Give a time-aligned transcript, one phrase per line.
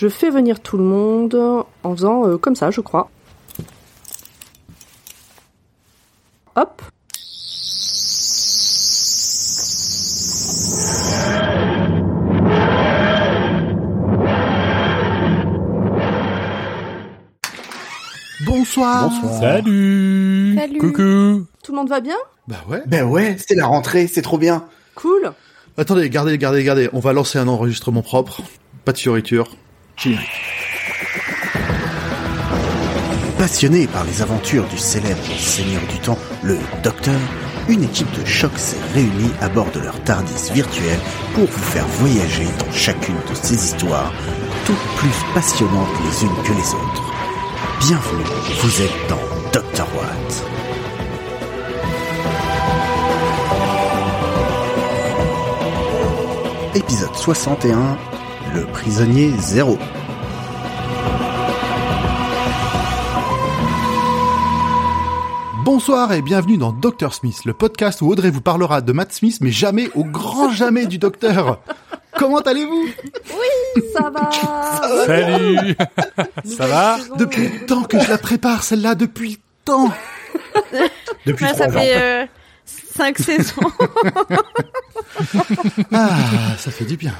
[0.00, 1.38] Je fais venir tout le monde
[1.82, 3.10] en faisant euh, comme ça, je crois.
[6.56, 6.80] Hop.
[18.46, 19.12] Bonsoir.
[19.38, 20.56] Salut.
[20.56, 20.78] Salut.
[20.78, 21.46] Coucou.
[21.62, 22.16] Tout le monde va bien?
[22.48, 22.82] Bah ouais.
[22.86, 24.64] Ben ouais, c'est la rentrée, c'est trop bien.
[24.94, 25.34] Cool.
[25.76, 26.88] Attendez, gardez, gardez, gardez.
[26.94, 28.40] On va lancer un enregistrement propre.
[28.86, 29.50] Pas de fioriture.
[33.38, 37.20] Passionné par les aventures du célèbre Seigneur du Temps, le Docteur,
[37.68, 40.98] une équipe de choc s'est réunie à bord de leur TARDIS virtuel
[41.34, 44.10] pour vous faire voyager dans chacune de ces histoires,
[44.64, 47.12] toutes plus passionnantes les unes que les autres.
[47.80, 48.24] Bienvenue,
[48.62, 49.20] vous êtes dans
[49.52, 50.44] Doctor Watt.
[56.74, 57.98] Épisode 61,
[58.54, 59.78] Le prisonnier zéro.
[65.64, 69.38] Bonsoir et bienvenue dans Dr Smith, le podcast où Audrey vous parlera de Matt Smith,
[69.40, 71.60] mais jamais, au grand jamais du docteur.
[72.16, 72.88] Comment allez-vous?
[73.94, 74.30] Ça va.
[75.06, 75.76] Salut.
[76.44, 76.98] Ça va?
[77.18, 79.92] Depuis le temps que je la prépare, celle-là, depuis le temps.
[81.26, 82.26] Depuis Ouais, ça fait euh,
[82.64, 83.70] cinq saisons.
[85.92, 86.16] Ah,
[86.58, 87.14] ça fait du bien.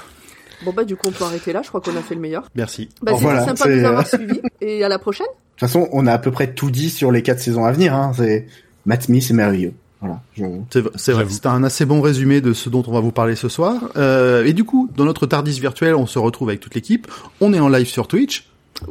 [0.64, 2.44] Bon bah du coup on peut arrêter là, je crois qu'on a fait le meilleur.
[2.55, 2.89] Merci.
[3.03, 5.27] Bah voilà, sympa de c'est, nous euh, avoir suivis et à la prochaine.
[5.27, 7.72] De toute façon, on a à peu près tout dit sur les quatre saisons à
[7.72, 7.94] venir.
[7.94, 8.12] Hein.
[8.17, 8.47] C'est
[8.86, 9.75] Matt Smith, c'est merveilleux.
[10.00, 10.20] Voilà.
[10.34, 10.44] Je...
[10.70, 13.36] C'est c'est vrai, c'est un assez bon résumé de ce dont on va vous parler
[13.36, 13.75] ce soir.
[13.97, 17.06] Euh, et du coup, dans notre Tardis virtuel, on se retrouve avec toute l'équipe.
[17.41, 18.48] On est en live sur Twitch.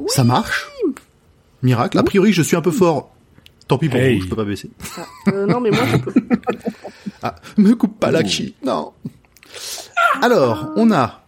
[0.08, 0.70] Ça marche.
[1.64, 1.98] Miracle.
[1.98, 3.12] A priori, je suis un peu fort.
[3.68, 4.18] Tant pis pour Hey.
[4.18, 4.70] vous, je peux pas baisser.
[4.98, 5.02] Ah,
[5.34, 6.14] euh, non mais moi je peux.
[7.22, 8.56] Ah, me coupe pas la chi.
[8.66, 8.94] Non.
[10.22, 11.22] Alors, on a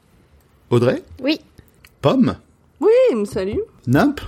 [0.71, 1.39] Audrey, Oui.
[2.01, 2.35] Pomme,
[2.79, 2.89] Oui,
[3.25, 3.59] salut.
[3.87, 4.21] Nimp,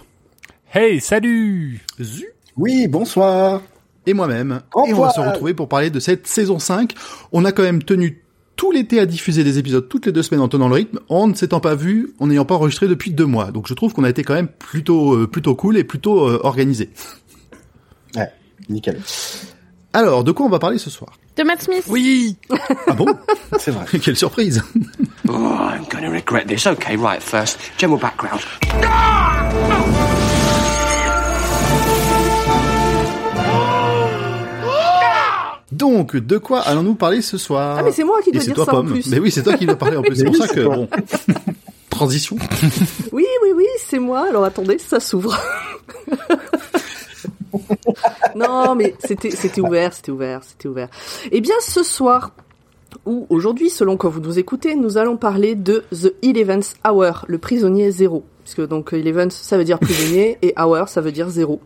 [0.74, 1.82] Hey, salut.
[2.02, 2.26] Zu?
[2.58, 3.62] Oui, bonsoir.
[4.06, 4.62] et moi-même.
[4.74, 6.94] Au Et on va se retrouver pour parler de cette saison 5.
[7.32, 8.24] On a quand même tenu
[8.58, 11.28] tout l'été à diffuser des épisodes toutes les deux semaines en tenant le rythme, en
[11.28, 13.52] ne s'étant pas vu, en n'ayant pas enregistré depuis deux mois.
[13.52, 16.40] Donc je trouve qu'on a été quand même plutôt euh, plutôt cool et plutôt euh,
[16.44, 16.90] organisé.
[18.16, 18.30] Ouais,
[18.70, 19.00] nickel.
[19.94, 21.14] Alors, de quoi on va parler ce soir?
[21.36, 21.86] De Matt Smith.
[21.88, 22.38] Oui.
[22.88, 23.08] Ah bon?
[23.60, 23.86] C'est vrai.
[24.00, 24.62] Quelle surprise
[25.28, 26.68] Oh, I'm going to regret this.
[26.68, 28.42] Okay, right, first, general background.
[35.72, 37.78] Donc, de quoi allons-nous parler ce soir?
[37.80, 39.08] Ah mais c'est moi qui dois c'est dire toi, ça en plus.
[39.08, 40.16] Mais oui, c'est toi qui dois parler en plus.
[40.16, 40.88] C'est Mais pour oui, ça que bon.
[41.90, 42.38] Transition.
[43.12, 44.28] Oui oui oui, c'est moi.
[44.30, 45.36] Alors attendez, ça s'ouvre.
[48.36, 50.90] non mais c'était c'était ouvert, c'était ouvert, c'était ouvert.
[51.32, 52.32] Eh bien ce soir
[53.06, 57.38] ou aujourd'hui, selon quand vous nous écoutez, nous allons parler de The Eleventh Hour, le
[57.38, 58.24] prisonnier zéro.
[58.44, 61.62] Puisque donc Eleventh ça veut dire prisonnier et Hour ça veut dire zéro.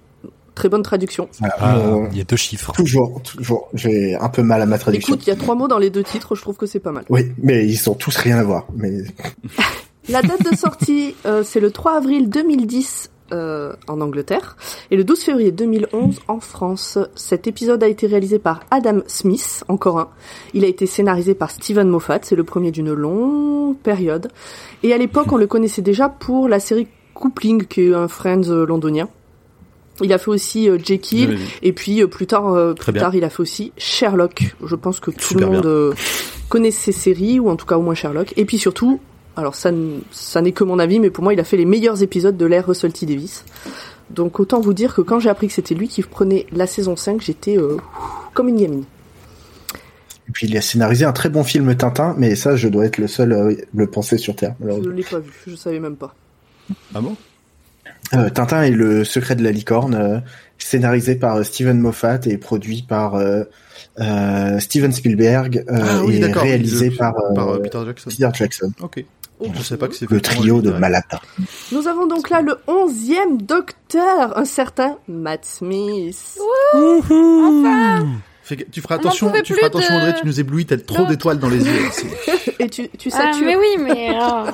[0.55, 1.29] Très bonne traduction.
[1.59, 2.71] Ah, Euh, il y a deux chiffres.
[2.73, 3.69] toujours, toujours.
[3.75, 5.13] J'ai un peu mal à ma traduction.
[5.13, 6.91] Écoute, il y a trois mots dans les deux titres, je trouve que c'est pas
[6.91, 7.05] mal.
[7.09, 8.65] Oui, mais ils sont tous rien à voir.
[8.75, 8.91] Mais
[10.09, 14.57] La date de sortie, euh, c'est le 3 avril 2010 euh, en Angleterre
[14.91, 16.97] et le 12 février 2011 en France.
[17.15, 20.09] Cet épisode a été réalisé par Adam Smith, encore un.
[20.53, 24.29] Il a été scénarisé par Steven Moffat, c'est le premier d'une longue période.
[24.83, 28.49] Et à l'époque, on le connaissait déjà pour la série Coupling, qui est un Friends
[28.49, 29.07] euh, londonien.
[30.01, 33.01] Il a fait aussi euh, Jekyll, et puis euh, plus tard, euh, Très plus bien.
[33.03, 34.55] tard, il a fait aussi Sherlock.
[34.63, 35.95] Je pense que tout Super le monde
[36.49, 38.33] connaît ces séries, ou en tout cas au moins Sherlock.
[38.38, 38.99] Et puis surtout,
[39.37, 39.71] alors ça,
[40.11, 42.45] ça n'est que mon avis, mais pour moi, il a fait les meilleurs épisodes de
[42.45, 43.45] l'ère Russell T Davis.
[44.09, 46.95] Donc autant vous dire que quand j'ai appris que c'était lui qui prenait la saison
[46.95, 47.77] 5, j'étais euh,
[48.33, 48.83] comme une gamine.
[50.27, 52.97] et puis il a scénarisé un très bon film Tintin, mais ça, je dois être
[52.97, 54.55] le seul à le penser sur Terre.
[54.59, 54.93] Je malheureusement.
[54.93, 56.15] l'ai pas vu, je savais même pas.
[56.95, 57.15] Ah bon?
[58.13, 60.19] Euh, Tintin et le secret de la licorne, euh,
[60.57, 63.43] scénarisé par euh, Steven Moffat et produit par euh,
[63.99, 68.09] euh, Steven Spielberg euh, Ah oui, et réalisé par, euh, par euh, Peter Jackson.
[68.09, 68.71] Peter Jackson.
[68.81, 69.03] Ok.
[69.53, 70.71] Je sais pas que c'est Le trio de.
[70.71, 71.21] Malata.
[71.71, 76.38] Nous avons donc là le onzième docteur, un certain Matt Smith.
[78.44, 81.38] Fais tu feras attention, tu feras attention de- Audrey, tu nous éblouis, t'as trop d'étoiles
[81.39, 81.89] dans les yeux.
[82.59, 83.45] Et tu, tu Ah, satures.
[83.45, 84.47] mais oui, mais alors,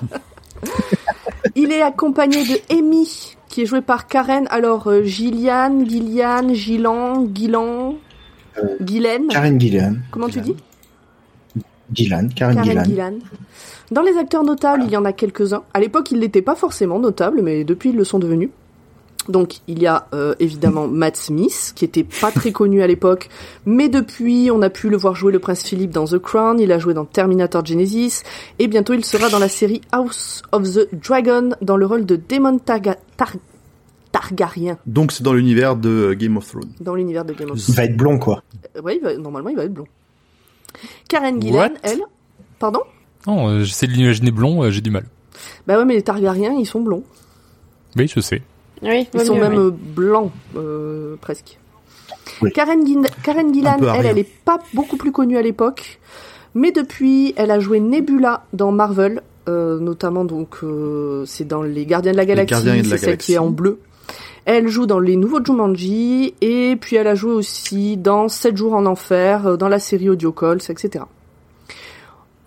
[1.55, 4.47] Il est accompagné de Amy, qui est jouée par Karen.
[4.49, 7.95] Alors, euh, Gillian, Gillian, Gilan, Gilan,
[8.81, 9.27] Guylaine.
[9.27, 9.95] Karen Gillan.
[10.09, 10.55] Comment tu dis?
[11.95, 12.83] Gillan, Karen, Karen Gillan.
[12.85, 13.13] Gillan.
[13.91, 15.63] Dans les acteurs notables, il y en a quelques-uns.
[15.73, 18.49] À l'époque, ils l'étaient pas forcément notables, mais depuis, ils le sont devenus.
[19.29, 23.29] Donc il y a euh, évidemment Matt Smith, qui était pas très connu à l'époque,
[23.65, 26.73] mais depuis on a pu le voir jouer le prince Philippe dans The Crown, il
[26.73, 28.23] a joué dans Terminator Genesis,
[28.59, 32.17] et bientôt il sera dans la série House of the Dragon dans le rôle de
[32.17, 33.37] Daemon Targa- Tar-
[34.11, 36.69] Targaryen Donc c'est dans l'univers de euh, Game of Thrones.
[36.81, 37.75] dans l'univers de Game of Il Thrones.
[37.77, 38.43] va être blond, quoi.
[38.75, 39.87] Euh, ouais, il va- normalement il va être blond.
[41.07, 42.01] Karen Gillan, elle,
[42.59, 42.81] pardon?
[43.27, 45.05] Non, euh, j'essaie de l'imaginer blond, euh, j'ai du mal.
[45.67, 47.03] Bah ouais, mais les Targaryens ils sont blonds.
[47.95, 48.41] Oui, je sais.
[48.81, 49.57] Oui, Ils sont même oui.
[49.59, 51.57] euh, blancs, euh, presque.
[52.41, 52.51] Oui.
[52.51, 55.99] Karen, Gin- Karen Gillan, elle, elle est pas beaucoup plus connue à l'époque,
[56.53, 61.85] mais depuis, elle a joué Nebula dans Marvel, euh, notamment donc euh, c'est dans les
[61.85, 63.79] Gardiens de la Galaxie, Gardiens de la c'est celle qui est en bleu.
[64.45, 68.73] Elle joue dans les nouveaux Jumanji et puis elle a joué aussi dans 7 jours
[68.73, 71.05] en enfer, euh, dans la série Audio Calls, etc.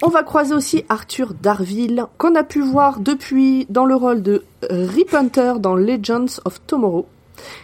[0.02, 4.44] On va croiser aussi Arthur Darville, qu'on a pu voir depuis dans le rôle de
[4.69, 7.06] Rip Hunter dans Legends of Tomorrow.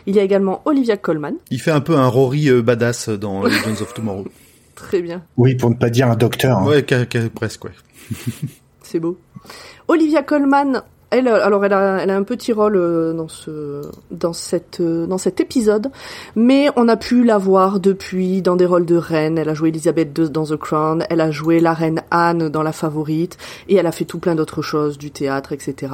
[0.06, 1.34] Il y a également Olivia Colman.
[1.50, 4.26] Il fait un peu un Rory euh, badass dans Legends of Tomorrow.
[4.74, 6.58] Très bien, Oui, pour ne pas dire un docteur.
[6.58, 6.66] hein.
[6.66, 6.82] Ouais,
[7.34, 7.70] presque, ouais.
[8.82, 9.18] c'est beau.
[9.88, 10.82] Olivia Colman,
[11.12, 15.06] elle, alors elle a, elle a un petit rôle euh, dans ce, dans cette, euh,
[15.06, 15.88] dans cet épisode,
[16.34, 19.38] mais on a pu la voir depuis dans des rôles de reine.
[19.38, 22.62] Elle a joué Elisabeth II dans The Crown, elle a joué la reine Anne dans
[22.62, 23.38] La Favorite,
[23.68, 25.92] et elle a fait tout plein d'autres choses, du théâtre, etc.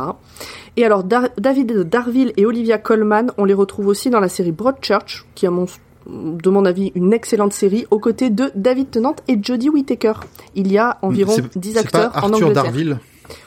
[0.77, 4.53] Et alors Dar- David Darville et Olivia Colman, on les retrouve aussi dans la série
[4.53, 5.67] Broadchurch, qui est à mon
[6.11, 10.15] de mon avis une excellente série, aux côtés de David Tennant et Jodie Whittaker.
[10.55, 12.63] Il y a environ C'est- 10 c'est acteurs pas en Arthur Angleterre.
[12.65, 12.99] Darville?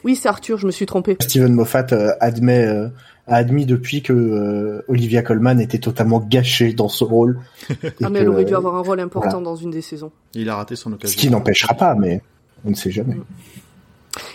[0.04, 1.18] Oui, c'est Arthur, je me suis trompée.
[1.20, 2.88] Steven Moffat euh, admet, euh,
[3.28, 7.40] a admis depuis que euh, Olivia Colman était totalement gâchée dans ce rôle.
[8.04, 9.46] Ah, mais que, elle aurait dû avoir un rôle important voilà.
[9.46, 10.12] dans une des saisons.
[10.34, 11.14] Il a raté son occasion.
[11.14, 12.22] Ce qui n'empêchera pas, mais
[12.66, 13.16] on ne sait jamais.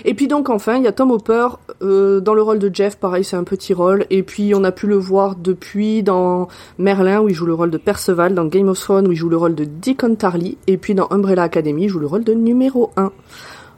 [0.05, 1.49] Et puis donc enfin, il y a Tom Hopper
[1.83, 4.07] euh, dans le rôle de Jeff, pareil, c'est un petit rôle.
[4.11, 6.49] Et puis on a pu le voir depuis dans
[6.79, 9.29] Merlin où il joue le rôle de Perceval, dans Game of Thrones où il joue
[9.29, 12.33] le rôle de Deacon Tarly, et puis dans Umbrella Academy, il joue le rôle de
[12.33, 13.13] numéro 1.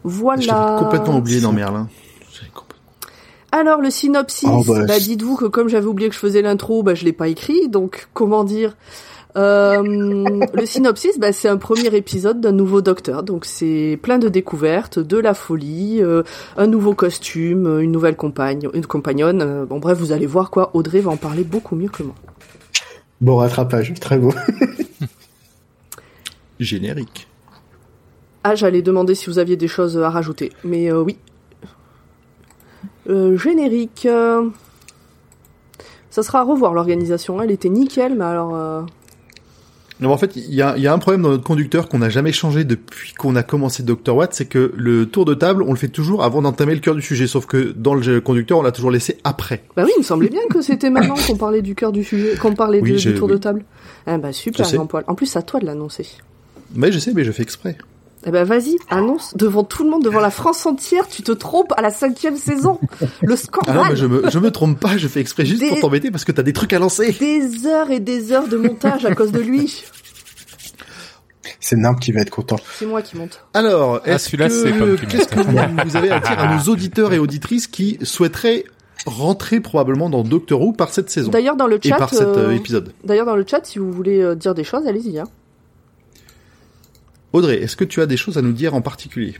[0.04, 0.76] Voilà.
[0.78, 1.88] complètement oublié dans Merlin.
[3.50, 6.82] Alors le synopsis, Oh, bah, bah, dites-vous que comme j'avais oublié que je faisais l'intro,
[6.82, 8.76] bah je l'ai pas écrit, donc comment dire?
[9.36, 9.82] Euh,
[10.52, 14.98] le synopsis, bah, c'est un premier épisode d'un nouveau docteur, donc c'est plein de découvertes,
[14.98, 16.22] de la folie, euh,
[16.58, 19.40] un nouveau costume, une nouvelle compagne, une compagnonne.
[19.40, 20.70] euh, bon bref, vous allez voir quoi.
[20.74, 22.14] Audrey va en parler beaucoup mieux que moi.
[23.22, 24.34] Bon rattrapage, très beau.
[26.60, 27.27] Générique.
[28.50, 31.18] Ah, j'allais demander si vous aviez des choses à rajouter, mais euh, oui.
[33.08, 34.06] Euh, générique.
[34.10, 34.48] euh,
[36.10, 37.40] Ça sera à revoir l'organisation.
[37.42, 38.86] Elle était nickel, mais alors.
[40.00, 41.98] Non, en fait, il y a, il y a un problème dans notre conducteur qu'on
[41.98, 44.14] n'a jamais changé depuis qu'on a commencé Dr.
[44.14, 46.94] Watt, c'est que le tour de table, on le fait toujours avant d'entamer le cœur
[46.94, 49.64] du sujet, sauf que dans le conducteur, on l'a toujours laissé après.
[49.76, 52.36] Bah oui, il me semblait bien que c'était maintenant qu'on parlait du cœur du sujet,
[52.36, 53.64] qu'on parlait Oui, de- du tour de table.
[54.06, 54.64] Ah bah super.
[54.66, 55.02] Jean-Paul.
[55.08, 56.06] En plus, c'est à toi de l'annoncer.
[56.76, 57.76] Mais je sais, mais je fais exprès.
[58.26, 61.06] Eh ben vas-y, annonce devant tout le monde, devant la France entière.
[61.08, 62.78] Tu te trompes à la cinquième saison.
[62.82, 63.86] Le Ah non, scandale.
[63.90, 66.24] mais je me, je me trompe pas, je fais exprès juste Des- pour t'embêter parce
[66.24, 67.12] que t'as des trucs à lancer.
[67.12, 69.84] Des heures et des heures de montage à cause de lui.
[71.60, 72.56] C'est Nimp qui va être content.
[72.78, 73.44] C'est moi qui monte.
[73.54, 75.52] Alors, Ah, est-ce Pomme que, qui qu'est-ce que vous,
[75.88, 78.64] vous avez à dire à nos auditeurs et auditrices qui souhaiteraient
[79.06, 82.22] rentrer probablement dans Doctor Who par cette saison D'ailleurs dans le et chat, par cet
[82.22, 82.92] euh, euh, épisode?
[83.04, 85.18] d'ailleurs dans le chat, si vous voulez euh, dire des choses, allez-y.
[85.18, 85.24] Hein.
[87.32, 89.36] Audrey, est-ce que tu as des choses à nous dire en particulier?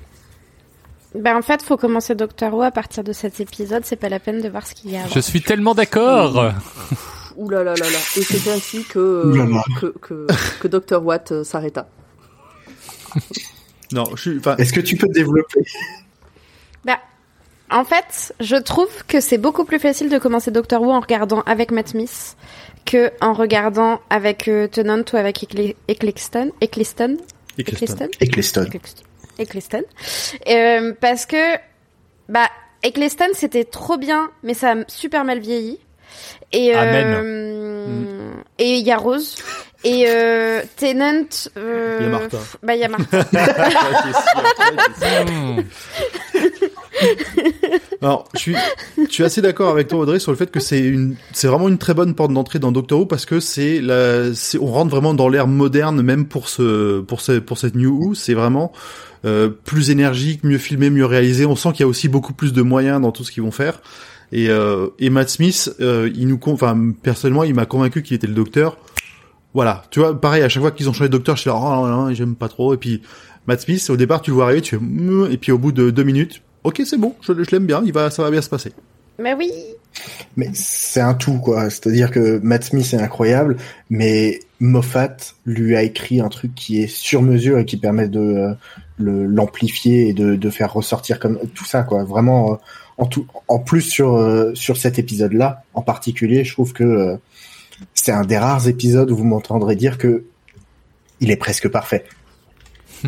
[1.15, 3.85] Ben, en fait, faut commencer Doctor Who à partir de cet épisode.
[3.85, 5.15] C'est pas la peine de voir ce qu'il y a avant.
[5.15, 6.53] Je suis tellement d'accord.
[7.37, 7.99] Ouh là là là là.
[8.17, 9.63] Et c'est ainsi que Ouh là là.
[9.81, 10.27] que, que
[10.61, 11.89] que Dr Watt euh, s'arrêta.
[13.93, 15.61] Non, je suis, Est-ce que tu peux développer?
[16.85, 16.99] Bah,
[17.71, 21.41] en fait, je trouve que c'est beaucoup plus facile de commencer Doctor Who en regardant
[21.47, 22.37] avec Matt Smith
[22.85, 25.43] que en regardant avec euh, Tennant ou avec
[25.89, 26.51] Eccleston.
[26.61, 27.17] Eccleston.
[27.59, 28.09] Eccleston.
[28.21, 28.67] Eccleston.
[29.39, 29.83] Eccleston.
[30.49, 31.57] Euh, parce que,
[32.29, 32.49] bah,
[32.83, 35.79] Eccleston c'était trop bien, mais ça a super mal vieilli.
[36.53, 39.37] Et euh, et il y a Rose.
[39.85, 41.29] Et euh, Tennant.
[41.57, 42.29] Euh, Il y a.
[42.63, 43.23] Bah, il y a Martha.
[48.03, 48.55] Alors, je suis,
[48.97, 51.69] je suis assez d'accord avec toi, Audrey, sur le fait que c'est une, c'est vraiment
[51.69, 54.91] une très bonne porte d'entrée dans Doctor Who parce que c'est la, c'est, on rentre
[54.91, 58.15] vraiment dans l'ère moderne, même pour ce, pour ce, pour cette New Who.
[58.15, 58.73] C'est vraiment,
[59.25, 61.45] euh, plus énergique, mieux filmé, mieux réalisé.
[61.45, 63.51] On sent qu'il y a aussi beaucoup plus de moyens dans tout ce qu'ils vont
[63.51, 63.81] faire.
[64.31, 68.27] Et, euh, et Matt Smith, euh, il nous, enfin, personnellement, il m'a convaincu qu'il était
[68.27, 68.77] le docteur.
[69.55, 69.85] Voilà.
[69.91, 71.87] Tu vois, pareil, à chaque fois qu'ils ont changé de docteur, je suis là, oh,
[71.87, 72.75] non, non, j'aime pas trop.
[72.75, 73.03] Et puis,
[73.47, 75.91] Matt Smith, au départ, tu le vois arriver, tu fais, et puis au bout de
[75.91, 78.51] deux minutes, ok, c'est bon, je, je l'aime bien, il va, ça va bien se
[78.51, 78.73] passer.
[79.19, 79.51] Mais oui.
[80.37, 81.71] Mais c'est un tout, quoi.
[81.71, 83.57] C'est-à-dire que Matt Smith est incroyable,
[83.91, 88.21] mais Moffat lui a écrit un truc qui est sur mesure et qui permet de
[88.21, 88.55] euh,
[88.99, 92.05] l'amplifier et de, de, faire ressortir comme tout ça, quoi.
[92.05, 92.57] Vraiment, euh,
[92.99, 97.19] en tout, en plus sur euh, sur cet épisode-là, en particulier, je trouve que
[97.95, 100.25] c'est un des rares épisodes où vous m'entendrez dire que
[101.21, 102.05] il est presque parfait.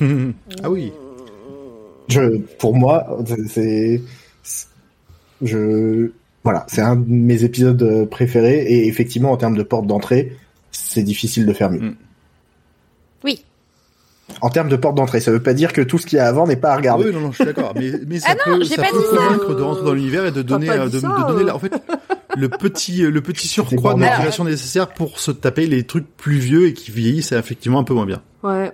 [0.00, 0.92] ah oui.
[2.08, 4.00] Je, pour moi, c'est
[5.42, 6.10] je
[6.44, 10.36] voilà, c'est un de mes épisodes euh, préférés et effectivement en termes de porte d'entrée,
[10.70, 11.80] c'est difficile de faire mieux.
[11.80, 11.96] Mm.
[13.24, 13.44] Oui.
[14.40, 16.26] En termes de porte d'entrée, ça veut pas dire que tout ce qu'il y a
[16.26, 17.06] avant n'est pas à regarder.
[17.06, 17.72] Oui, non, non, je suis d'accord.
[17.74, 20.70] Mais, mais ça ah peut, ça peut convaincre de rentrer dans l'univers et de donner,
[20.70, 21.72] euh, de, de, donner, en fait,
[22.36, 26.38] le petit, euh, le petit surcroît de motivation nécessaire pour se taper les trucs plus
[26.38, 28.22] vieux et qui vieillissent effectivement un peu moins bien.
[28.44, 28.72] Ouais.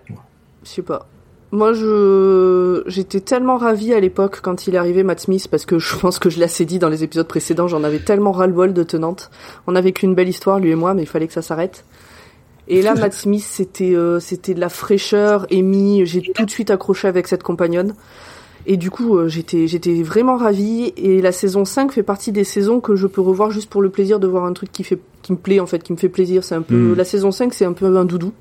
[0.63, 1.07] Je sais pas.
[1.53, 5.79] Moi, je j'étais tellement ravie à l'époque quand il est arrivé Matt Smith parce que
[5.79, 7.69] je pense que je l'ai assez dit dans les épisodes précédents.
[7.69, 9.31] J'en avais tellement ras-le-bol de Tenante.
[9.67, 11.85] On avait qu'une belle histoire lui et moi, mais il fallait que ça s'arrête.
[12.69, 15.47] Et là, Matt Smith, c'était euh, c'était de la fraîcheur.
[15.53, 17.95] Amy, j'ai tout de suite accroché avec cette compagnonne.
[18.65, 20.95] Et du coup, euh, j'étais j'étais vraiment ravie.
[20.97, 23.91] Et la saison 5 fait partie des saisons que je peux revoir juste pour le
[23.91, 26.09] plaisir de voir un truc qui fait qui me plaît en fait, qui me fait
[26.09, 26.45] plaisir.
[26.45, 26.97] C'est un peu hmm.
[26.97, 28.33] la saison 5, c'est un peu un doudou.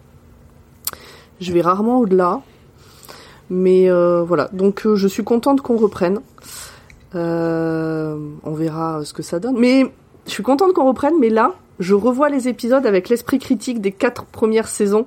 [1.42, 2.42] Je vais rarement au-delà.
[3.52, 6.22] Mais euh, voilà, donc euh, je suis contente qu'on reprenne.
[7.16, 9.60] Euh, on verra ce que ça donne.
[9.60, 9.92] Mais
[10.26, 13.92] je suis contente qu'on reprenne, mais là, je revois les épisodes avec l'esprit critique des
[13.92, 15.06] quatre premières saisons,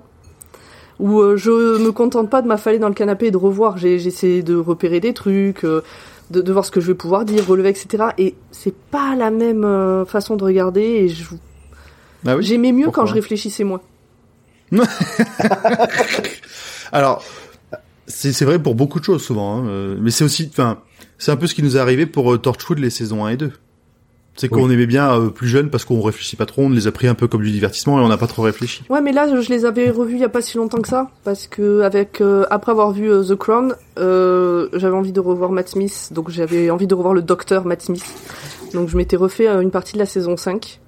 [1.01, 3.79] où je me contente pas de m'affaler dans le canapé et de revoir.
[3.79, 5.83] J'essaie de repérer des trucs, de,
[6.31, 8.09] de, voir ce que je vais pouvoir dire, relever, etc.
[8.19, 10.83] Et c'est pas la même façon de regarder.
[10.83, 11.25] Et je...
[12.27, 13.81] Ah j'aimais mieux quand je réfléchissais moins.
[16.93, 17.25] Alors,
[18.07, 19.67] c'est vrai pour beaucoup de choses souvent, hein.
[19.69, 20.79] Euh, mais c'est aussi, enfin,
[21.19, 23.37] c'est un peu ce qui nous est arrivé pour euh, Torchwood les saisons 1 et
[23.37, 23.53] 2.
[24.37, 26.93] C'est qu'on aimait bien euh, plus jeune parce qu'on réfléchit pas trop, on les a
[26.93, 28.83] pris un peu comme du divertissement et on n'a pas trop réfléchi.
[28.91, 31.09] Ouais, mais là je les avais revus il y a pas si longtemps que ça
[31.23, 32.21] parce que avec
[32.51, 36.97] après avoir vu The Crown, j'avais envie de revoir Matt Smith, donc j'avais envie de
[36.97, 38.05] revoir le docteur Matt Smith.
[38.73, 40.81] Donc je m'étais refait une partie de la saison 5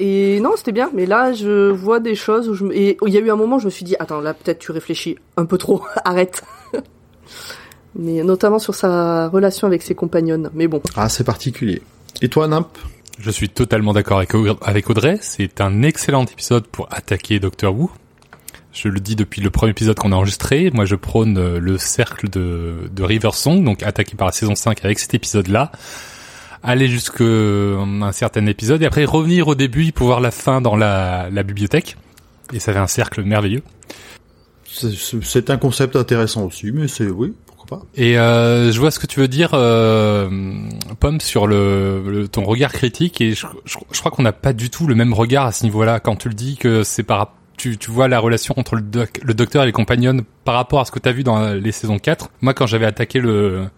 [0.00, 3.16] et non, c'était bien, mais là, je vois des choses où je et il y
[3.16, 5.46] a eu un moment où je me suis dit, attends, là, peut-être tu réfléchis un
[5.46, 6.42] peu trop, arrête.
[7.94, 10.50] mais notamment sur sa relation avec ses compagnonnes.
[10.54, 10.82] Mais bon.
[10.96, 11.82] Ah, c'est particulier.
[12.22, 12.68] Et toi, Nimp?
[13.20, 15.18] Je suis totalement d'accord avec Audrey.
[15.20, 17.90] C'est un excellent épisode pour attaquer Doctor Who.
[18.72, 20.72] Je le dis depuis le premier épisode qu'on a enregistré.
[20.74, 24.84] Moi, je prône le cercle de, de River Song, donc attaqué par la saison 5
[24.84, 25.70] avec cet épisode-là
[26.64, 30.76] aller jusqu'à un certain épisode et après revenir au début pour voir la fin dans
[30.76, 31.96] la, la bibliothèque.
[32.52, 33.62] Et ça fait un cercle merveilleux.
[34.66, 37.86] C'est un concept intéressant aussi, mais c'est oui, pourquoi pas.
[37.94, 40.28] Et euh, je vois ce que tu veux dire, euh,
[40.98, 43.20] Pomme, sur le, ton regard critique.
[43.20, 46.00] Et je, je, crois qu'on n'a pas du tout le même regard à ce niveau-là
[46.00, 48.82] quand tu le dis que c'est par tu, tu vois la relation entre le,
[49.22, 51.72] le docteur et les compagnons par rapport à ce que tu as vu dans les
[51.72, 52.30] saisons 4.
[52.40, 53.68] Moi, quand j'avais attaqué le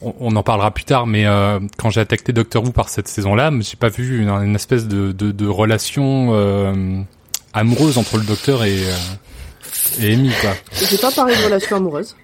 [0.00, 3.50] on, en parlera plus tard, mais euh, quand j'ai attaqué Doctor Who par cette saison-là,
[3.60, 7.00] j'ai pas vu une, espèce de, de, relation euh,
[7.52, 10.50] amoureuse entre le Docteur et, euh, et Amy, quoi.
[10.72, 12.16] J'ai pas parlé de relation amoureuse.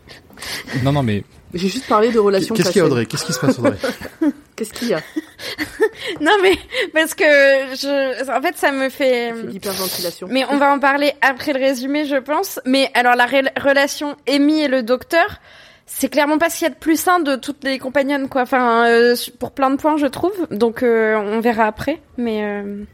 [0.82, 1.24] Non, non, mais...
[1.52, 3.06] J'ai juste parlé de relation Qu'est-ce qu'il y a, Audrey?
[3.06, 3.76] Qu'est-ce qui se passe, Audrey?
[4.56, 5.00] Qu'est-ce qu'il y a?
[6.20, 6.56] Non, mais
[6.92, 9.32] parce que je, en fait, ça me fait.
[9.32, 10.28] L'hyperventilation.
[10.30, 12.60] Mais on va en parler après le résumé, je pense.
[12.66, 15.40] Mais alors la relation Amy et le docteur,
[15.86, 18.42] c'est clairement pas ce qu'il y a de plus sain de toutes les compagnonnes quoi.
[18.42, 20.46] Enfin euh, pour plein de points je trouve.
[20.50, 22.00] Donc euh, on verra après.
[22.16, 22.84] Mais euh,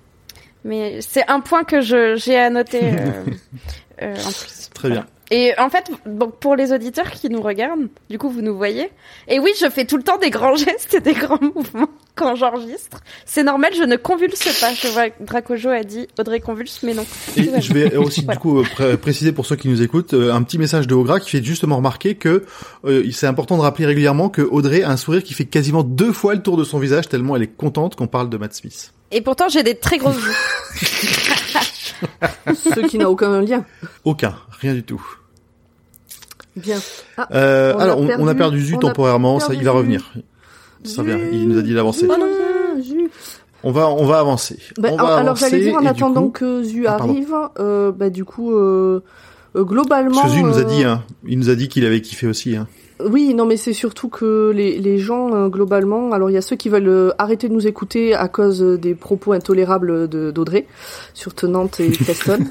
[0.64, 2.80] mais c'est un point que j'ai à noter
[4.02, 4.70] en plus.
[4.75, 8.42] Très bien et en fait, donc pour les auditeurs qui nous regardent, du coup vous
[8.42, 8.90] nous voyez.
[9.28, 12.34] Et oui, je fais tout le temps des grands gestes et des grands mouvements quand
[12.34, 12.99] j'enregistre.
[13.26, 14.75] C'est normal, je ne convulse pas.
[14.75, 17.06] Je vois Dracojo a dit Audrey convulse, mais non.
[17.37, 18.64] Et je vais aussi du coup
[19.00, 21.76] préciser pour ceux qui nous écoutent euh, un petit message de Ogra qui fait justement
[21.76, 22.44] remarquer que
[22.84, 26.12] euh, c'est important de rappeler régulièrement que Audrey a un sourire qui fait quasiment deux
[26.12, 28.92] fois le tour de son visage tellement elle est contente qu'on parle de Matt Smith.
[29.12, 30.32] Et pourtant j'ai des très grosses joues.
[32.54, 33.64] Ce qui n'a aucun lien.
[34.04, 35.19] Aucun, rien du tout.
[36.57, 36.78] Bien.
[37.16, 40.12] Ah, euh, alors, on, a perdu Zu temporairement, ça, il va revenir.
[40.85, 42.09] Ça vient, il nous a dit d'avancer.
[42.09, 42.14] Oh
[43.62, 44.59] on va, on va avancer.
[44.78, 48.25] Bah, on va alors j'allais dire en attendant que Zu ah, arrive, euh, bah du
[48.25, 49.00] coup, euh,
[49.54, 50.23] globalement.
[50.23, 52.57] Parce que Zu nous a dit, hein, il nous a dit qu'il avait kiffé aussi.
[52.57, 52.66] Hein.
[53.04, 56.42] Oui, non, mais c'est surtout que les, les gens, euh, globalement, alors il y a
[56.42, 60.66] ceux qui veulent arrêter de nous écouter à cause des propos intolérables d'Audrey
[61.12, 62.47] sur Tenante et Preston.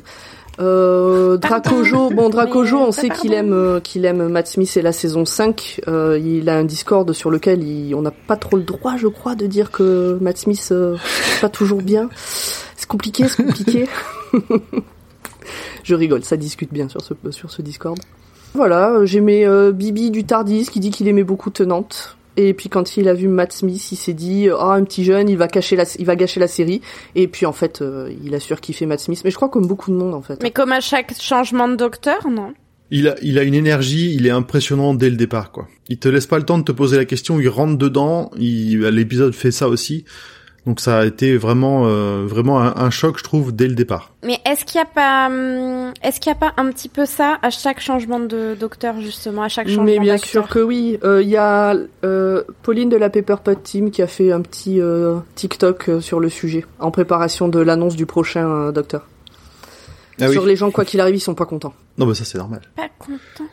[0.60, 4.92] Euh, Dracojo, bon Dracojo, on sait qu'il aime euh, qu'il aime Matt Smith et la
[4.92, 5.82] saison 5.
[5.88, 9.08] Euh, il a un Discord sur lequel il, on n'a pas trop le droit, je
[9.08, 10.98] crois, de dire que Matt Smith euh,
[11.42, 12.10] pas toujours bien.
[12.76, 13.88] C'est compliqué, c'est compliqué.
[15.84, 17.98] je rigole, ça discute bien sur ce sur ce Discord.
[18.54, 22.18] Voilà, j'aimais euh, Bibi du Tardis qui dit qu'il aimait beaucoup Tenante.
[22.42, 25.28] Et puis quand il a vu Matt Smith, il s'est dit oh un petit jeune,
[25.28, 26.80] il va cacher la, il va gâcher la série.
[27.14, 29.20] Et puis en fait, euh, il a surkiffé Matt Smith.
[29.26, 30.42] Mais je crois comme beaucoup de monde en fait.
[30.42, 32.54] Mais comme à chaque changement de docteur, non?
[32.92, 35.68] Il a, il a une énergie, il est impressionnant dès le départ quoi.
[35.90, 38.32] Il te laisse pas le temps de te poser la question, il rentre dedans.
[38.38, 40.06] Il, l'épisode fait ça aussi.
[40.66, 44.12] Donc ça a été vraiment euh, vraiment un, un, choc, je trouve, dès le départ.
[44.24, 47.06] Mais est-ce qu'il y a pas hum, est-ce qu'il y a pas un petit peu
[47.06, 50.98] ça à chaque changement de docteur justement, à chaque changement Mais bien sûr que oui.
[51.02, 54.42] Il euh, y a euh, Pauline de la Paper Pot Team qui a fait un
[54.42, 59.08] petit euh, TikTok euh, sur le sujet en préparation de l'annonce du prochain docteur.
[60.22, 60.50] Ah sur oui.
[60.50, 61.74] les gens quoi qu'il arrive, ils sont pas contents.
[61.98, 62.62] Non, mais ça c'est normal.
[62.76, 63.50] Pas contents.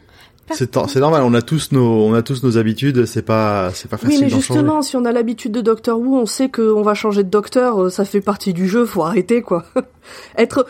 [0.53, 3.88] C'est c'est normal, on a tous nos on a tous nos habitudes, c'est pas c'est
[3.88, 4.88] pas facile Oui, mais justement, changer.
[4.88, 8.05] si on a l'habitude de Doctor Who, on sait qu'on va changer de docteur, ça
[8.05, 9.65] fait partie du jeu, faut arrêter quoi.
[10.38, 10.67] être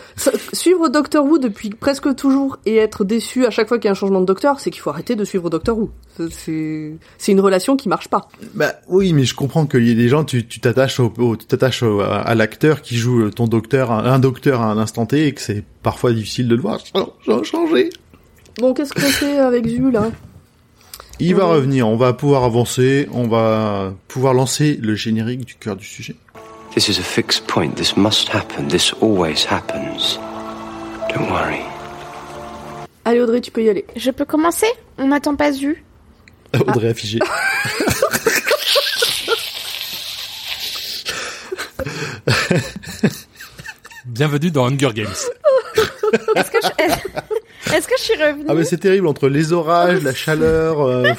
[0.55, 3.93] suivre Doctor Who depuis presque toujours et être déçu à chaque fois qu'il y a
[3.93, 5.91] un changement de docteur, c'est qu'il faut arrêter de suivre Doctor Who.
[6.31, 8.29] C'est c'est une relation qui marche pas.
[8.55, 11.37] Bah oui, mais je comprends qu'il y ait des gens tu tu t'attaches au, au,
[11.37, 15.33] tu t'attaches à l'acteur qui joue ton docteur un docteur à un instant T et
[15.33, 16.81] que c'est parfois difficile de le voir
[17.45, 17.91] changer.
[18.59, 20.11] Bon, qu'est-ce qu'on fait avec Zu là?
[21.19, 25.77] Il va revenir, on va pouvoir avancer, on va pouvoir lancer le générique du cœur
[25.77, 26.17] du sujet.
[26.75, 27.75] This is a fixed point.
[27.75, 28.69] This must happen.
[28.69, 30.19] This always happens.
[31.11, 31.61] Don't worry.
[33.05, 33.85] Allez Audrey, tu peux y aller.
[33.95, 34.67] Je peux commencer?
[34.99, 35.85] On n'attend pas Zu.
[36.55, 36.91] Audrey ah.
[36.91, 37.19] affigée.
[44.07, 45.15] Bienvenue dans Hunger Games.
[46.37, 46.69] Est-ce que je...
[47.75, 50.81] Est-ce que je suis revenue Ah mais c'est terrible entre les orages, la chaleur.
[50.83, 51.13] Euh...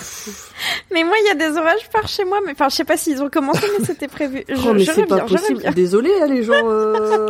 [0.91, 2.39] mais moi, il y a des orages par chez moi.
[2.45, 4.43] Mais enfin, je sais pas s'ils ont commencé, mais c'était prévu.
[4.47, 5.73] Je, oh, mais je c'est reviens, pas possible.
[5.73, 6.53] Désolé, hein, les gens.
[6.63, 7.27] Euh...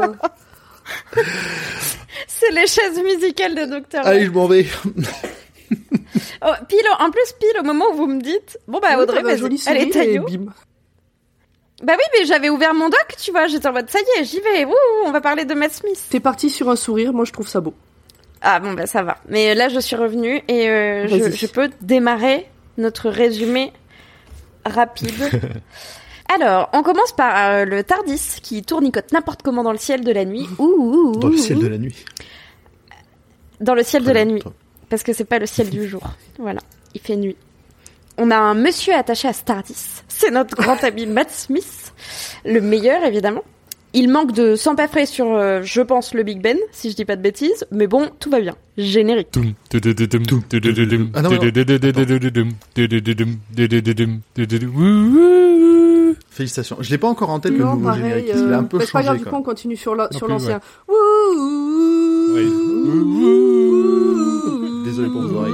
[2.28, 4.06] c'est les chaises musicales de Docteur.
[4.06, 4.66] Allez, je m'en vais.
[6.46, 9.60] oh, pile, en plus, pile au moment où vous me dites, bon bah Audrey, vas-y,
[9.68, 10.20] elle est taillée.
[11.84, 14.24] Bah oui, mais j'avais ouvert mon doc, tu vois, j'étais en mode ça y est,
[14.24, 14.66] j'y vais.
[14.66, 14.74] Ouh,
[15.06, 16.02] on va parler de Matt Smith.
[16.10, 17.76] T'es parti sur un sourire, moi je trouve ça beau.
[18.42, 19.18] Ah bon bah ça va.
[19.28, 22.48] Mais là je suis revenue et euh, je, je, peux démarrer
[22.78, 23.74] notre résumé
[24.66, 25.14] rapide.
[26.34, 30.12] Alors, on commence par euh, le Tardis qui tournicote n'importe comment dans le ciel de
[30.12, 30.46] la nuit.
[30.60, 32.06] Ouh, ouh, ouh dans le ciel de la nuit.
[33.62, 34.44] Dans le ciel de la nuit.
[34.90, 36.04] Parce que c'est pas le ciel du jour.
[36.40, 36.60] Voilà,
[36.94, 37.36] il fait nuit.
[38.18, 40.04] On a un monsieur attaché à Stardis.
[40.08, 41.94] C'est notre grand ami Matt Smith,
[42.46, 43.44] le meilleur évidemment.
[43.94, 47.16] Il manque de s'empaffrer sur, euh, je pense, le Big Ben, si je dis pas
[47.16, 48.56] de bêtises, mais bon, tout va bien.
[48.78, 49.30] Générique.
[56.30, 56.78] Félicitations.
[56.82, 58.30] Je l'ai pas encore en tête non, le nouveau pareil, générique.
[58.36, 58.94] Euh, Il a un peu bah, changé.
[58.94, 60.60] Pas grave, du coup, on continue sur l'ancien.
[60.88, 60.96] Oui.
[64.86, 65.54] Désolé pour vos oreilles.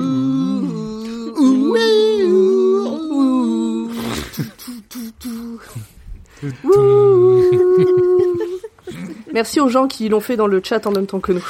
[9.33, 11.45] Merci aux gens qui l'ont fait dans le chat en même temps que nous.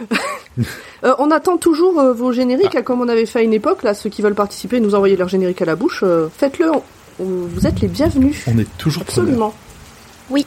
[1.04, 2.82] euh, on attend toujours euh, vos génériques, ah.
[2.82, 3.82] comme on avait fait à une époque.
[3.82, 6.00] Là, ceux qui veulent participer, nous envoyer leur générique à la bouche.
[6.02, 6.70] Euh, Faites-le.
[7.18, 8.42] Vous êtes les bienvenus.
[8.48, 9.54] On est toujours Absolument.
[10.30, 10.46] Oui.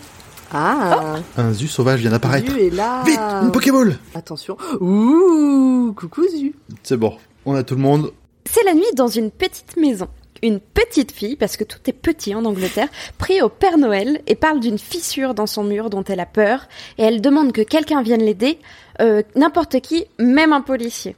[0.51, 1.17] Ah.
[1.17, 1.19] Oh.
[1.37, 2.51] Un Zu sauvage vient d'apparaître.
[2.51, 3.03] Zu est là.
[3.05, 3.97] Vite, une Pokéball.
[4.15, 4.57] Attention.
[4.81, 6.53] Ouh, coucou Zu.
[6.83, 7.17] C'est bon.
[7.45, 8.11] On a tout le monde.
[8.45, 10.07] C'est la nuit dans une petite maison.
[10.43, 14.35] Une petite fille, parce que tout est petit en Angleterre, prie au Père Noël et
[14.35, 18.01] parle d'une fissure dans son mur dont elle a peur, et elle demande que quelqu'un
[18.01, 18.59] vienne l'aider,
[19.01, 21.15] euh, n'importe qui, même un policier.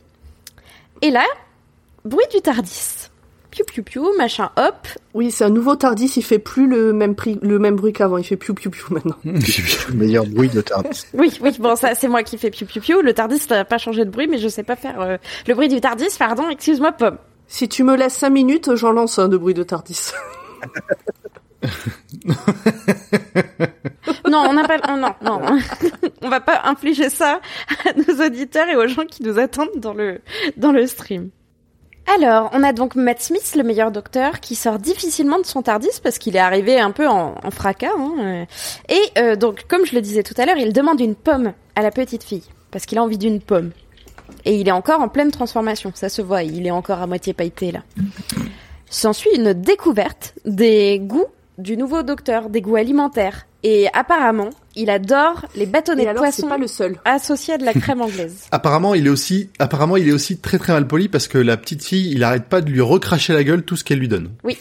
[1.01, 1.23] Et là,
[2.05, 3.10] bruit du Tardis.
[3.51, 4.88] Piou piou piou, machin, hop.
[5.15, 8.17] Oui, c'est un nouveau Tardis, il fait plus le même, prix, le même bruit qu'avant,
[8.17, 9.15] il fait piou piou piou maintenant.
[9.23, 11.05] le meilleur bruit de Tardis.
[11.13, 13.01] Oui, oui, bon, ça, c'est moi qui fais piou piou piou.
[13.01, 15.67] Le Tardis n'a pas changé de bruit, mais je sais pas faire euh, le bruit
[15.67, 17.17] du Tardis, pardon, excuse-moi, Pomme.
[17.50, 20.12] Si tu me laisses 5 minutes, j'en lance un de bruit de Tardis.
[24.30, 25.42] non, on n'a pas, oh, non, non,
[26.22, 27.42] on va pas infliger ça
[27.86, 30.22] à nos auditeurs et aux gens qui nous attendent dans le,
[30.58, 31.32] dans le stream.
[32.16, 36.00] Alors, on a donc Matt Smith, le meilleur docteur, qui sort difficilement de son Tardis
[36.04, 37.90] parce qu'il est arrivé un peu en, en fracas.
[37.98, 38.46] Hein.
[38.90, 41.82] Et euh, donc, comme je le disais tout à l'heure, il demande une pomme à
[41.82, 43.72] la petite fille parce qu'il a envie d'une pomme.
[44.46, 47.34] Et il est encore en pleine transformation, ça se voit, il est encore à moitié
[47.34, 47.84] pailleté là.
[48.89, 51.28] S'ensuit une découverte des goûts
[51.60, 53.46] du nouveau docteur, des goûts alimentaires.
[53.62, 56.48] Et apparemment, il adore les bâtonnets de poisson.
[56.48, 56.98] pas le seul.
[57.04, 58.48] Associés à de la crème anglaise.
[58.52, 61.58] apparemment, il est aussi, apparemment, il est aussi très très mal poli parce que la
[61.58, 64.30] petite fille, il arrête pas de lui recracher la gueule tout ce qu'elle lui donne.
[64.46, 64.58] Oui.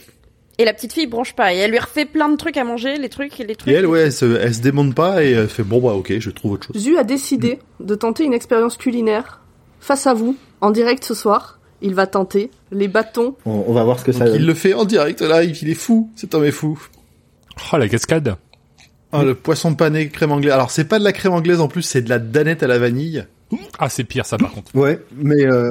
[0.60, 1.54] Et la petite fille branche pas.
[1.54, 3.72] Et elle lui refait plein de trucs à manger, les trucs et les trucs.
[3.72, 6.18] Et elle, ouais, elle se, elle se démonte pas et elle fait bon bah ok,
[6.18, 6.82] je trouve autre chose.
[6.82, 9.40] Zu a décidé de tenter une expérience culinaire
[9.80, 11.58] face à vous, en direct ce soir.
[11.80, 13.36] Il va tenter les bâtons.
[13.46, 14.40] On, on va voir ce que ça Donc, donne.
[14.40, 16.76] il le fait en direct live, il est fou, cet homme est fou.
[17.72, 18.34] Oh, la cascade.
[19.12, 20.52] Ah, le poisson pané crème anglaise.
[20.52, 22.78] Alors c'est pas de la crème anglaise en plus, c'est de la danette à la
[22.80, 23.24] vanille.
[23.78, 24.74] Ah, c'est pire, ça, par contre.
[24.74, 25.70] Ouais, mais euh,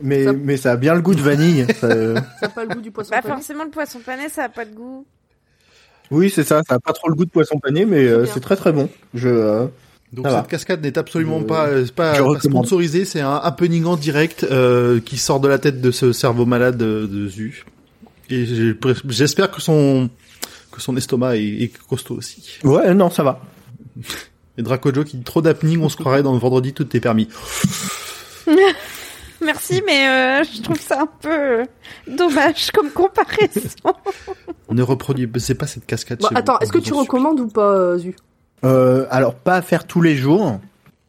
[0.00, 1.66] mais Ça- mais ça a bien le goût de vanille.
[1.80, 3.34] ça- euh, Ça n'a pas le goût du poisson Bah pané.
[3.34, 5.04] forcément le poisson pané ça a pas de goût.
[6.12, 6.62] Oui, c'est ça.
[6.68, 8.88] Ça a pas trop le goût de poisson pané, mais euh, c'est très très bon.
[9.14, 9.66] Je euh,
[10.12, 13.96] Donc cette cascade n'est absolument Je- pas, euh, pas, pas sponsorisée, c'est un happening en
[13.96, 17.64] direct euh, qui sort de la tête de ce cerveau malade de, de Zu.
[18.28, 18.44] Et
[19.08, 20.10] j'espère que son
[20.70, 22.58] que son estomac est, est costaud aussi.
[22.64, 23.40] ouais, non, ça va.
[24.58, 27.28] Et Dracojo qui dit trop d'happening, on se croirait dans le vendredi tout est permis.
[29.40, 31.64] Merci mais euh, je trouve ça un peu euh,
[32.06, 33.70] dommage comme comparaison.
[34.68, 36.20] On ne reproduit, c'est pas cette cascade.
[36.20, 38.14] Bon, chez vous, attends, est-ce que tu recommandes ou pas, euh, Zu?
[38.64, 40.60] Euh, alors pas à faire tous les jours,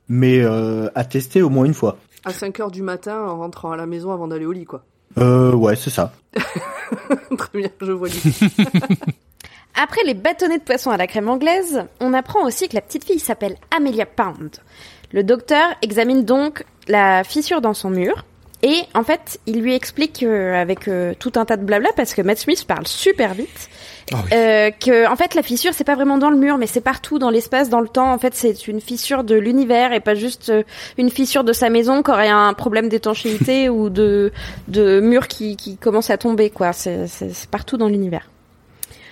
[0.08, 1.98] mais euh, à tester au moins une fois.
[2.26, 4.84] À 5 heures du matin, en rentrant à la maison avant d'aller au lit, quoi.
[5.18, 6.14] Euh, ouais, c'est ça.
[7.38, 8.10] Très bien, je vois.
[9.76, 13.06] Après les bâtonnets de poisson à la crème anglaise, on apprend aussi que la petite
[13.06, 14.58] fille s'appelle Amelia Pound.
[15.12, 18.26] Le docteur examine donc la fissure dans son mur
[18.64, 22.14] et en fait, il lui explique euh, avec euh, tout un tas de blabla parce
[22.14, 23.70] que Matt Smith parle super vite
[24.14, 24.30] Ah oui.
[24.34, 27.20] euh, que en fait la fissure c'est pas vraiment dans le mur mais c'est partout
[27.20, 28.12] dans l'espace, dans le temps.
[28.14, 30.64] En fait, c'est une fissure de l'univers et pas juste euh,
[30.98, 34.32] une fissure de sa maison qui aurait un problème d'étanchéité ou de
[34.70, 36.72] de mur qui qui commence à tomber quoi.
[36.74, 37.06] C'est
[37.52, 38.30] partout dans l'univers.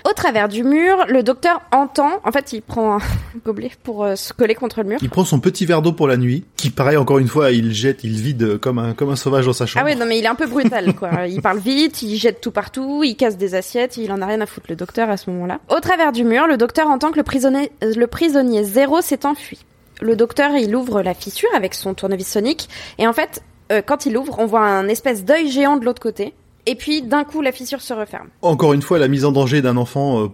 [0.09, 3.01] Au travers du mur, le docteur entend, en fait, il prend un
[3.45, 4.99] gobelet pour euh, se coller contre le mur.
[5.01, 7.71] Il prend son petit verre d'eau pour la nuit, qui pareil encore une fois, il
[7.73, 9.85] jette, il vide comme un comme un sauvage dans sa chambre.
[9.85, 11.09] Ah ouais, non mais il est un peu brutal quoi.
[11.27, 14.41] Il parle vite, il jette tout partout, il casse des assiettes, il en a rien
[14.41, 15.59] à foutre le docteur à ce moment-là.
[15.69, 19.25] Au travers du mur, le docteur entend que le prisonnier, euh, le prisonnier zéro s'est
[19.25, 19.59] enfui.
[20.01, 24.05] Le docteur, il ouvre la fissure avec son tournevis sonique et en fait, euh, quand
[24.05, 26.33] il ouvre, on voit un espèce d'œil géant de l'autre côté.
[26.65, 28.29] Et puis d'un coup, la fissure se referme.
[28.41, 30.23] Encore une fois, la mise en danger d'un enfant.
[30.23, 30.27] euh,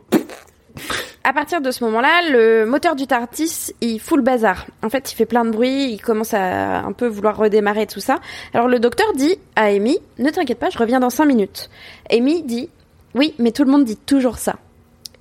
[1.24, 4.66] À partir de ce moment-là, le moteur du TARDIS, il fout le bazar.
[4.82, 8.00] En fait, il fait plein de bruit, il commence à un peu vouloir redémarrer tout
[8.00, 8.20] ça.
[8.54, 11.70] Alors le docteur dit à Amy, ne t'inquiète pas, je reviens dans cinq minutes.
[12.12, 12.70] Amy dit,
[13.14, 14.56] oui, mais tout le monde dit toujours ça.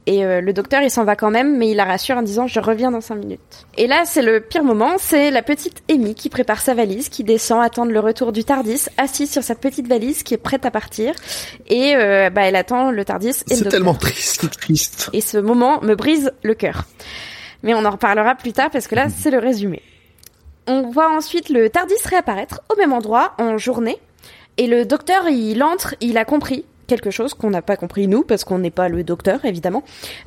[0.06, 2.46] Et euh, le docteur, il s'en va quand même, mais il la rassure en disant
[2.46, 3.66] je reviens dans cinq minutes.
[3.76, 7.24] Et là, c'est le pire moment, c'est la petite Amy qui prépare sa valise, qui
[7.24, 10.70] descend attendre le retour du Tardis, assise sur sa petite valise qui est prête à
[10.70, 11.14] partir.
[11.66, 14.48] Et euh, bah, elle attend le Tardis et C'est tellement triste.
[14.50, 15.10] Triste.
[15.12, 16.84] Et ce moment me brise le cœur.
[17.64, 19.82] Mais on en reparlera plus tard parce que là, c'est le résumé.
[20.68, 23.98] On voit ensuite le Tardis réapparaître au même endroit en journée.
[24.56, 28.22] Et le docteur, il entre, il a compris quelque chose qu'on n'a pas compris nous
[28.22, 29.82] parce qu'on n'est pas le docteur évidemment.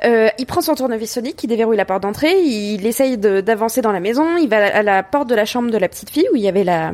[0.06, 3.92] Euh, il prend son tournevis sonique, il déverrouille la porte d'entrée, il essaye d'avancer dans
[3.92, 6.36] la maison, il va à la porte de la chambre de la petite fille où
[6.36, 6.94] il y avait la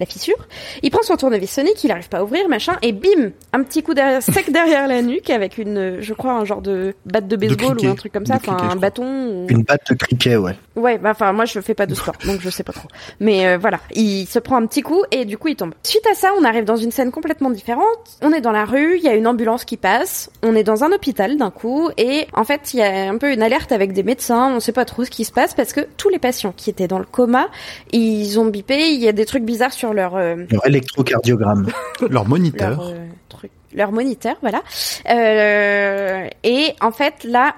[0.00, 0.36] la fissure.
[0.82, 3.82] Il prend son tournevis sonique, il arrive pas à ouvrir, machin, et bim, un petit
[3.82, 7.36] coup derrière, sec derrière la nuque avec une, je crois, un genre de batte de
[7.36, 9.04] baseball ou un truc comme ça, enfin un bâton.
[9.04, 9.46] Ou...
[9.48, 10.56] Une batte de cricket, ouais.
[10.76, 12.88] Ouais, bah enfin moi je fais pas de sport, donc je sais pas trop.
[13.20, 15.74] Mais euh, voilà, il se prend un petit coup et du coup il tombe.
[15.82, 17.84] Suite à ça, on arrive dans une scène complètement différente.
[18.22, 20.84] On est dans la rue, il y a une ambulance qui passe, on est dans
[20.84, 23.92] un hôpital d'un coup et en fait il y a un peu une alerte avec
[23.92, 26.52] des médecins, on sait pas trop ce qui se passe parce que tous les patients
[26.56, 27.48] qui étaient dans le coma,
[27.92, 31.68] ils ont bipé, il y a des trucs bizarres sur leur euh, Leur électrocardiogramme.
[32.10, 32.70] Leur moniteur.
[32.70, 34.62] leur euh, truc, leur moniteur, voilà.
[35.10, 37.54] Euh, et en fait, là,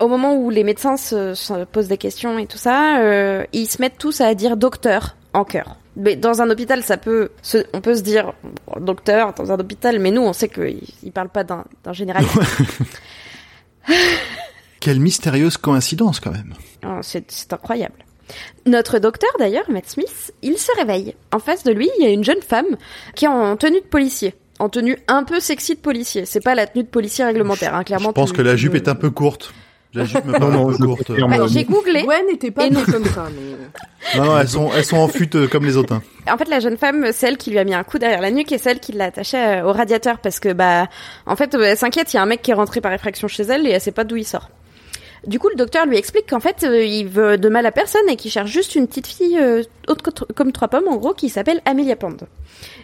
[0.00, 3.66] au moment où les médecins se, se posent des questions et tout ça, euh, ils
[3.66, 5.76] se mettent tous à dire docteur en chœur.
[5.96, 9.58] Mais dans un hôpital, ça peut, se, on peut se dire bon, docteur dans un
[9.58, 12.38] hôpital, mais nous, on sait qu'ils ils parlent pas d'un généraliste.
[14.80, 16.54] Quelle mystérieuse coïncidence quand même.
[16.84, 18.04] Oh, c'est incroyable.
[18.66, 21.14] Notre docteur, d'ailleurs, Matt Smith, il se réveille.
[21.32, 22.76] En face de lui, il y a une jeune femme
[23.14, 24.34] qui est en tenue de policier.
[24.58, 26.24] En tenue un peu sexy de policier.
[26.26, 28.10] C'est pas la tenue de policier réglementaire, hein, clairement.
[28.10, 29.52] Je pense tu- que la jupe est un peu courte.
[29.92, 31.08] La jupe me Non, paraît un peu courte.
[31.10, 32.02] Ouais, J'ai googlé.
[32.02, 34.18] Gwen n'était pas comme ça, mais...
[34.18, 35.92] Non, non, elles sont, elles sont en fute euh, comme les autres.
[35.94, 36.02] hein.
[36.32, 38.50] En fait, la jeune femme, celle qui lui a mis un coup derrière la nuque
[38.52, 40.88] et celle qui l'a attachée euh, au radiateur parce que, bah,
[41.26, 43.28] en fait, euh, elle s'inquiète, il y a un mec qui est rentré par effraction
[43.28, 44.50] chez elle et elle sait pas d'où il sort.
[45.26, 48.08] Du coup, le docteur lui explique qu'en fait, euh, il veut de mal à personne
[48.08, 51.14] et qu'il cherche juste une petite fille euh, haute co- comme trois pommes, en gros,
[51.14, 52.16] qui s'appelle Amelia Pond.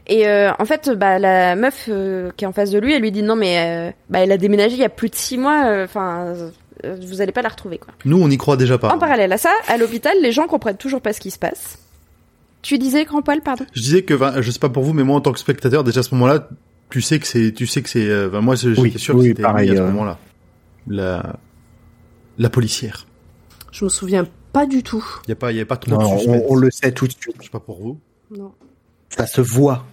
[0.06, 3.02] Et euh, en fait, bah, la meuf euh, qui est en face de lui, elle
[3.02, 5.38] lui dit non, mais euh, bah, elle a déménagé il y a plus de six
[5.38, 5.82] mois.
[5.84, 6.34] Enfin,
[6.82, 7.92] vous allez pas la retrouver quoi.
[8.06, 8.88] Nous, on y croit déjà pas.
[8.94, 11.78] En parallèle à ça, à l'hôpital, les gens comprennent toujours pas ce qui se passe.
[12.62, 13.64] Tu disais grand poil, pardon?
[13.74, 16.00] Je disais que, je sais pas pour vous, mais moi en tant que spectateur, déjà
[16.00, 16.48] à ce moment-là,
[16.88, 18.08] tu sais que c'est, tu sais que c'est,
[18.40, 20.18] moi j'étais oui, sûr que c'était pareil, à ce moment-là.
[20.88, 21.36] La,
[22.40, 23.06] la policière.
[23.70, 25.04] Je me souviens pas du tout.
[25.26, 27.12] Il y a pas, y a pas trop non, on, on, le sait tout de
[27.12, 27.36] suite.
[27.38, 28.00] Je sais pas pour vous.
[28.30, 28.52] Non.
[29.10, 29.84] Ça se voit.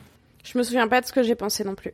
[0.44, 1.94] Je me souviens pas de ce que j'ai pensé non plus.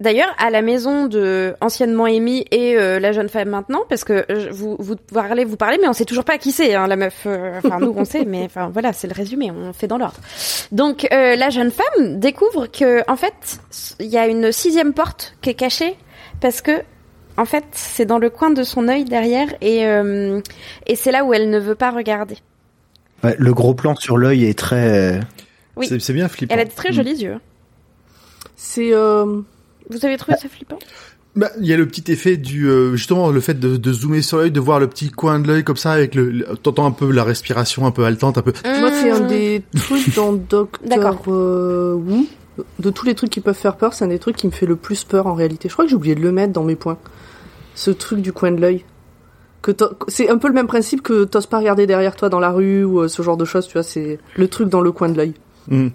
[0.00, 4.24] D'ailleurs, à la maison de anciennement Amy et euh, la jeune femme maintenant, parce que
[4.30, 6.96] euh, vous vous parlez, vous parlez, mais on sait toujours pas qui c'est, hein, la
[6.96, 7.24] meuf.
[7.26, 10.18] Euh, enfin, nous on sait, mais enfin voilà, c'est le résumé, on fait dans l'ordre.
[10.72, 13.60] Donc la jeune femme découvre que en fait,
[14.00, 15.96] il y a une sixième porte qui est cachée
[16.40, 16.82] parce que
[17.40, 19.82] en fait, c'est dans le coin de son œil derrière et
[20.86, 22.36] et c'est là où elle ne veut pas regarder.
[23.22, 25.20] Ouais, le gros plan sur l'œil est très.
[25.76, 25.88] Oui.
[26.00, 26.54] C'est bien flippant.
[26.54, 27.38] Elle a de très jolis yeux.
[28.56, 30.78] C'est vous avez trouvé ça flippant?
[31.36, 34.22] bah, il y a le petit effet du euh, justement le fait de, de zoomer
[34.22, 36.90] sur l'œil, de voir le petit coin de l'œil comme ça avec le, t'entends un
[36.90, 38.52] peu la respiration un peu haletante, un peu.
[38.64, 42.26] Moi, c'est un des trucs dans Doctor euh, Who.
[42.78, 44.66] De tous les trucs qui peuvent faire peur, c'est un des trucs qui me fait
[44.66, 45.68] le plus peur en réalité.
[45.68, 46.98] Je crois que j'ai oublié de le mettre dans mes points.
[47.74, 48.84] Ce truc du coin de l'œil.
[49.62, 49.72] Que
[50.08, 52.82] c'est un peu le même principe que t'oses pas regarder derrière toi dans la rue
[52.84, 53.82] ou euh, ce genre de choses, tu vois.
[53.82, 55.34] C'est le truc dans le coin de l'œil.
[55.68, 55.88] Mm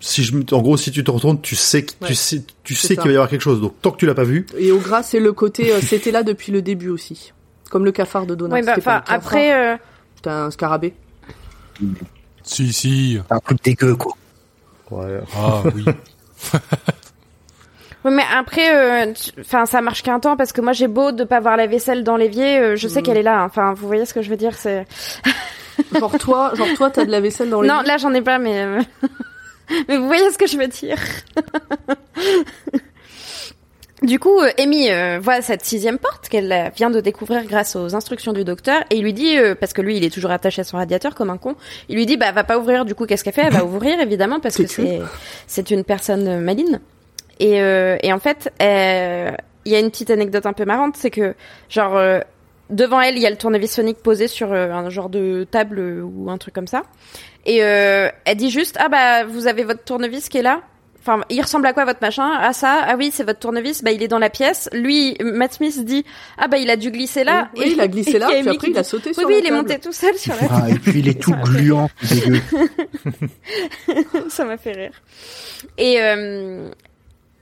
[0.00, 2.96] si je, en gros, si tu te retournes, tu sais, que tu sais, tu sais
[2.96, 3.60] qu'il va y avoir quelque chose.
[3.60, 4.46] Donc, tant que tu l'as pas vu.
[4.58, 7.32] Et au gras, c'est le côté, euh, c'était là depuis le début aussi.
[7.70, 8.66] Comme le cafard de Donald.
[8.66, 9.76] Ouais, bah, après, euh...
[10.16, 10.94] C'était un scarabée.
[12.42, 13.18] Si, si.
[13.30, 14.16] Un truc dégueu, quoi.
[14.90, 15.20] Ouais.
[15.36, 15.84] Ah, oui.
[18.04, 21.40] Oui, mais après, enfin, ça marche qu'un temps parce que moi j'ai beau de pas
[21.40, 23.02] voir la vaisselle dans l'évier, euh, je sais mm.
[23.02, 23.40] qu'elle est là.
[23.40, 23.44] Hein.
[23.46, 24.86] Enfin, vous voyez ce que je veux dire, c'est.
[25.98, 27.76] genre toi, genre toi, t'as de la vaisselle dans l'évier.
[27.76, 28.62] Non, là j'en ai pas, mais.
[28.62, 28.80] Euh,
[29.88, 30.98] mais vous voyez ce que je veux dire.
[34.02, 37.94] Du coup, euh, Amy euh, voit cette sixième porte qu'elle vient de découvrir grâce aux
[37.94, 40.62] instructions du docteur et il lui dit, euh, parce que lui il est toujours attaché
[40.62, 41.54] à son radiateur comme un con,
[41.90, 42.86] il lui dit bah va pas ouvrir.
[42.86, 43.42] Du coup, qu'est-ce qu'elle fait?
[43.42, 45.00] Elle va ouvrir évidemment parce que c'est
[45.46, 46.80] c'est une personne maligne.
[47.40, 51.34] Et, et en fait, il y a une petite anecdote un peu marrante, c'est que
[51.68, 51.98] genre
[52.70, 56.30] devant elle il y a le tournevis sonique posé sur un genre de table ou
[56.30, 56.82] un truc comme ça.
[57.46, 60.62] Et euh, elle dit juste ah bah vous avez votre tournevis qui est là.
[61.02, 62.30] Enfin, il ressemble à quoi votre machin?
[62.38, 63.82] Ah ça Ah oui, c'est votre tournevis.
[63.82, 64.68] Bah il est dans la pièce.
[64.74, 66.04] Lui, Matt Smith dit
[66.36, 67.48] ah bah il a dû glisser là.
[67.56, 68.28] Oui, et, il a glissé là.
[68.28, 70.34] Puis après il a sauté sur oui, la Oui, il est monté tout seul sur
[70.34, 70.40] la.
[70.50, 71.88] Ah, et puis il est tout gluant,
[74.28, 74.92] ça m'a fait rire.
[75.78, 76.70] Et euh,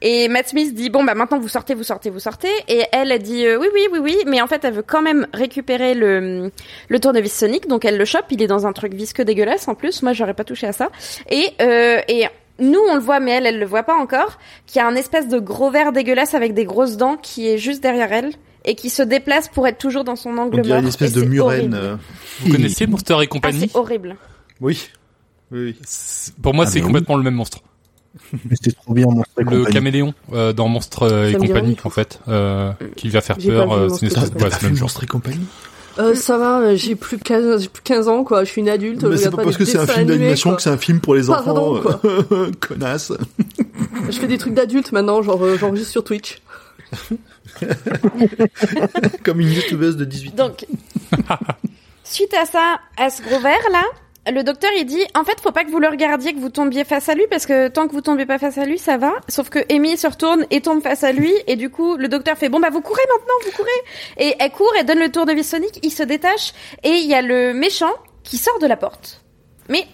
[0.00, 2.50] et Matt Smith dit bon bah maintenant vous sortez, vous sortez, vous sortez.
[2.68, 5.02] Et elle a dit euh, oui oui oui oui, mais en fait elle veut quand
[5.02, 6.50] même récupérer le
[6.88, 8.26] le tournevis Sonic, donc elle le chope.
[8.30, 10.02] Il est dans un truc visqueux dégueulasse en plus.
[10.02, 10.90] Moi j'aurais pas touché à ça.
[11.30, 12.26] Et euh, et
[12.61, 14.38] nous on le voit, mais elle elle le voit pas encore.
[14.66, 17.58] Qu'il y a un espèce de gros verre dégueulasse avec des grosses dents qui est
[17.58, 18.32] juste derrière elle
[18.64, 20.78] et qui se déplace pour être toujours dans son angle mort.
[20.78, 21.74] une espèce de murène.
[21.74, 21.96] Euh.
[22.40, 24.16] Vous connaissiez Monster et compagnie ah, C'est horrible.
[24.61, 24.88] Oui.
[25.50, 25.74] Oui,
[26.42, 27.62] Pour moi, ah, c'est complètement le même monstre.
[28.51, 32.73] C'était trop bien Monstre et Le caméléon euh, dans Monstre et compagnie en fait, euh,
[32.97, 33.73] qui va faire peur.
[33.73, 35.47] Euh, c'est une espèce de Monstre et compagnie.
[35.99, 38.44] Euh, ça va, j'ai plus de 15, plus 15 ans, quoi.
[38.44, 39.03] Je suis une adulte.
[39.03, 41.29] Mais c'est pas, parce que c'est un film d'animation que c'est un film pour les
[41.29, 41.81] enfants.
[42.61, 43.12] Connasse.
[44.09, 45.42] Je fais des trucs d'adultes maintenant, genre,
[45.75, 46.40] juste sur Twitch.
[49.25, 50.49] Comme une youtubeuse de 18 ans.
[50.49, 50.66] Donc,
[52.05, 53.83] suite à ça, à ce gros verre là,
[54.26, 56.85] le docteur il dit en fait faut pas que vous le regardiez que vous tombiez
[56.85, 59.12] face à lui parce que tant que vous tombez pas face à lui ça va.
[59.28, 62.37] Sauf que Amy se retourne et tombe face à lui et du coup le docteur
[62.37, 64.26] fait bon bah vous courez maintenant vous courez.
[64.28, 66.52] Et elle court et donne le tournevis sonique il se détache
[66.83, 69.22] et il y a le méchant qui sort de la porte.
[69.68, 69.87] Mais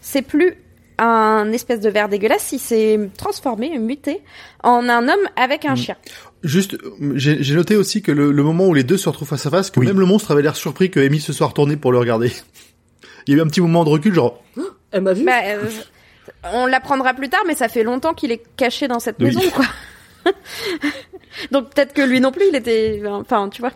[0.00, 0.54] c'est plus
[0.98, 4.22] un espèce de verre dégueulasse il s'est transformé muté
[4.62, 5.76] en un homme avec un mm.
[5.76, 5.96] chien.
[6.42, 6.76] Juste,
[7.16, 9.80] j'ai noté aussi que le, moment où les deux se retrouvent face à face, que
[9.80, 12.30] même le monstre avait l'air surpris que Amy se soit retournée pour le regarder.
[13.26, 14.42] Il y a eu un petit moment de recul, genre.
[14.92, 15.24] Elle m'a vu.
[15.24, 15.68] Bah, euh,
[16.52, 19.64] on l'apprendra plus tard, mais ça fait longtemps qu'il est caché dans cette maison, quoi.
[21.50, 23.02] Donc peut-être que lui non plus, il était.
[23.06, 23.72] Enfin, tu vois.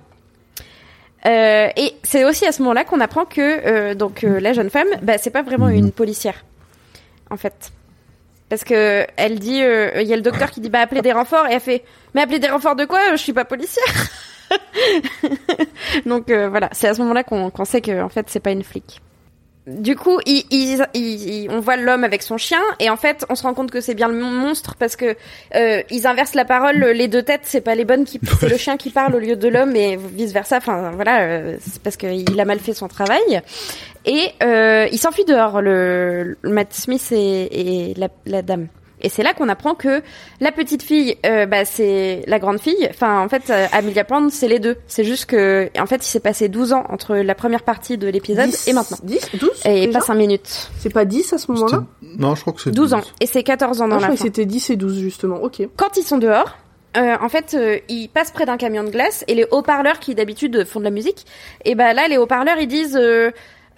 [1.27, 4.89] Euh, et c'est aussi à ce moment-là qu'on apprend que euh, donc la jeune femme,
[5.03, 6.45] bah, c'est pas vraiment une policière,
[7.29, 7.73] en fait.
[8.49, 11.47] Parce que elle dit, il y a le docteur qui dit bah appelez des renforts
[11.47, 11.85] et elle fait
[12.15, 13.85] mais appelez des renforts de quoi Je suis pas policière.
[16.07, 19.01] Donc voilà, c'est à ce moment-là qu'on sait que en fait c'est pas une flic
[19.79, 23.71] du coup, on voit l'homme avec son chien et en fait, on se rend compte
[23.71, 25.17] que c'est bien le monstre parce que
[25.55, 26.77] euh, ils inversent la parole.
[26.77, 29.37] Les deux têtes, c'est pas les bonnes qui, c'est le chien qui parle au lieu
[29.37, 30.57] de l'homme et vice versa.
[30.57, 33.43] Enfin, voilà, euh, c'est parce qu'il a mal fait son travail
[34.05, 37.95] et euh, il s'enfuit dehors, le, Matt Smith et,
[38.27, 38.69] la, dame.
[39.01, 40.03] Et c'est là qu'on apprend que
[40.41, 42.87] la petite fille, euh, bah, c'est la grande fille.
[42.91, 44.77] Enfin, en fait, euh, Amelia Pond, c'est les deux.
[44.87, 48.09] C'est juste que, en fait, il s'est passé 12 ans entre la première partie de
[48.09, 48.99] l'épisode et maintenant.
[49.03, 50.71] 10 12 Et pas 5 minutes.
[50.79, 51.85] C'est pas 10 à ce moment-là?
[52.19, 53.03] Non, je crois que c'est 12 ans.
[53.21, 54.25] Et c'est 14 ans dans ah, je la crois fin.
[54.25, 55.43] que c'était 10 et 12 justement.
[55.43, 55.63] Ok.
[55.77, 56.57] Quand ils sont dehors,
[56.97, 60.15] euh, en fait, euh, ils passent près d'un camion de glace et les haut-parleurs qui
[60.15, 61.25] d'habitude font de la musique,
[61.65, 63.31] et ben là, les haut-parleurs ils disent euh,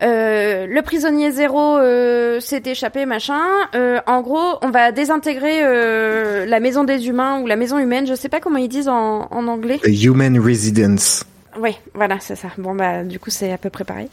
[0.03, 3.43] euh, le prisonnier zéro euh, s'est échappé, machin.
[3.75, 8.07] Euh, en gros, on va désintégrer euh, la maison des humains ou la maison humaine.
[8.07, 9.81] Je sais pas comment ils disent en, en anglais.
[9.85, 11.25] A Human Residence.
[11.59, 12.49] Oui, voilà, c'est ça.
[12.57, 14.09] Bon bah du coup c'est à peu près pareil,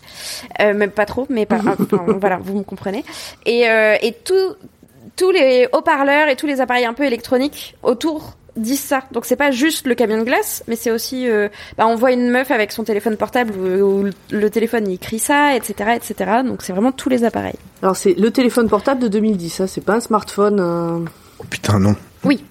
[0.59, 1.59] euh, même pas trop, mais pas.
[1.79, 3.05] enfin, voilà, vous me comprenez.
[3.45, 4.55] Et euh, et tout,
[5.15, 9.03] tous les haut-parleurs et tous les appareils un peu électroniques autour disent ça.
[9.11, 12.11] Donc c'est pas juste le camion de glace, mais c'est aussi, euh, bah, on voit
[12.11, 13.65] une meuf avec son téléphone portable où,
[13.99, 16.31] où le- le téléphone il crie ça, etc., etc.
[16.45, 17.55] Donc c'est vraiment tous les appareils.
[17.81, 20.59] Alors c'est le téléphone portable de 2010, ça c'est pas un smartphone.
[20.59, 20.99] euh,
[21.39, 21.95] Oh putain, non.
[22.25, 22.43] Oui.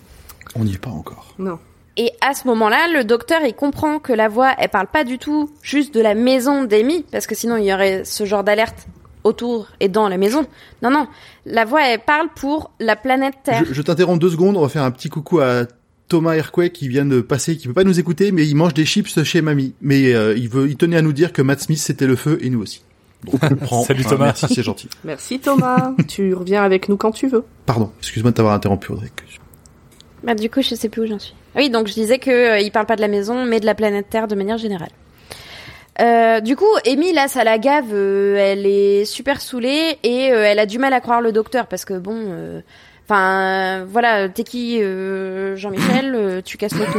[0.56, 1.34] On n'y est pas encore.
[1.38, 1.58] Non.
[1.96, 5.18] Et à ce moment-là, le docteur, il comprend que la voix, elle parle pas du
[5.18, 8.86] tout juste de la maison d'Amy, parce que sinon il y aurait ce genre d'alerte
[9.24, 10.46] autour et dans la maison.
[10.80, 11.06] Non, non.
[11.44, 13.64] La voix, elle parle pour la planète Terre.
[13.66, 15.64] Je, je t'interromps deux secondes, on va faire un petit coucou à
[16.08, 18.84] Thomas Hercouet qui vient de passer, qui peut pas nous écouter, mais il mange des
[18.84, 19.74] chips chez mamie.
[19.80, 22.38] Mais euh, il veut, il tenait à nous dire que Matt Smith c'était le feu
[22.40, 22.82] et nous aussi.
[23.24, 23.82] Donc on prend.
[23.82, 24.24] Salut Enfin, Thomas.
[24.26, 24.88] Merci, c'est gentil.
[25.04, 25.92] Merci Thomas.
[26.06, 27.44] tu reviens avec nous quand tu veux.
[27.66, 29.08] Pardon, excuse-moi de t'avoir interrompu Audrey.
[30.24, 31.34] Bah, du coup, je sais plus où j'en suis.
[31.54, 33.66] Ah Oui, donc je disais que euh, il parle pas de la maison, mais de
[33.66, 34.90] la planète Terre de manière générale.
[36.00, 40.44] Euh, du coup, Amy, là, ça la gave, euh, elle est super saoulée et euh,
[40.44, 42.60] elle a du mal à croire le docteur parce que bon, euh,
[43.08, 46.98] enfin, voilà, t'es qui, euh, Jean-Michel, euh, tu casses l'auto.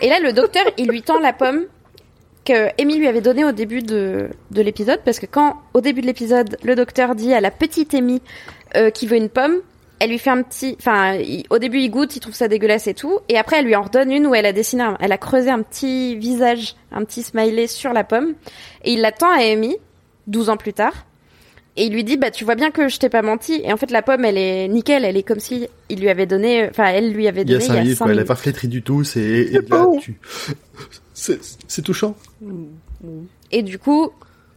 [0.00, 1.64] Et là, le docteur, il lui tend la pomme
[2.44, 6.02] que Amy lui avait donnée au début de, de l'épisode parce que quand, au début
[6.02, 8.20] de l'épisode, le docteur dit à la petite Amy
[8.76, 9.56] euh, qui veut une pomme,
[10.00, 11.16] elle lui fait un petit, enfin,
[11.48, 13.82] au début il goûte, il trouve ça dégueulasse et tout, et après elle lui en
[13.82, 17.22] redonne une où elle a dessiné, un- elle a creusé un petit visage, un petit
[17.22, 18.34] smiley sur la pomme,
[18.84, 19.76] et il l'attend à Amy,
[20.26, 20.92] 12 ans plus tard,
[21.76, 23.76] et il lui dit, bah tu vois bien que je t'ai pas menti, et en
[23.76, 26.86] fait la pomme elle est nickel, elle est comme si il lui avait donné, enfin
[26.86, 28.22] elle lui avait Il y a donné il y a minutes, 5 quoi, elle a
[28.22, 28.28] minutes.
[28.28, 30.18] pas flétri du tout, c'est et là, tu...
[31.12, 32.16] c'est c'est touchant.
[33.50, 34.10] Et du coup,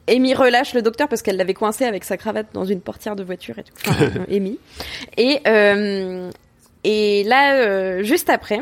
[0.09, 3.23] Amy relâche le docteur parce qu'elle l'avait coincé avec sa cravate dans une portière de
[3.23, 3.73] voiture et tout.
[3.87, 4.59] Enfin, euh, Amy.
[5.17, 6.29] Et, euh,
[6.83, 8.61] et là, euh, juste après,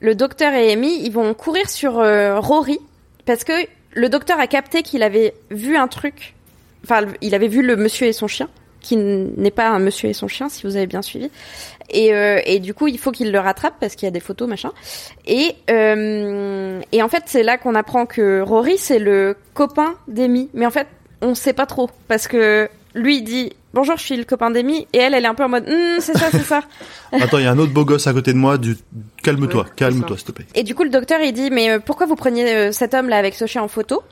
[0.00, 2.78] le docteur et Amy, ils vont courir sur euh, Rory
[3.24, 3.52] parce que
[3.94, 6.33] le docteur a capté qu'il avait vu un truc.
[6.84, 8.48] Enfin, il avait vu le monsieur et son chien,
[8.80, 11.30] qui n'est pas un monsieur et son chien, si vous avez bien suivi.
[11.90, 14.20] Et, euh, et du coup, il faut qu'il le rattrape parce qu'il y a des
[14.20, 14.70] photos, machin.
[15.26, 20.50] Et, euh, et en fait, c'est là qu'on apprend que Rory, c'est le copain d'Amy.
[20.54, 20.86] Mais en fait,
[21.20, 21.90] on sait pas trop.
[22.08, 24.86] Parce que lui, il dit Bonjour, je suis le copain d'Amy.
[24.92, 26.62] Et elle, elle est un peu en mode Hum, C'est ça, c'est ça.
[27.12, 28.76] Attends, il y a un autre beau gosse à côté de moi, du...
[29.22, 30.46] calme-toi, Ouais, calme-toi s'il te plaît.
[30.54, 33.34] Et du coup, le docteur, il dit Mais euh, pourquoi vous preniez cet homme-là avec
[33.34, 34.02] ce chien en photo?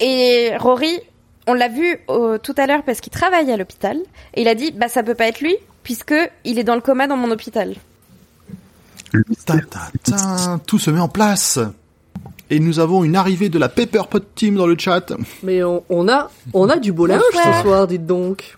[0.00, 1.00] Et Rory,
[1.46, 3.98] on l'a vu euh, tout à l'heure parce qu'il travaille à l'hôpital.
[4.34, 6.80] Et il a dit Bah, ça peut pas être lui, puisque il est dans le
[6.80, 7.74] coma dans mon hôpital.
[9.46, 11.58] Ta, ta, ta, tout se met en place.
[12.50, 15.12] Et nous avons une arrivée de la Pepper Pot Team dans le chat.
[15.42, 18.56] Mais on, on a, on a du beau linge ce soir, dites donc.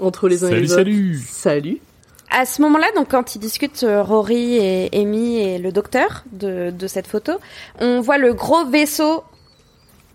[0.00, 0.78] Entre les uns et Salut, les autres.
[0.78, 1.20] salut.
[1.28, 1.80] Salut.
[2.30, 6.70] À ce moment-là, donc quand ils discutent euh, Rory et Amy et le docteur de,
[6.70, 7.32] de cette photo,
[7.80, 9.24] on voit le gros vaisseau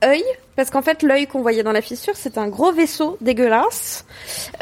[0.03, 0.23] œil,
[0.55, 4.05] parce qu'en fait l'œil qu'on voyait dans la fissure, c'est un gros vaisseau dégueulasse,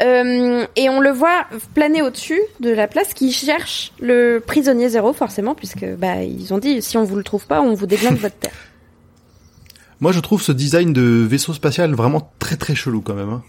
[0.02, 5.12] Euh, et on le voit planer au-dessus de la place qui cherche le prisonnier zéro
[5.12, 8.18] forcément, puisque bah ils ont dit si on vous le trouve pas, on vous déglingue
[8.18, 8.52] votre terre.
[10.00, 13.30] Moi, je trouve ce design de vaisseau spatial vraiment très très chelou quand même.
[13.30, 13.42] hein.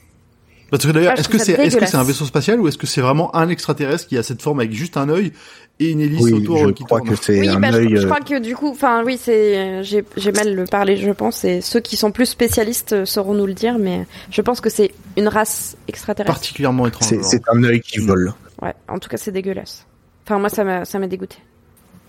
[0.71, 2.67] Parce que d'ailleurs, Ah, est-ce que c'est ça est-ce que c'est un vaisseau spatial ou
[2.67, 5.31] est-ce que c'est vraiment un extraterrestre qui a cette forme avec juste un œil
[5.79, 7.77] et une hélice Oui, autour je qui crois tourne que c'est Oui, un bah, je,
[7.77, 7.89] œil.
[7.97, 11.11] je euh, crois que du coup, enfin oui, c'est j'ai j'ai mal le parlé, je
[11.11, 14.59] pense, et ceux qui sont plus spécialistes euh, sauront nous le dire, mais je pense
[14.61, 16.33] que c'est une race extraterrestre.
[16.33, 17.13] particulièrement étrange.
[17.21, 18.33] C'est un œil qui vole.
[18.61, 19.85] Ouais, en tout cas, c'est dégueulasse.
[20.25, 21.37] Enfin, moi, ça m'a ça m'a dégoûté.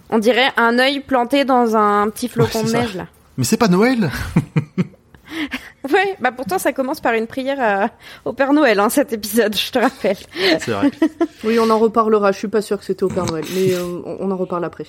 [0.09, 2.79] On dirait un œil planté dans un petit flocon Ouais, de ça.
[2.81, 3.07] neige là.
[3.37, 4.11] Mais c'est pas Noël
[5.93, 7.91] Ouais, bah pourtant ça commence par une prière à-
[8.25, 10.17] au Père Noël, hein, cet épisode, je te rappelle.
[10.59, 10.91] C'est vrai.
[11.45, 12.33] Oui, on en reparlera.
[12.33, 13.83] Je suis pas sûre que c'était au Père Noël, mais euh,
[14.19, 14.85] on, en reparle après.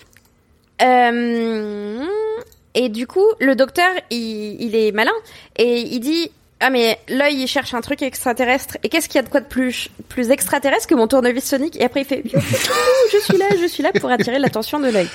[0.82, 2.04] Euh,
[2.74, 5.12] et du coup, le docteur, il, il est malin
[5.58, 9.20] et il dit ah mais l'œil il cherche un truc extraterrestre et qu'est-ce qu'il y
[9.20, 11.76] a de quoi de plus plus extraterrestre que mon tournevis sonique?
[11.80, 12.42] Et après il fait Youhou,
[13.14, 15.08] je suis là je suis là pour attirer l'attention de l'œil.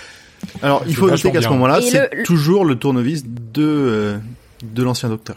[0.63, 4.19] Alors, il faut noter qu'à ce moment-là, c'est le- toujours le tournevis de euh,
[4.63, 5.37] de l'ancien docteur.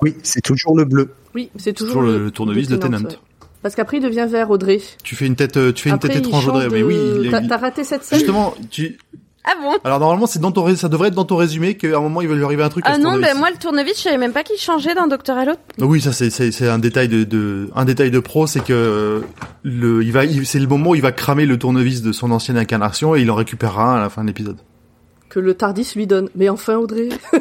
[0.00, 1.12] Oui, c'est toujours le bleu.
[1.34, 3.08] Oui, c'est toujours, Toujours le, le tournevis de ouais.
[3.62, 4.80] Parce qu'après il devient vert, Audrey.
[5.02, 6.68] Tu fais une tête, euh, tu fais une tête étrange, Audrey.
[6.70, 7.30] Mais oui.
[7.30, 8.18] T'as raté cette scène.
[8.18, 8.98] Justement, tu.
[9.44, 9.78] Ah bon?
[9.82, 12.28] Alors normalement, c'est dans ton, ça devrait être dans ton résumé qu'à un moment il
[12.28, 12.84] va lui arriver un truc.
[12.86, 15.46] Ah non, ben moi le tournevis, je savais même pas qu'il changeait d'un docteur à
[15.46, 15.60] l'autre.
[15.78, 19.22] Oui, ça c'est c'est un détail de, de un détail de pro, c'est que
[19.62, 22.58] le il va c'est le moment où il va cramer le tournevis de son ancienne
[22.58, 24.58] incarnation et il en récupérera un à la fin de l'épisode.
[25.30, 26.28] Que le Tardis lui donne.
[26.34, 27.08] Mais enfin, Audrey.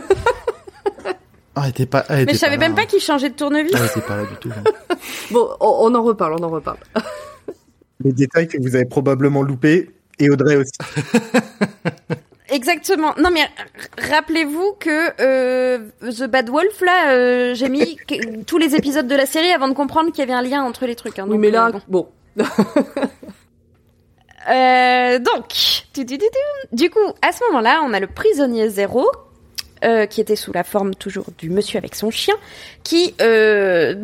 [1.57, 2.05] Ah, elle était pas.
[2.09, 3.71] Elle mais je savais même pas qu'il changeait de tournevis.
[3.73, 4.49] Ah, elle était pas là du tout.
[5.31, 6.77] bon, on, en reparle, on en reparle.
[8.03, 9.89] Les détails que vous avez probablement loupés,
[10.19, 10.71] et Audrey aussi.
[12.49, 13.15] Exactement.
[13.17, 13.41] Non mais
[13.97, 17.97] rappelez-vous que euh, The Bad Wolf là, euh, j'ai mis
[18.45, 20.85] tous les épisodes de la série avant de comprendre qu'il y avait un lien entre
[20.85, 21.17] les trucs.
[21.17, 22.07] Hein, oui, mais là, euh, bon.
[25.19, 25.53] donc,
[26.71, 29.07] du coup, à ce moment-là, on a le prisonnier zéro
[29.83, 32.35] euh, qui était sous la forme toujours du monsieur avec son chien,
[32.83, 33.95] qui euh,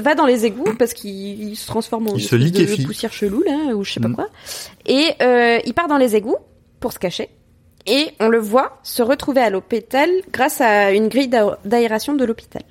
[0.00, 3.92] va dans les égouts parce qu'il se transforme en de poussière chelou là ou je
[3.92, 4.14] sais pas mm.
[4.14, 4.28] quoi,
[4.86, 6.38] et euh, il part dans les égouts
[6.80, 7.28] pour se cacher.
[7.88, 11.30] Et on le voit se retrouver à l'hôpital grâce à une grille
[11.64, 12.62] d'aération de l'hôpital.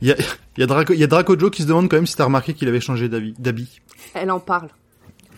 [0.00, 0.16] Il y a,
[0.58, 2.54] y, a Draco, y a Draco Joe qui se demande quand même si t'as remarqué
[2.54, 3.80] qu'il avait changé d'habit.
[4.14, 4.70] Elle en parle.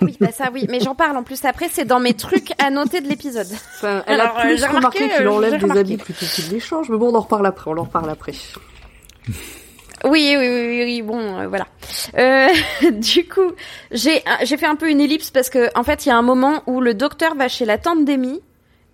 [0.01, 2.71] Oui, bah ça oui, mais j'en parle en plus après, c'est dans mes trucs à
[2.71, 3.47] noter de l'épisode.
[3.77, 6.89] Enfin, elle a plus euh, remarqué, qu'il euh, enlève des habits plutôt qu'il les change,
[6.89, 8.33] mais bon, on en reparle après, on en reparle après.
[10.05, 11.67] Oui, oui, oui, oui, bon, euh, voilà.
[12.19, 12.49] Euh,
[12.93, 13.53] du coup,
[13.91, 16.23] j'ai j'ai fait un peu une ellipse parce que en fait, il y a un
[16.23, 18.43] moment où le docteur va chez la tante d'Amy,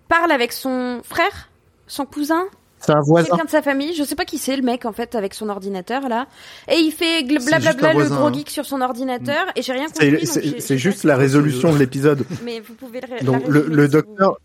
[0.07, 1.49] parle avec son frère,
[1.85, 2.45] son cousin,
[2.81, 3.29] c'est un voisin.
[3.29, 5.49] Quelqu'un de sa famille, je sais pas qui c'est le mec en fait avec son
[5.49, 6.27] ordinateur là.
[6.69, 10.25] Et il fait blablabla le gros geek sur son ordinateur et j'ai rien compris.
[10.25, 12.25] C'est juste la résolution de l'épisode.
[12.43, 14.37] Mais vous pouvez le Donc le, docteur.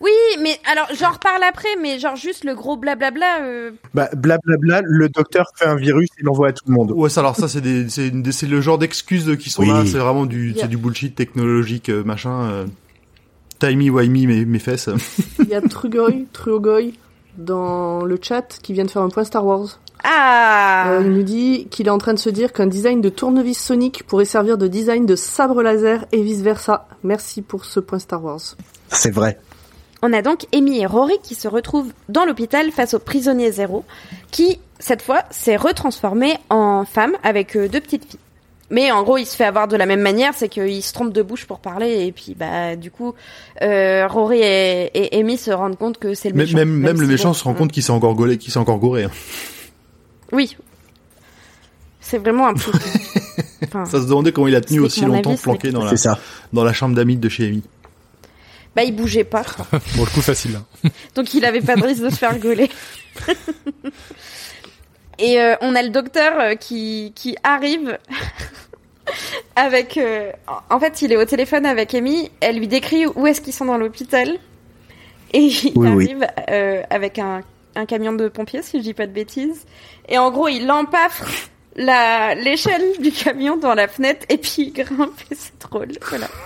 [0.00, 0.10] Oui,
[0.42, 3.42] mais alors j'en reparle après, mais genre juste le gros blablabla.
[3.42, 3.70] Euh...
[3.94, 6.90] Bah blablabla, le docteur fait un virus, il l'envoie à tout le monde.
[6.90, 10.68] Ouais, ça, alors ça c'est le genre d'excuses qui sont là, c'est vraiment du, c'est
[10.68, 12.42] du bullshit technologique euh, machin.
[12.50, 12.66] Euh.
[13.64, 14.90] Timey Wimey mes, mes fesses.
[15.38, 16.92] Il y a Trugoy, Trugoy
[17.38, 19.80] dans le chat qui vient de faire un point Star Wars.
[20.02, 23.08] Ah euh, Il nous dit qu'il est en train de se dire qu'un design de
[23.08, 26.86] tournevis Sonic pourrait servir de design de sabre laser et vice versa.
[27.04, 28.42] Merci pour ce point Star Wars.
[28.88, 29.38] C'est vrai.
[30.02, 33.86] On a donc Amy et Rory qui se retrouvent dans l'hôpital face au prisonnier zéro,
[34.30, 38.18] qui, cette fois, s'est retransformé en femme avec euh, deux petites filles.
[38.74, 41.12] Mais en gros, il se fait avoir de la même manière, c'est qu'il se trompe
[41.12, 43.14] de bouche pour parler, et puis bah du coup,
[43.62, 46.56] euh, Rory et, Amy se rendent compte que c'est le méchant.
[46.56, 49.04] Même, même, le méchant se rend compte qu'il s'est encore gaulé, qu'il s'est encore gouré.
[49.04, 49.12] Hein.
[50.32, 50.56] Oui,
[52.00, 52.72] c'est vraiment un peu.
[53.84, 55.92] ça se demandait comment il a tenu aussi longtemps planqué dans la,
[56.52, 57.62] dans la chambre d'amis de chez Amy.
[58.74, 59.44] Bah, il bougeait pas.
[59.94, 60.56] bon, le coup facile.
[60.56, 60.88] Hein.
[61.14, 62.68] Donc, il avait pas de risque de se faire gauler.
[65.18, 67.98] Et euh, on a le docteur euh, qui, qui arrive
[69.56, 69.96] avec...
[69.96, 70.32] Euh,
[70.70, 72.30] en fait, il est au téléphone avec Amy.
[72.40, 74.38] Elle lui décrit où est-ce qu'ils sont dans l'hôpital.
[75.32, 76.24] Et il arrive
[76.90, 77.42] avec un,
[77.74, 79.66] un, camion de pompiers, si je dis pas de bêtises.
[80.08, 84.72] Et en gros, il empafre la l'échelle du camion dans la fenêtre et puis il
[84.72, 85.92] grimpe et c'est drôle.
[86.08, 86.28] Voilà.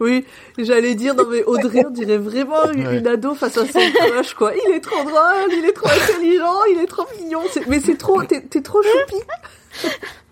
[0.00, 0.26] Oui,
[0.58, 4.52] j'allais dire, non mais Audrey, on dirait vraiment une, ado face à son crush, quoi.
[4.54, 7.40] Il est trop drôle, il est trop intelligent, il est trop mignon.
[7.68, 9.22] Mais c'est trop, t'es trop choupi.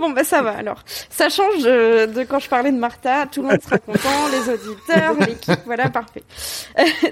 [0.00, 0.82] bon bah ça va alors.
[1.10, 5.14] Ça change de, quand je parlais de Martha, tout le monde sera content, les auditeurs,
[5.26, 6.22] l'équipe, voilà parfait.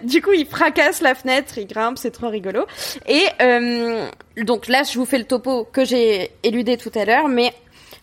[0.04, 2.66] du coup il fracasse la fenêtre, il grimpe, c'est trop rigolo.
[3.06, 4.08] Et euh,
[4.42, 7.52] donc là je vous fais le topo que j'ai éludé tout à l'heure, mais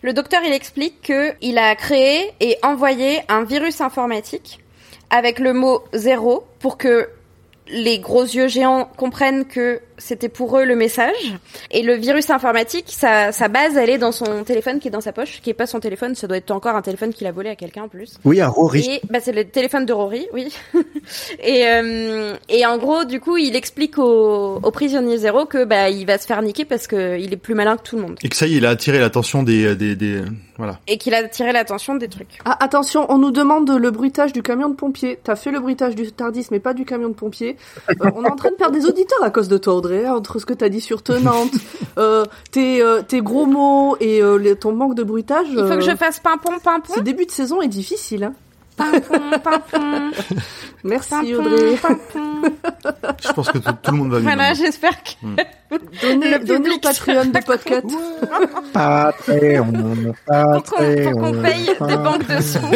[0.04, 4.60] le docteur, il explique qu'il a créé et envoyé un virus informatique
[5.08, 7.08] avec le mot zéro pour que
[7.68, 11.34] les gros yeux géants comprennent que c'était pour eux le message.
[11.70, 15.00] Et le virus informatique, sa, sa base, elle est dans son téléphone qui est dans
[15.00, 17.32] sa poche, qui est pas son téléphone, ça doit être encore un téléphone qu'il a
[17.32, 18.18] volé à quelqu'un en plus.
[18.24, 18.84] Oui, à Rory.
[18.88, 20.54] Et bah c'est le téléphone de Rory, oui.
[21.42, 25.90] et euh, et en gros, du coup, il explique au, au prisonnier zéro que bah
[25.90, 28.18] il va se faire niquer parce que il est plus malin que tout le monde.
[28.22, 30.22] Et que ça y est, il a attiré l'attention des, des, des
[30.56, 30.78] voilà.
[30.86, 32.38] Et qu'il a attiré l'attention des trucs.
[32.44, 35.18] Ah attention, on nous demande le bruitage du camion de pompiers.
[35.22, 37.56] T'as fait le bruitage du Tardis, mais pas du camion de pompiers.
[37.90, 40.38] Euh, on est en train de perdre des auditeurs à cause de toi, Audrey entre
[40.38, 41.52] ce que t'as dit sur tenante,
[41.98, 45.46] euh, tes, euh, tes gros mots et euh, ton manque de bruitage.
[45.50, 46.94] Il faut que je fasse pimpon, pimpon.
[46.94, 48.24] Ce début de saison est difficile.
[48.24, 48.34] Hein.
[48.76, 50.10] Pimpon, pimpon.
[50.84, 51.76] Merci Audrey.
[53.22, 54.34] je pense que tout, le monde va bien.
[54.34, 55.36] Voilà, j'espère que mm.
[56.02, 57.86] donnez, le donnez au Patreon de podcast.
[58.72, 59.72] Patreon,
[60.26, 61.12] Patreon.
[61.12, 62.70] Pour qu'on paye des banques de sons.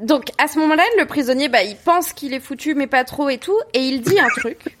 [0.00, 3.28] Donc à ce moment-là, le prisonnier, bah, il pense qu'il est foutu, mais pas trop
[3.28, 4.76] et tout, et il dit un truc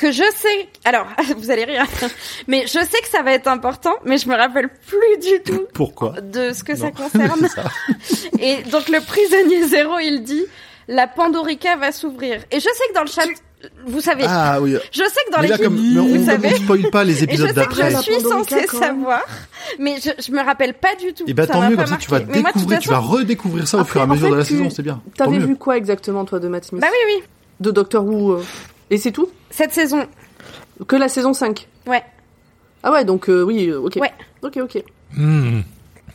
[0.00, 0.68] que je sais.
[0.84, 1.06] Alors,
[1.36, 1.84] vous allez rire,
[2.48, 5.66] mais je sais que ça va être important, mais je me rappelle plus du tout.
[5.74, 7.46] Pourquoi De ce que ça concerne.
[8.40, 10.44] et donc le prisonnier zéro, il dit
[10.88, 12.42] la Pandorica va s'ouvrir.
[12.50, 13.26] Et je sais que dans le chat,
[13.86, 14.24] vous savez.
[14.26, 14.76] Ah oui.
[14.90, 16.48] Je sais que dans l'équipe, vous savez.
[16.52, 17.90] On spoil pas les épisodes d'après.
[17.90, 19.22] Je suis censée savoir,
[19.78, 21.24] mais je, je me rappelle pas du tout.
[21.24, 23.78] Et eh bah ben, tant mieux comme ça, tu vas découvrir, tu vas redécouvrir ça
[23.78, 25.02] au fur et à mesure de la saison, c'est bien.
[25.16, 27.22] T'avais vu quoi exactement toi de Matt Smith Bah oui oui.
[27.60, 28.32] De Doctor Who.
[28.32, 28.42] Euh,
[28.88, 29.28] et c'est tout?
[29.50, 30.06] Cette saison.
[30.88, 32.02] Que la saison 5 Ouais.
[32.82, 33.96] Ah ouais, donc euh, oui, euh, ok.
[33.96, 34.12] Ouais.
[34.42, 34.82] Ok, ok.
[35.14, 35.60] Hmm.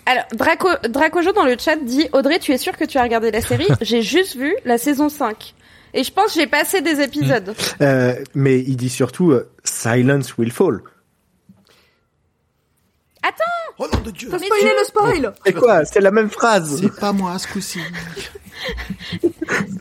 [0.07, 3.31] Alors, Draco, Dracojo dans le chat dit Audrey, tu es sûr que tu as regardé
[3.31, 3.67] la série?
[3.81, 5.53] J'ai juste vu la saison 5.
[5.95, 7.55] Et je pense que j'ai passé des épisodes.
[7.81, 9.33] Euh, mais il dit surtout
[9.63, 10.81] Silence will fall.
[13.23, 13.43] Attends
[13.79, 15.83] Oh nom de Dieu T'as spoilé le spoil C'est quoi?
[15.85, 17.79] C'est la même phrase C'est pas moi ce coup-ci.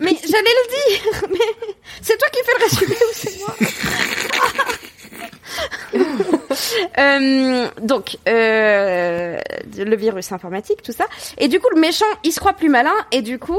[0.00, 1.68] mais j'allais le dire Mais
[2.00, 3.54] c'est toi qui fais le résumé ou c'est moi?
[6.98, 9.38] Euh, donc, euh,
[9.76, 11.06] le virus informatique, tout ça.
[11.38, 12.94] Et du coup, le méchant, il se croit plus malin.
[13.12, 13.58] Et du coup,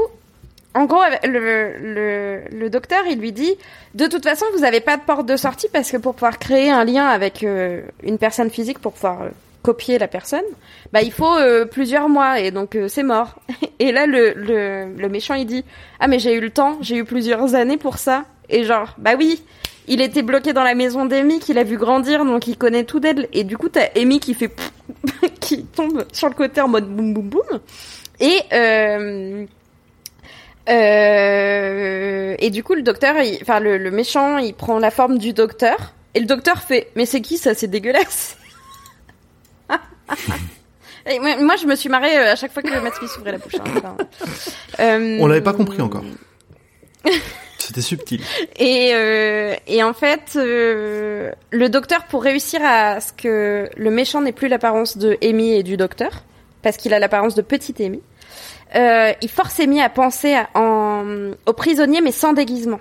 [0.76, 3.54] en gros, le, le, le docteur, il lui dit,
[3.94, 6.70] de toute façon, vous n'avez pas de porte de sortie parce que pour pouvoir créer
[6.70, 9.28] un lien avec euh, une personne physique, pour pouvoir euh,
[9.62, 10.44] copier la personne,
[10.92, 13.36] bah il faut euh, plusieurs mois et donc c'est mort.
[13.78, 15.64] Et là, le, le, le méchant, il dit,
[15.98, 18.24] ah mais j'ai eu le temps, j'ai eu plusieurs années pour ça.
[18.50, 19.42] Et genre, bah oui,
[19.88, 23.00] il était bloqué dans la maison d'Amy qu'il a vu grandir, donc il connaît tout
[23.00, 23.28] d'elle.
[23.32, 24.54] Et du coup, t'as Amy qui fait
[25.40, 27.60] qui tombe sur le côté en mode boum boum boum.
[28.20, 28.40] Et
[30.68, 35.32] euh, et du coup, le docteur, enfin le, le, méchant, il prend la forme du
[35.32, 35.94] docteur.
[36.14, 37.54] Et le docteur fait, mais c'est qui ça?
[37.54, 38.36] C'est dégueulasse.
[41.06, 43.38] et moi, je me suis marrée euh, à chaque fois que Matt Smith ouvrait la
[43.38, 43.54] bouche.
[43.54, 43.96] Hein,
[44.80, 46.04] euh, On l'avait pas compris encore.
[47.58, 48.20] C'était subtil.
[48.58, 54.32] Et, euh, et en fait, le docteur, pour réussir à ce que le méchant n'ait
[54.32, 56.22] plus l'apparence de Amy et du docteur,
[56.62, 58.00] parce qu'il a l'apparence de petite Amy,
[58.74, 62.80] euh, il force Amy à penser à, en, au prisonnier, mais sans déguisement.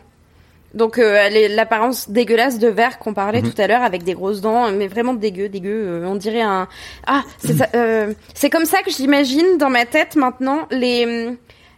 [0.75, 3.51] Donc euh, l'apparence dégueulasse de verre qu'on parlait mhm.
[3.51, 5.85] tout à l'heure avec des grosses dents, mais vraiment dégueu, dégueu.
[5.85, 6.67] Euh, on dirait un
[7.07, 11.29] ah c'est euh, c'est comme ça que j'imagine dans ma tête maintenant les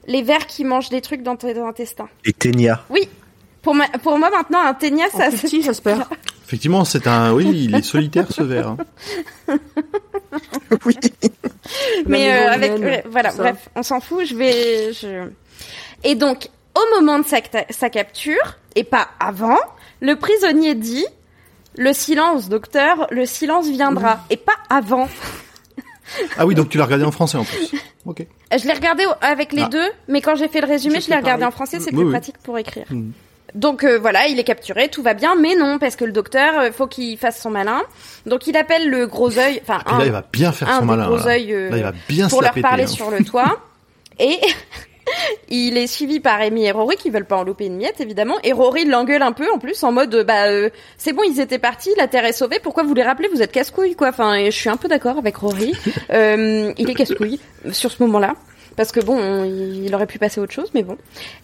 [0.08, 2.10] les vers qui mangent des trucs dans tes intestins.
[2.26, 2.84] Et ténia.
[2.90, 3.08] Oui.
[3.62, 6.10] Pour, pour moi maintenant un ténia ça se petit, j'espère.
[6.48, 8.70] Effectivement, c'est un oui, il est solitaire ce verre.
[8.70, 8.78] Hein.
[10.86, 10.98] oui.
[12.06, 15.30] Mais euh, avec voilà, bref, on s'en fout, je vais je...
[16.06, 17.40] Et donc au moment de sa,
[17.70, 19.58] sa capture et pas avant,
[20.00, 21.06] le prisonnier dit
[21.76, 24.22] le silence, docteur, le silence viendra.
[24.30, 25.10] Et pas avant.
[26.38, 27.74] Ah oui, donc tu l'as regardé en français en plus.
[28.06, 28.26] Ok.
[28.58, 29.68] Je l'ai regardé avec les ah.
[29.68, 32.38] deux, mais quand j'ai fait le résumé, je, l'ai regardé en français, c'est plus pratique
[32.38, 32.86] pour écrire.
[32.90, 33.12] Hmm.
[33.56, 36.60] Donc euh, voilà, il est capturé, tout va bien, mais non, parce que le docteur,
[36.60, 37.82] euh, faut qu'il fasse son malin.
[38.26, 41.08] Donc il appelle le gros œil, enfin un, là, il va bien faire son malin.
[41.08, 42.88] Gros œil, euh, là, il va bien pour leur parler hein.
[42.88, 43.60] sur le toit.
[44.20, 44.38] et
[45.50, 48.36] il est suivi par Amy et Rory qui veulent pas en louper une miette évidemment
[48.44, 51.60] et Rory l'engueule un peu en plus en mode bah euh, c'est bon ils étaient
[51.60, 53.30] partis la terre est sauvée pourquoi vous les rappelez?
[53.34, 55.74] Vous êtes casse-couille quoi enfin je suis un peu d'accord avec Rory
[56.12, 57.40] euh, il est casse-couille
[57.72, 58.36] sur ce moment-là
[58.78, 60.98] parce que bon, il aurait pu passer autre chose, mais bon.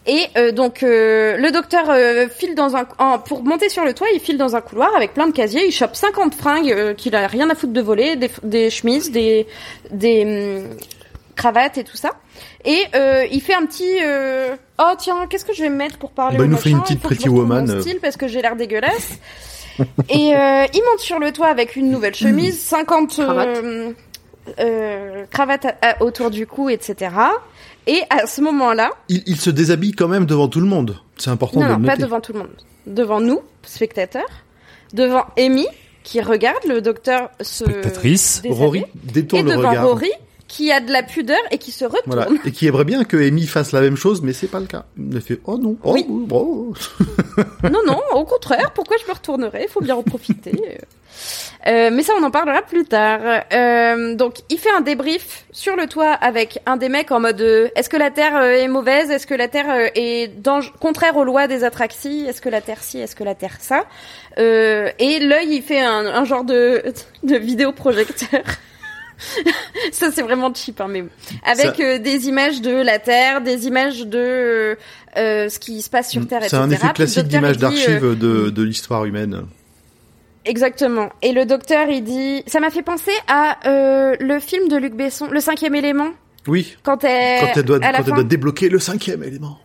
[0.06, 1.88] Et euh, donc euh, le docteur
[2.32, 2.86] file dans un
[3.18, 5.72] pour monter sur le toit, il file dans un couloir avec plein de casiers, il
[5.72, 9.48] chope 50 fringues qu'il a rien à foutre de voler, des, des chemises, des
[9.92, 10.78] des hum,
[11.36, 12.12] cravates et tout ça.
[12.66, 14.56] Et euh, il fait un petit euh...
[14.80, 16.82] oh tiens qu'est-ce que je vais me mettre pour parler bah, il nous fait une
[16.82, 17.82] petite Pretty Woman euh.
[17.82, 19.20] style parce que j'ai l'air dégueulasse
[20.10, 23.20] et euh, il monte sur le toit avec une nouvelle chemise 50
[24.60, 25.68] euh, cravates
[26.00, 27.12] autour du cou etc
[27.88, 30.98] et à ce moment-là il, il, se déshabille quand même devant tout le monde.
[31.18, 32.56] C'est important non, de non le pas devant tout le monde.
[32.88, 34.30] Devant nous spectateurs.
[34.94, 35.68] Devant Amy
[36.04, 38.42] qui regarde le docteur se spectatrice.
[38.50, 39.88] Rory détourne et le devant regard.
[39.88, 40.12] Rory
[40.54, 42.04] qui a de la pudeur et qui se retourne.
[42.06, 42.28] Voilà.
[42.46, 44.86] Et qui aimerait bien que Amy fasse la même chose, mais c'est pas le cas.
[45.00, 46.06] Il fait oh non, oh, oui.
[46.32, 46.74] oh.
[47.64, 49.64] non non, au contraire, pourquoi je me retournerais?
[49.64, 50.78] Il faut bien en profiter.
[51.66, 53.22] Euh, mais ça, on en parlera plus tard.
[53.52, 57.42] Euh, donc, il fait un débrief sur le toit avec un des mecs en mode
[57.42, 59.10] euh, est-ce que la Terre euh, est mauvaise?
[59.10, 60.32] Est-ce que la Terre euh, est
[60.80, 63.00] contraire aux lois des attractions Est-ce que la Terre ci?
[63.00, 63.86] Est-ce que la Terre ça?
[64.38, 66.84] Et l'œil, il fait un, un genre de,
[67.24, 68.44] de vidéoprojecteur.
[69.92, 71.04] ça c'est vraiment cheap, hein, mais
[71.46, 74.78] avec euh, des images de la Terre, des images de
[75.18, 78.50] euh, ce qui se passe sur Terre, C'est un effet classique d'image d'archives euh, de,
[78.50, 79.44] de l'histoire humaine.
[80.46, 81.10] Exactement.
[81.22, 83.58] Et le docteur, il dit, ça m'a fait penser à
[84.20, 86.10] le film de Luc Besson, Le Cinquième Élément,
[86.48, 86.76] Oui.
[86.84, 89.58] Quand elle, quand elle doit, à la quand elle fin- doit débloquer le cinquième élément.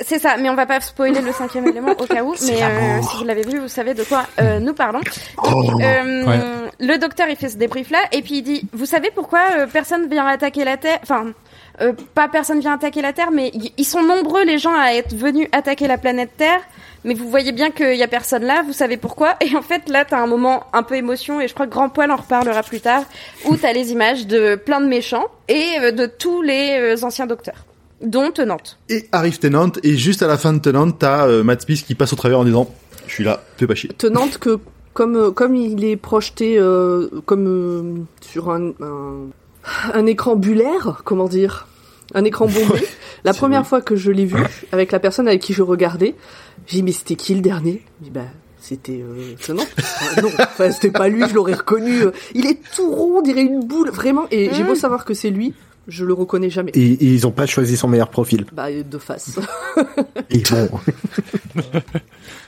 [0.00, 2.34] C'est ça, mais on va pas spoiler le cinquième élément au cas où.
[2.46, 5.00] Mais euh, si vous l'avez vu, vous savez de quoi euh, nous parlons.
[5.38, 5.62] Oh.
[5.62, 6.38] Donc, euh, Ouais.
[6.80, 9.66] Le docteur, il fait ce débrief là, et puis il dit, vous savez pourquoi euh,
[9.66, 10.98] personne vient attaquer la Terre?
[11.02, 11.26] Enfin,
[11.80, 14.92] euh, pas personne vient attaquer la Terre, mais y- ils sont nombreux les gens à
[14.94, 16.60] être venus attaquer la planète Terre.
[17.04, 18.62] Mais vous voyez bien qu'il y a personne là.
[18.66, 21.54] Vous savez pourquoi Et en fait, là, t'as un moment un peu émotion, et je
[21.54, 23.02] crois que Grand Poil en reparlera plus tard,
[23.46, 27.26] où t'as les images de plein de méchants et euh, de tous les euh, anciens
[27.26, 27.64] docteurs,
[28.02, 28.78] dont Tenante.
[28.88, 31.94] Et arrive Tennant, et juste à la fin de Tennant, t'as euh, Matt Smith qui
[31.94, 32.72] passe au travers en disant
[33.06, 33.90] Je suis là, fais pas chier.
[33.98, 34.58] tenante que
[34.94, 37.82] comme euh, comme il est projeté euh, comme euh,
[38.20, 39.26] sur un, un
[39.92, 41.66] un écran bulaire, comment dire,
[42.14, 42.82] un écran bombé.
[43.24, 43.68] la première vrai.
[43.68, 44.42] fois que je l'ai vu
[44.72, 46.14] avec la personne avec qui je regardais,
[46.66, 47.82] j'ai dit mais c'était qui le dernier?
[48.00, 48.22] J'ai dit bah
[48.60, 49.68] c'était euh, Tenante.
[49.78, 52.02] Enfin, non, enfin, c'était pas lui, je l'aurais reconnu.
[52.02, 54.26] euh, Il est tout rond, on dirait une boule, vraiment.
[54.30, 55.54] Et j'ai beau savoir que c'est lui,
[55.88, 56.70] je le reconnais jamais.
[56.74, 58.44] Et, et ils ont pas choisi son meilleur profil.
[58.52, 59.38] Bah de face.
[60.30, 60.68] Ils vont-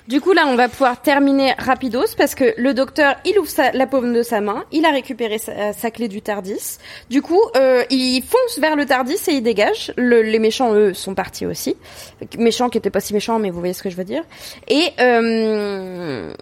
[0.09, 3.71] Du coup, là, on va pouvoir terminer rapidos parce que le docteur, il ouvre sa-
[3.71, 6.79] la paume de sa main, il a récupéré sa, sa clé du Tardis.
[7.11, 9.93] Du coup, euh, il fonce vers le Tardis et il dégage.
[9.97, 11.77] Le- les méchants, eux, sont partis aussi.
[12.39, 14.23] Méchants qui étaient pas si méchants, mais vous voyez ce que je veux dire.
[14.67, 16.33] Et euh,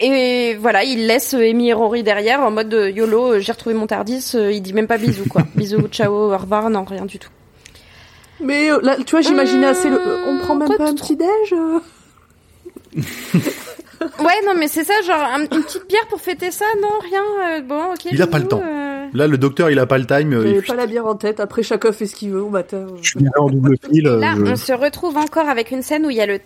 [0.00, 3.74] et voilà, il laisse Amy et Rory derrière en mode euh, YOLO, euh, j'ai retrouvé
[3.74, 4.32] mon Tardis.
[4.34, 5.42] euh, il dit même pas bisous quoi.
[5.54, 7.30] bisous, ciao, au revoir, non rien du tout.
[8.42, 10.00] Mais là, tu vois, j'imaginais assez le.
[10.26, 11.54] on prend même pas un petit déj.
[14.18, 17.22] Ouais, non, mais c'est ça, genre un- une petite bière pour fêter ça, non, rien.
[17.22, 18.06] euh, bon, ok.
[18.10, 18.62] Il a pas le temps.
[18.64, 19.06] euh.
[19.12, 20.32] Là, le docteur, il a pas le time.
[20.32, 21.38] euh, il- pas la bière en tête.
[21.38, 22.86] Après, chacun fait ce qu'il veut au matin.
[23.02, 24.04] Je suis là en double fil.
[24.04, 26.40] Là, je- on se retrouve encore avec une scène où il y a le,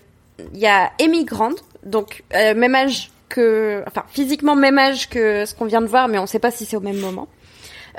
[0.53, 1.53] il y a Amy Grant,
[1.87, 3.11] donc euh, même âge
[3.87, 6.65] enfin physiquement même âge que ce qu'on vient de voir, mais on sait pas si
[6.65, 7.29] c'est au même moment.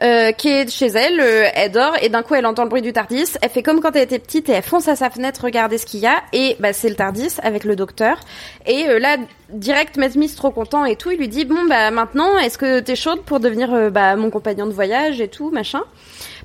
[0.02, 2.82] Euh, qui est chez elle, euh, elle dort et d'un coup elle entend le bruit
[2.82, 3.38] du Tardis.
[3.42, 5.86] Elle fait comme quand elle était petite et elle fonce à sa fenêtre regarder ce
[5.86, 8.20] qu'il y a et bah c'est le Tardis avec le docteur.
[8.66, 9.16] Et euh, là
[9.52, 12.98] direct Matt trop content et tout, il lui dit bon bah maintenant est-ce que t'es
[12.98, 15.84] chaude pour devenir euh, bah mon compagnon de voyage et tout machin?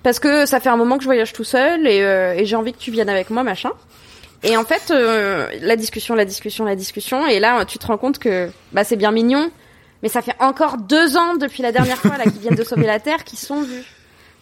[0.04, 2.72] Parce que ça fait un moment que je voyage tout seul et, et j'ai envie
[2.72, 3.72] que tu viennes avec moi machin.
[4.42, 7.98] Et en fait, euh, la discussion, la discussion, la discussion, et là, tu te rends
[7.98, 9.50] compte que bah c'est bien mignon,
[10.02, 12.86] mais ça fait encore deux ans depuis la dernière fois là qu'ils viennent de sauver
[12.86, 13.84] la Terre qu'ils sont vus.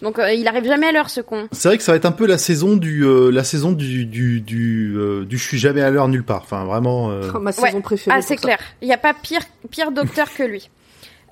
[0.01, 1.49] Donc euh, il arrive jamais à l'heure ce con.
[1.51, 4.05] C'est vrai que ça va être un peu la saison du, euh, la saison du,
[4.05, 6.43] du, du, euh, du je suis jamais à l'heure nulle part.
[6.43, 7.11] Enfin, vraiment.
[7.11, 7.81] euh, Ma saison Ouais.
[7.81, 8.15] préférée.
[8.17, 8.57] Ah c'est clair.
[8.81, 10.69] Il n'y a pas pire pire docteur que lui.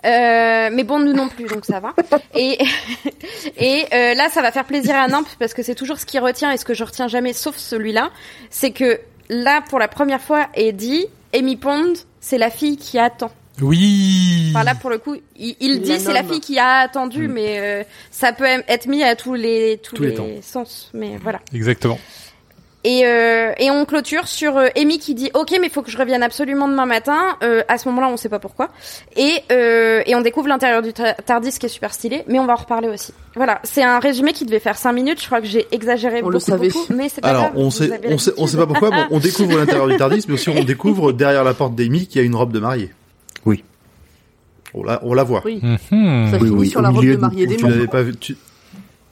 [0.06, 1.94] Euh, mais bon, nous non plus, donc ça va.
[2.36, 2.58] Et,
[3.58, 6.20] et euh, là, ça va faire plaisir à Nimp parce que c'est toujours ce qui
[6.20, 8.12] retient et ce que je retiens jamais, sauf celui-là,
[8.50, 13.00] c'est que là, pour la première fois, est dit Amy Pond, c'est la fille qui
[13.00, 13.32] attend.
[13.62, 14.52] Oui.
[14.52, 17.28] Enfin là, pour le coup, il, il Il dit c'est la fille qui a attendu,
[17.28, 20.92] mais euh, ça peut être mis à tous les tous, Tous les sens.
[20.94, 21.40] Mais voilà.
[21.54, 21.98] Exactement.
[22.90, 25.92] Et, euh, et on clôture sur euh, Amy qui dit ok mais il faut que
[25.92, 27.36] je revienne absolument demain matin.
[27.44, 28.70] Euh, à ce moment-là on sait pas pourquoi.
[29.18, 32.46] Et, euh, et on découvre l'intérieur du ta- Tardis qui est super stylé, mais on
[32.46, 33.14] va en reparler aussi.
[33.36, 35.20] Voilà, c'est un résumé qui devait faire 5 minutes.
[35.22, 36.70] Je crois que j'ai exagéré On beaucoup, le savait.
[36.70, 37.54] beaucoup, mais c'est pas Alors, grave.
[37.58, 38.90] on sait, on sait, on sait pas pourquoi.
[38.92, 42.22] Bon, on découvre l'intérieur du Tardis, mais aussi on découvre derrière la porte d'Amy qu'il
[42.22, 42.94] y a une robe de mariée.
[43.46, 43.64] Oui.
[44.74, 45.42] On la, on la voit.
[45.44, 45.60] Oui.
[45.62, 46.32] Mhm.
[46.32, 48.16] Ça Oui, finit oui, sur au la robe de mariée des Tu l'avais pas vu.
[48.16, 48.38] Tu,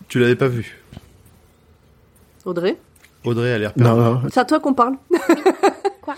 [0.08, 0.82] tu l'avais pas vu.
[2.46, 2.78] Audrey,
[3.28, 3.90] Audrey a l'air perdue.
[4.00, 4.22] Non, non.
[4.32, 4.96] c'est à toi qu'on parle.
[6.02, 6.16] Quoi?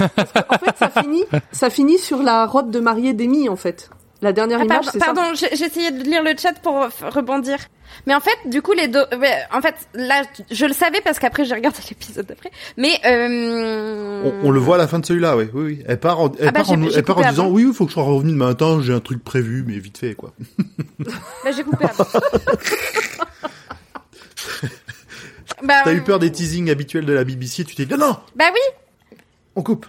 [0.00, 3.90] En fait, ça finit, ça finit sur la robe de mariée d'Amy, en fait.
[4.22, 5.06] La dernière Ah, image, pardon, c'est ça.
[5.14, 6.74] pardon, j'ai j'ai essayé de lire le chat pour
[7.10, 7.56] rebondir.
[8.06, 9.02] Mais en fait, du coup, les deux,
[9.52, 12.50] en fait, là, je le savais parce qu'après j'ai regardé l'épisode d'après.
[12.76, 14.22] Mais euh...
[14.42, 15.82] On, on le voit à la fin de celui-là, oui, oui, oui.
[15.88, 17.52] Elle part, en, elle Ah bah, part, en, elle part disant, avant.
[17.52, 19.96] oui, il faut que je sois revenu demain matin, j'ai un truc prévu, mais vite
[19.96, 20.32] fait, quoi.
[20.98, 22.04] Bah, j'ai coupé avant.
[25.62, 28.16] bah, T'as eu peur des teasings habituels de la BBC, tu t'es dit, non, non,
[28.36, 29.16] Bah oui.
[29.56, 29.86] on coupe.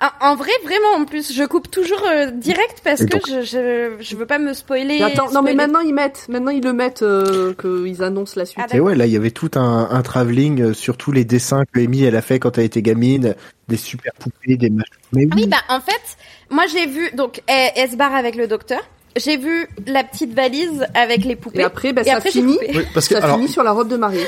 [0.00, 3.96] En, en vrai, vraiment, en plus, je coupe toujours euh, direct parce que je, je,
[3.98, 5.02] je veux pas me spoiler.
[5.02, 8.64] Attends, non mais maintenant ils mettent, maintenant ils le mettent, euh, qu'ils annoncent la suite.
[8.70, 11.24] Ah, Et ouais, là, il y avait tout un, un travelling euh, sur tous les
[11.24, 13.34] dessins que Amy, elle a fait quand elle était gamine,
[13.66, 14.92] des super poupées, des machins.
[15.12, 16.16] Mais Ah oui, bah en fait,
[16.48, 18.78] moi j'ai vu donc elle, elle se barre avec le docteur.
[19.16, 21.58] J'ai vu la petite valise avec les poupées.
[21.58, 22.56] Et après, bah, Et ça après, finit.
[22.72, 24.24] Oui, parce que, ça alors, finit sur la robe de mariée.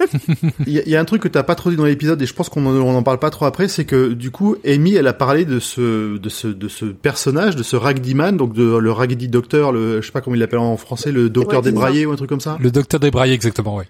[0.66, 2.20] il y, a- il y a un truc que t'as pas trop dit dans l'épisode,
[2.20, 4.56] et je pense qu'on en, on en parle pas trop après, c'est que, du coup,
[4.66, 8.36] Amy, elle a parlé de ce, de ce, de ce personnage, de ce Raggedy Man,
[8.36, 11.28] donc de, le Raggedy Docteur, le, je sais pas comment il l'appelle en français, le
[11.30, 12.56] docteur Ouais, débraillé ou un truc comme ça.
[12.60, 13.80] Le docteur débraillé, exactement.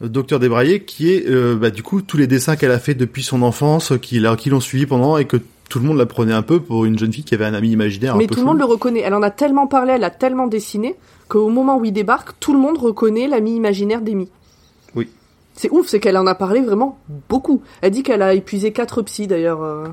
[0.00, 2.94] Le docteur débraillé, qui est, euh, bah, du coup, tous les dessins qu'elle a fait
[2.94, 5.36] depuis son enfance, qui qui l'ont suivi pendant, et que
[5.68, 7.70] tout le monde la prenait un peu pour une jeune fille qui avait un ami
[7.70, 8.16] imaginaire.
[8.16, 9.00] Mais un peu tout le monde le reconnaît.
[9.00, 10.96] Elle en a tellement parlé, elle a tellement dessiné
[11.28, 14.28] qu'au moment où il débarque, tout le monde reconnaît l'ami imaginaire d'Amy.
[15.54, 16.98] C'est ouf, c'est qu'elle en a parlé vraiment
[17.28, 17.62] beaucoup.
[17.82, 19.86] Elle dit qu'elle a épuisé quatre psys d'ailleurs euh,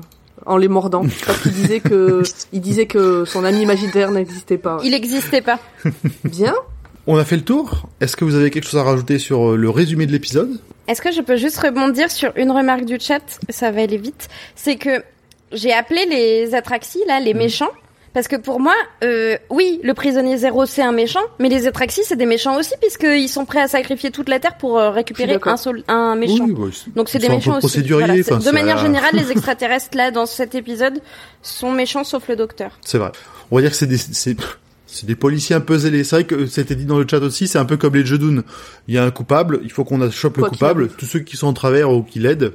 [0.46, 4.78] en les mordant parce qu'il disait que il disait que son ami imaginaire n'existait pas.
[4.82, 5.58] Il n'existait pas.
[6.24, 6.54] Bien.
[7.06, 7.88] On a fait le tour.
[8.00, 10.60] Est-ce que vous avez quelque chose à rajouter sur euh, le résumé de l'épisode?
[10.86, 13.22] Est-ce que je peux juste rebondir sur une remarque du chat?
[13.48, 14.28] Ça va aller vite.
[14.54, 15.02] C'est que
[15.52, 17.70] j'ai appelé les Atraxis, là, les méchants.
[18.12, 22.02] Parce que pour moi, euh, oui, le prisonnier zéro c'est un méchant, mais les Atraxis
[22.04, 25.38] c'est des méchants aussi puisqu'ils sont prêts à sacrifier toute la terre pour euh, récupérer
[25.42, 26.46] un, sol un méchant.
[26.48, 27.82] Oui, Donc c'est des méchants aussi.
[27.82, 31.00] Voilà, de manière générale, les extraterrestres là dans cet épisode
[31.42, 32.78] sont méchants sauf le docteur.
[32.84, 33.12] C'est vrai.
[33.50, 34.36] On va dire que c'est des, c'est,
[34.86, 36.04] c'est des policiers un peu zélés.
[36.04, 38.18] C'est vrai que c'était dit dans le chat aussi, c'est un peu comme les jeux
[38.18, 38.42] d'Oon.
[38.88, 40.88] Il y a un coupable, il faut qu'on chope le coupable.
[40.88, 42.54] Tous ceux qui sont en travers ou qui l'aident,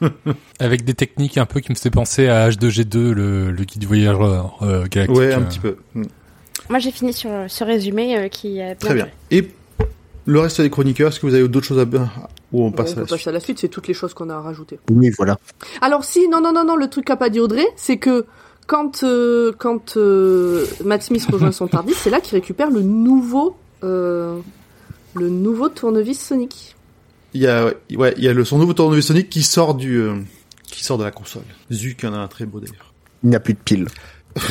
[0.60, 4.58] Avec des techniques un peu qui me faisaient penser à H2G2, le, le guide voyageur
[4.62, 5.16] euh, galactique.
[5.16, 5.44] ouais, un euh.
[5.44, 5.76] petit peu.
[5.94, 6.04] Mm.
[6.68, 9.08] Moi j'ai fini sur ce résumé euh, qui bien Très bien.
[9.30, 9.48] Et
[10.24, 11.84] le reste des chroniqueurs, est-ce que vous avez d'autres choses à...
[12.52, 13.94] Ou on on passe à peut la passer suite à la suite, c'est toutes les
[13.94, 14.78] choses qu'on a à rajouter.
[14.90, 15.38] Oui, voilà.
[15.80, 18.26] Alors si, non, non, non, non, le truc qu'a pas dit Audrey, c'est que
[18.66, 23.56] quand euh, quand euh, Matt Smith rejoint son Tardis, c'est là qu'il récupère le nouveau
[23.84, 24.38] euh,
[25.14, 26.76] le nouveau tournevis Sonic.
[27.34, 29.96] Il y a, ouais, il y a le, son nouveau tournevis Sonic qui sort du,
[29.96, 30.16] euh,
[30.70, 31.44] qui sort de la console.
[31.72, 32.92] Zuk en a un très beau d'ailleurs.
[33.22, 33.86] Il n'y a plus de piles.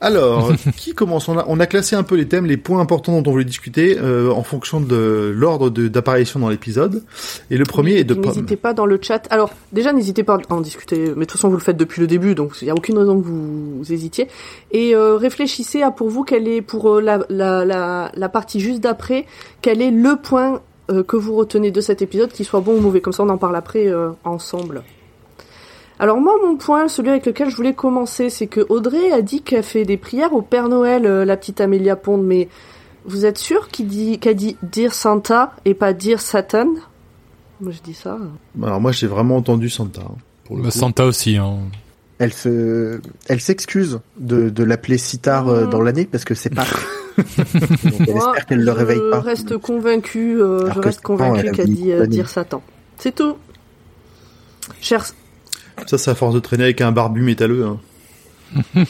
[0.00, 1.28] Alors, qui commence?
[1.28, 3.44] On a, on a classé un peu les thèmes, les points importants dont on voulait
[3.44, 7.04] discuter euh, en fonction de l'ordre de- d'apparition dans l'épisode.
[7.50, 8.24] Et le premier est de Pomme.
[8.32, 9.28] N'hésitez pas dans le chat.
[9.30, 10.98] Alors déjà, n'hésitez pas à en discuter.
[10.98, 12.98] Mais de toute façon, vous le faites depuis le début, donc il n'y a aucune
[12.98, 14.26] raison que vous, vous hésitiez.
[14.72, 18.58] Et euh, réfléchissez à pour vous quelle est pour euh, la, la, la, la partie
[18.58, 19.24] juste d'après,
[19.60, 22.80] quel est le point euh, que vous retenez de cet épisode, qu'il soit bon ou
[22.80, 23.00] mauvais.
[23.00, 24.82] Comme ça, on en parle après euh, ensemble.
[25.98, 29.42] Alors moi, mon point, celui avec lequel je voulais commencer, c'est que Audrey a dit
[29.42, 32.48] qu'elle fait des prières au Père Noël, euh, la petite Amélia Pond, mais
[33.04, 36.68] vous êtes sûr qu'il dit qu'elle dit Dear Santa et pas Dear Satan
[37.60, 38.18] Moi, je dis ça.
[38.62, 40.00] Alors moi, j'ai vraiment entendu Santa.
[40.02, 40.14] hein,
[40.44, 40.70] pour le Bah.
[40.72, 41.36] Santa aussi.
[41.36, 41.58] Hein.
[42.18, 46.50] Elle se, elle s'excuse de, de l'appeler si tard euh, dans l'année parce que c'est
[46.54, 46.64] pas.
[47.84, 49.20] Donc elle Moi, espère qu'elle le réveille je pas.
[49.20, 52.16] reste convaincu, euh, je reste Satan, convaincu dit euh, l'année.
[52.16, 52.62] Dear Satan.
[52.98, 53.36] C'est tout.
[54.80, 55.04] Cher,
[55.86, 57.64] Ça, c'est à force de traîner avec un barbu métalleux.
[57.64, 57.80] Hein.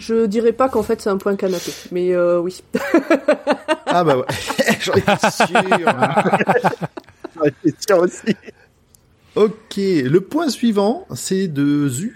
[0.00, 2.62] je dirais pas qu'en fait c'est un point canapé, mais euh, oui.
[3.88, 4.24] Ah bah ouais,
[4.82, 5.46] j'en étais sûr.
[7.40, 8.36] Ouais, c'est sûr aussi.
[9.36, 12.14] ok, le point suivant, c'est de Zu.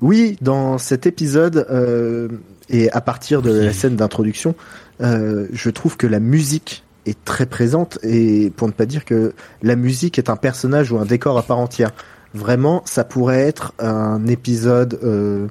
[0.00, 2.28] Oui, dans cet épisode euh,
[2.70, 4.54] et à partir de la scène d'introduction,
[5.00, 9.32] euh, je trouve que la musique est très présente et pour ne pas dire que
[9.62, 11.90] la musique est un personnage ou un décor à part entière.
[12.32, 14.98] Vraiment, ça pourrait être un épisode.
[15.02, 15.48] Euh,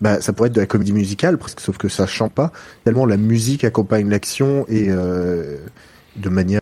[0.00, 2.50] bah, ça pourrait être de la comédie musicale, presque, sauf que ça chante pas.
[2.84, 5.58] Tellement la musique accompagne l'action et euh,
[6.16, 6.60] de manière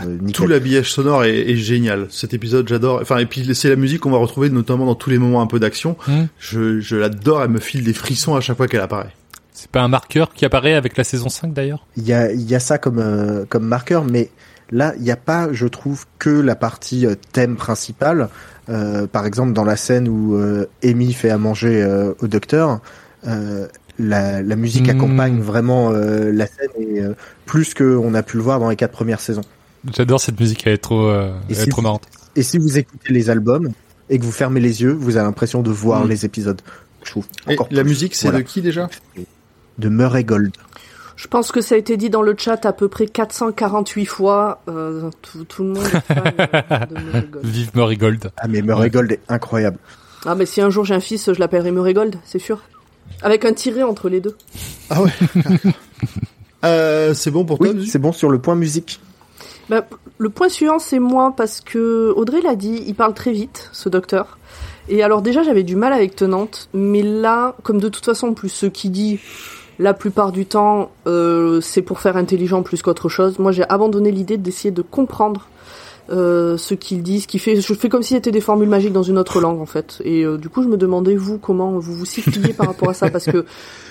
[0.00, 0.18] euh.
[0.32, 2.06] Tout l'habillage sonore est, est génial.
[2.10, 3.00] Cet épisode, j'adore.
[3.00, 5.46] Enfin, et puis c'est la musique qu'on va retrouver notamment dans tous les moments un
[5.46, 5.96] peu d'action.
[6.38, 9.12] Je, je l'adore, elle me file des frissons à chaque fois qu'elle apparaît.
[9.54, 11.86] C'est pas un marqueur qui apparaît avec la saison 5 d'ailleurs?
[11.96, 14.30] Il y a, il y a ça comme, euh, comme marqueur, mais
[14.72, 18.28] là, il n'y a pas, je trouve, que la partie euh, thème principale.
[18.68, 22.80] Euh, par exemple, dans la scène où euh, Amy fait à manger euh, au docteur,
[23.28, 24.96] euh, la, la musique Hmm.
[24.96, 27.14] accompagne vraiment euh, la scène et euh,
[27.46, 29.42] plus qu'on a pu le voir dans les quatre premières saisons.
[29.96, 32.08] J'adore cette musique, elle est trop, euh, Et elle est si trop vous- marrante.
[32.34, 33.70] Et si vous écoutez les albums
[34.10, 36.08] et que vous fermez les yeux, vous avez l'impression de voir Hmm.
[36.08, 36.60] les épisodes.
[37.04, 38.38] Je trouve Et la musique, c'est Voilà.
[38.42, 38.88] de qui déjà?
[39.78, 40.52] De Murray Gold.
[41.16, 44.60] Je pense que ça a été dit dans le chat à peu près 448 fois.
[44.68, 47.46] Euh, tout, tout le monde est fan euh, de Murray Gold.
[47.46, 48.30] Vive Murray Gold.
[48.36, 48.90] Ah mais Murray.
[48.90, 49.78] Gold est incroyable.
[50.26, 52.62] Ah mais si un jour j'ai un fils, je l'appellerai Murray Gold, c'est sûr.
[53.22, 54.36] Avec un tiré entre les deux.
[54.90, 55.10] Ah ouais.
[56.64, 59.00] euh, c'est bon pour toi, Oui, c'est bon sur le point musique.
[59.68, 59.86] Bah,
[60.18, 63.88] le point suivant, c'est moi, parce que Audrey l'a dit, il parle très vite, ce
[63.88, 64.38] docteur.
[64.88, 68.50] Et alors déjà, j'avais du mal avec Tenante, mais là, comme de toute façon, plus
[68.50, 69.20] ce qu'il dit,
[69.78, 73.38] la plupart du temps, euh, c'est pour faire intelligent plus qu'autre chose.
[73.38, 75.48] Moi, j'ai abandonné l'idée d'essayer de comprendre
[76.10, 77.56] euh, ce qu'il dit, ce qu'il fait.
[77.56, 80.02] Je fais comme si c'était des formules magiques dans une autre langue, en fait.
[80.04, 82.94] Et euh, du coup, je me demandais, vous, comment vous vous situiez par rapport à
[82.94, 83.46] ça, parce que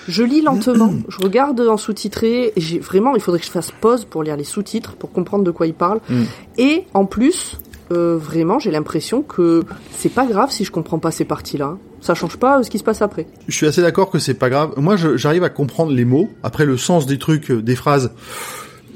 [0.08, 3.72] je lis lentement, je regarde en sous-titré, et j'ai vraiment, il faudrait que je fasse
[3.72, 6.00] pause pour lire les sous-titres, pour comprendre de quoi il parle.
[6.08, 6.22] Mm.
[6.58, 7.58] Et en plus,
[7.92, 11.76] euh, vraiment, j'ai l'impression que c'est pas grave si je comprends pas ces parties-là.
[12.04, 13.26] Ça change pas euh, ce qui se passe après.
[13.48, 14.74] Je suis assez d'accord que c'est pas grave.
[14.76, 16.28] Moi, j'arrive à comprendre les mots.
[16.42, 18.12] Après, le sens des trucs, euh, des phrases,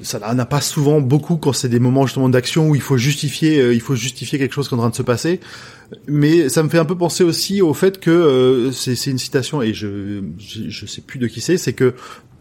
[0.02, 3.60] ça n'a pas souvent beaucoup quand c'est des moments justement d'action où il faut justifier,
[3.60, 5.40] euh, il faut justifier quelque chose qui est en train de se passer.
[6.06, 9.62] Mais ça me fait un peu penser aussi au fait que euh, c'est une citation
[9.62, 11.94] et je, je, je sais plus de qui c'est, c'est que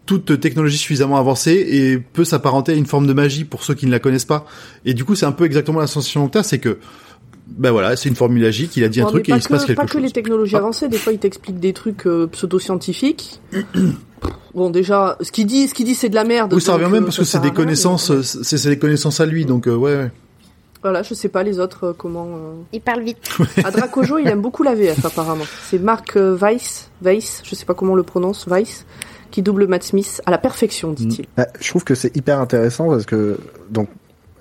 [0.05, 3.86] toute technologie suffisamment avancée et peut s'apparenter à une forme de magie pour ceux qui
[3.86, 4.45] ne la connaissent pas.
[4.86, 6.80] Et du coup, c'est un peu exactement la sensation que t'as, c'est que
[7.47, 9.65] ben voilà, c'est une formule magique, il a dit un truc et il se passe
[9.65, 9.87] quelque chose.
[9.87, 10.59] Pas que les technologies ah.
[10.59, 13.39] avancées, des fois il t'explique des trucs euh, pseudo-scientifiques.
[14.53, 16.53] bon déjà, ce qu'il dit, ce qu'il dit c'est de la merde.
[16.53, 19.67] Oui, ça revient même parce que c'est des connaissances, c'est des connaissances à lui, donc
[19.67, 20.11] euh, ouais, ouais.
[20.83, 22.27] Voilà, je sais pas les autres euh, comment.
[22.73, 23.29] Il parle vite.
[23.63, 25.45] À Dracojo, il aime beaucoup la VF apparemment.
[25.63, 28.85] C'est Marc Weiss, Weiss, je sais pas comment on le prononce, Weiss,
[29.31, 31.25] qui double Matt Smith à la perfection, dit-il.
[31.35, 33.39] Bah, je trouve que c'est hyper intéressant parce que
[33.69, 33.89] donc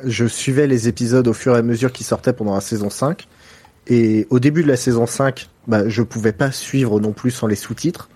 [0.04, 3.26] je suivais les épisodes au fur et à mesure qui sortaient pendant la saison 5.
[3.88, 7.46] Et au début de la saison 5, bah, je pouvais pas suivre non plus sans
[7.46, 8.08] les sous-titres.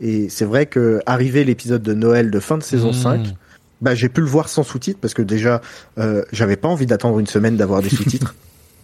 [0.00, 3.32] Et c'est vrai que arrivé l'épisode de Noël de fin de saison 5, mmh.
[3.82, 5.60] bah, j'ai pu le voir sans sous-titres parce que déjà,
[5.98, 8.34] euh, j'avais pas envie d'attendre une semaine d'avoir des sous-titres.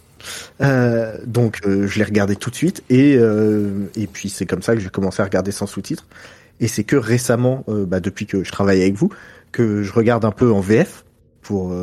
[0.61, 4.63] euh, donc euh, je l'ai regardé tout de suite et euh, et puis c'est comme
[4.63, 6.07] ça que j'ai commencé à regarder sans sous-titres.
[6.61, 9.11] Et c'est que récemment, euh, bah, depuis que je travaille avec vous,
[9.53, 11.05] que je regarde un peu en VF
[11.43, 11.75] pour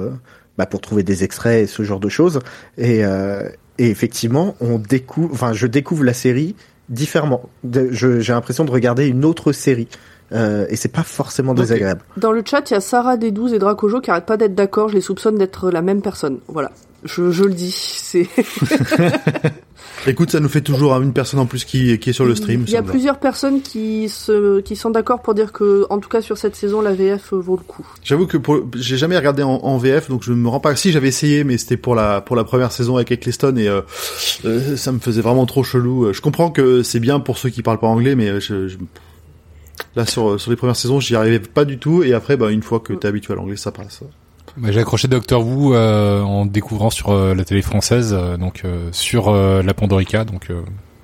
[0.58, 2.40] bah, pour trouver des extraits et ce genre de choses.
[2.78, 6.56] Et, euh, et effectivement, on découvre, enfin, je découvre la série
[6.90, 7.50] différemment.
[7.64, 9.88] J'ai l'impression de regarder une autre série.
[10.32, 12.02] Euh, et c'est pas forcément désagréable.
[12.18, 14.90] Dans le chat, il y a Sarah D12 et Dracojo qui arrêtent pas d'être d'accord.
[14.90, 16.40] Je les soupçonne d'être la même personne.
[16.48, 16.72] Voilà.
[17.04, 17.72] Je, je le dis.
[17.72, 18.28] C'est.
[20.06, 22.64] Écoute, ça nous fait toujours une personne en plus qui, qui est sur le stream.
[22.68, 26.10] Il y a plusieurs personnes qui se, qui sont d'accord pour dire que, en tout
[26.10, 27.86] cas sur cette saison, la VF vaut le coup.
[28.04, 28.38] J'avoue que
[28.76, 30.76] j'ai jamais regardé en, VF, donc je me rends pas.
[30.76, 33.82] Si j'avais essayé, mais c'était pour la pour la première saison avec Eccleston et euh,
[34.46, 36.14] euh, ça me faisait vraiment trop chelou.
[36.14, 38.78] Je comprends que c'est bien pour ceux qui parlent pas anglais, mais je, je...
[39.96, 42.04] là sur sur les premières saisons, j'y arrivais pas du tout.
[42.04, 44.04] Et après, bah une fois que t'es habitué à l'anglais, ça passe.
[44.56, 48.64] Bah, j'ai accroché Doctor Who euh, en découvrant sur euh, la télé française, euh, donc
[48.92, 50.50] sur la Pandorica, donc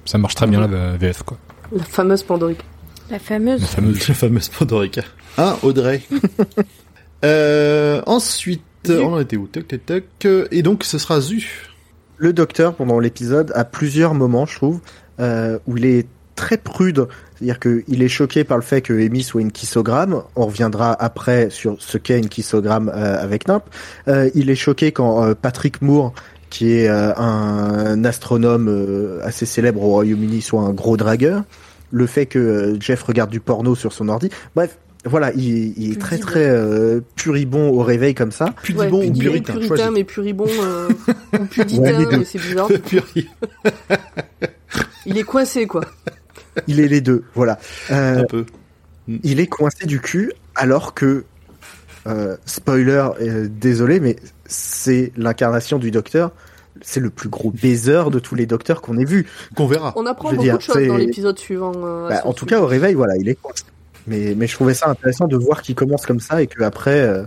[0.05, 1.37] ça marche très bien la VF quoi.
[1.71, 2.63] La fameuse Pandorica.
[3.09, 3.61] La fameuse.
[3.61, 5.01] La fameuse, la fameuse Pandorica.
[5.37, 6.03] Hein, Audrey.
[8.05, 9.47] ensuite, on en était où?
[9.47, 10.27] Tac, tac, tac.
[10.51, 11.69] Et donc, ce sera Zu.
[12.17, 14.81] Le docteur, pendant l'épisode, a plusieurs moments, je trouve,
[15.19, 17.07] où il est très prude
[17.39, 20.23] c'est-à-dire qu'il est choqué par le fait que Amy soit une kissogramme.
[20.35, 23.63] On reviendra après sur ce qu'est une kissogramme euh, avec Nimp.
[24.09, 26.13] Euh, il est choqué quand euh, Patrick Moore,
[26.49, 31.43] qui est un astronome assez célèbre au Royaume-Uni, soit un gros dragueur.
[31.91, 34.29] Le fait que Jeff regarde du porno sur son ordi.
[34.55, 36.51] Bref, voilà, il, il est très très
[37.15, 38.53] puribon au réveil comme ça.
[38.63, 40.47] Puribon ou puritain, puritain mais puribon
[41.33, 42.67] ou puditain, mais c'est bizarre.
[45.05, 45.85] il est coincé quoi
[46.67, 47.59] il est les deux, voilà.
[47.91, 48.23] Euh,
[49.23, 51.25] il est coincé du cul alors que,
[52.07, 56.31] euh, spoiler, euh, désolé, mais c'est l'incarnation du docteur.
[56.81, 59.27] C'est le plus gros baiser de tous les docteurs qu'on ait vu.
[59.55, 59.91] Qu'on verra.
[59.97, 61.71] On apprend beaucoup de choses dans l'épisode suivant.
[61.71, 63.63] Bah, en tout cas, au réveil, voilà, il est coincé.
[64.07, 67.25] Mais, mais je trouvais ça intéressant de voir qu'il commence comme ça et qu'après,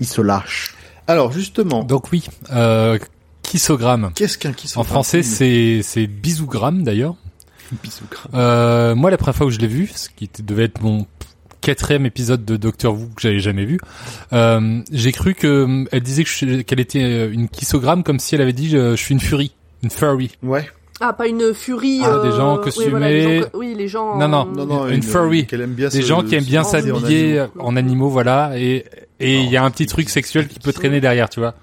[0.00, 0.76] il se lâche.
[1.06, 1.84] Alors, justement.
[1.84, 2.98] Donc oui, euh,
[3.42, 4.10] kissogramme.
[4.14, 7.16] Qu'est-ce qu'un kissogramme En français, c'est, c'est bisougramme d'ailleurs.
[8.34, 11.06] Euh, moi, la première fois où je l'ai vu, ce qui devait être mon
[11.60, 13.78] quatrième épisode de Doctor Who que j'avais jamais vu,
[14.32, 16.24] euh, j'ai cru que euh, elle disait
[16.62, 19.52] qu'elle était euh, une kissogramme comme si elle avait dit je, suis une furie,
[19.82, 20.36] une furry.
[20.42, 20.68] Ouais.
[21.00, 22.00] Ah, pas une furie.
[22.04, 23.42] Ah, des gens costumés.
[23.52, 24.16] Oui, les gens.
[24.16, 25.44] Non, non, non, non une, furry.
[25.44, 28.52] des gens qui aiment bien s'habiller en, animaux, voilà.
[28.56, 28.84] Et
[29.18, 31.54] et il y a un petit truc sexuel qui peut traîner derrière, tu vois.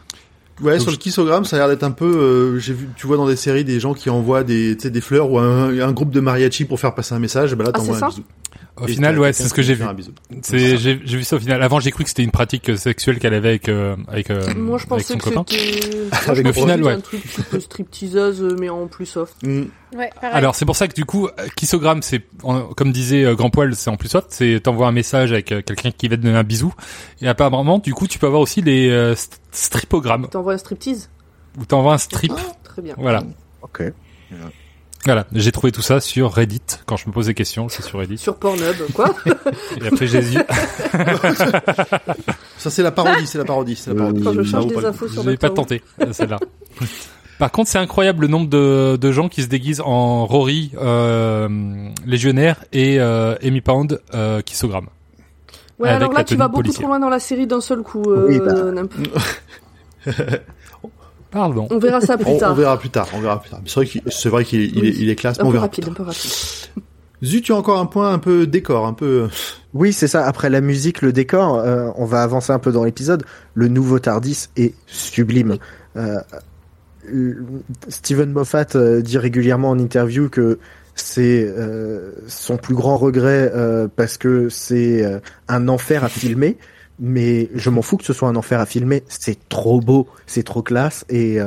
[0.61, 2.05] Ouais, sur le kissogramme, ça a l'air d'être un peu.
[2.05, 5.31] Euh, j'ai vu, tu vois dans des séries des gens qui envoient des, des fleurs
[5.31, 7.55] ou un, un, groupe de mariachi pour faire passer un message.
[7.55, 8.23] Ben là, ah, t'envoies un bisou.
[8.75, 9.85] Au final, ouais, c'est ce que j'ai vu.
[10.41, 11.61] C'est, j'ai, j'ai vu ça au final.
[11.61, 14.79] Avant, j'ai cru que c'était une pratique sexuelle qu'elle avait avec, euh, avec, euh, Moi,
[14.79, 16.93] je pensais que c'était, au final, ouais.
[16.93, 19.35] Un truc type stripteaseuse, mais en plus soft.
[19.43, 19.65] Mm.
[19.95, 22.23] Ouais, Alors, c'est pour ça que du coup, kissogramme, c'est,
[22.75, 24.27] comme disait euh, Grand Poil, c'est en plus soft.
[24.31, 26.73] C'est t'envoies un message avec quelqu'un qui va te donner un bisou.
[27.21, 29.13] Et apparemment, du coup, tu peux avoir aussi les
[29.51, 30.27] stripogrammes.
[30.29, 31.09] T'envoies un striptease?
[31.59, 32.33] Ou t'envoies un strip.
[32.35, 32.95] Ah, très bien.
[32.97, 33.23] Voilà.
[33.61, 33.83] Ok.
[35.05, 36.61] Voilà, j'ai trouvé tout ça sur Reddit.
[36.85, 38.17] Quand je me pose des questions, c'est sur Reddit.
[38.17, 39.13] Sur Pornhub, quoi
[39.81, 40.37] Et après Jésus.
[42.57, 44.23] ça c'est la parodie, c'est la parodie, c'est la parodie.
[44.23, 45.81] Quand je cherche des infos sur pas tenté
[46.11, 46.39] celle-là.
[47.39, 51.49] Par contre, c'est incroyable le nombre de, de gens qui se déguisent en Rory, euh,
[52.05, 54.87] légionnaire et euh, Amy Pound, euh, kissogramme.
[55.79, 58.03] Ouais, alors là, tu vas beaucoup trop loin dans la série d'un seul coup.
[58.07, 58.53] Euh, oui, bah.
[61.33, 61.67] Pardon.
[61.69, 62.51] On verra ça plus tard.
[62.51, 63.07] On, verra plus tard.
[63.13, 63.59] On verra plus tard.
[63.65, 65.39] C'est vrai qu'il c'est vrai qu'il il, est, il est classe.
[65.39, 66.31] Un peu rapide, un peu rapide.
[67.23, 69.27] Zut, tu as encore un point un peu décor, un peu.
[69.73, 70.25] Oui, c'est ça.
[70.25, 73.23] Après la musique, le décor, euh, on va avancer un peu dans l'épisode.
[73.53, 75.57] Le nouveau Tardis est sublime.
[75.97, 76.19] Euh,
[77.87, 80.59] Steven Moffat euh, dit régulièrement en interview que
[80.95, 85.03] c'est euh, son plus grand regret euh, parce que c'est
[85.47, 86.57] un enfer à filmer.
[86.99, 89.03] Mais je m'en fous que ce soit un enfer à filmer.
[89.07, 91.39] C'est trop beau, c'est trop classe et.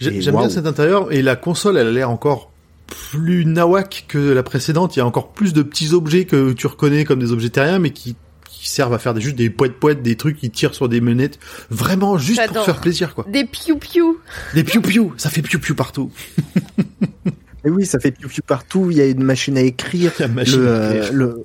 [0.00, 2.50] J'aime bien cet intérieur et la console, elle a l'air encore
[2.86, 4.96] plus nawak que la précédente.
[4.96, 7.78] Il y a encore plus de petits objets que tu reconnais comme des objets terriens,
[7.78, 8.16] mais qui,
[8.48, 11.00] qui servent à faire des, juste des poètes poètes, des trucs qui tirent sur des
[11.00, 11.38] menettes.
[11.70, 13.26] Vraiment, juste pour faire plaisir, quoi.
[13.28, 14.18] Des piou piou.
[14.54, 15.14] Des piou piou.
[15.16, 16.10] Ça fait piou piou partout.
[17.64, 18.90] Mais oui, ça fait piou piou partout.
[18.90, 20.12] Il y a une machine à écrire.
[20.18, 21.12] La machine le, à écrire.
[21.14, 21.44] Le...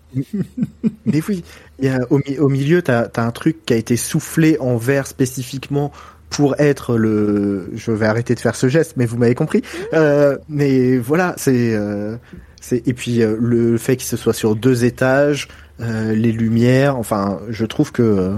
[1.05, 1.43] Mais oui,
[1.82, 4.77] il y a, au, au milieu, t'as as un truc qui a été soufflé en
[4.77, 5.91] verre spécifiquement
[6.30, 7.69] pour être le.
[7.73, 9.61] Je vais arrêter de faire ce geste, mais vous m'avez compris.
[9.93, 11.73] Euh, mais voilà, c'est.
[11.73, 12.17] Euh,
[12.61, 15.47] c'est et puis euh, le fait qu'il se soit sur deux étages,
[15.80, 16.97] euh, les lumières.
[16.97, 18.34] Enfin, je trouve que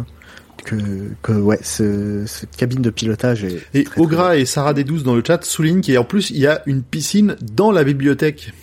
[0.64, 0.76] que,
[1.24, 3.62] que ouais, ce, cette cabine de pilotage est.
[3.74, 6.46] Et très, Ogra très et Sarah D12 dans le chat soulignent qu'en plus il y
[6.48, 8.54] a une piscine dans la bibliothèque,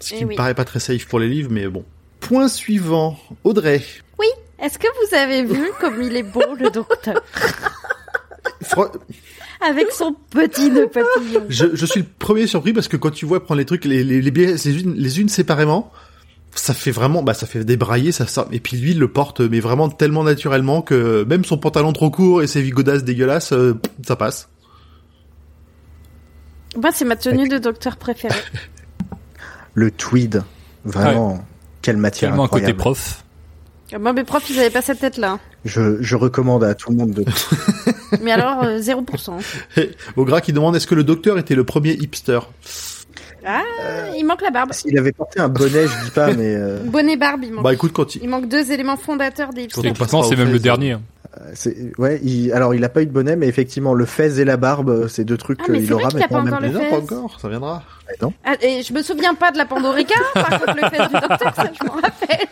[0.00, 0.36] ce qui Eh me oui.
[0.36, 1.82] paraît pas très safe pour les livres, mais bon.
[2.20, 3.82] Point suivant, Audrey.
[4.18, 4.26] Oui.
[4.60, 7.22] Est-ce que vous avez vu comme il est beau le docteur
[8.62, 8.90] Fro-
[9.60, 13.24] avec son petit nœud papillon Je, je suis le premier surpris parce que quand tu
[13.26, 15.92] vois prendre les trucs, les, les, les pièces les unes, les unes séparément,
[16.54, 18.48] ça fait vraiment, bah, ça fait débrailler, ça sort.
[18.50, 22.10] Et puis lui, il le porte, mais vraiment tellement naturellement que même son pantalon trop
[22.10, 23.74] court et ses godasses dégueulasses, euh,
[24.06, 24.48] ça passe.
[26.76, 28.34] Moi, c'est ma tenue de docteur préférée.
[29.74, 30.42] Le tweed,
[30.84, 31.44] vraiment,
[31.82, 32.78] quelle matière Tellement côté incroyable.
[32.78, 33.24] prof.
[33.98, 35.38] Moi, mes profs, ils avaient pas cette tête-là.
[35.64, 37.24] Je, je recommande à tout le monde de.
[38.22, 39.32] Mais alors, euh, 0%.
[40.16, 42.40] Au gras qui demande est-ce que le docteur était le premier hipster?
[43.50, 43.62] Ah,
[44.16, 44.72] il manque la barbe.
[44.72, 47.64] S'il avait porté un bonnet, je dis pas, mais euh, Bonnet barbe, il manque.
[47.64, 48.22] Bah écoute, quand il...
[48.22, 49.94] Il manque deux éléments fondateurs des hipsters.
[49.94, 50.92] Pas c'est même le dernier.
[50.92, 51.00] hein.
[51.54, 52.20] c'est ouais.
[52.22, 55.08] Il, alors, il a pas eu de bonnet, mais effectivement, le fez et la barbe,
[55.08, 56.56] c'est deux trucs Ah, mais vrai aura qu'il a pas maintenant.
[56.56, 56.72] encore Même...
[56.72, 57.82] le Mais pas encore, ça viendra.
[58.20, 61.12] Non Ah, et je me souviens pas de la Pandorica, par contre, le fait du
[61.28, 62.48] docteur, ça, je m'en rappelle.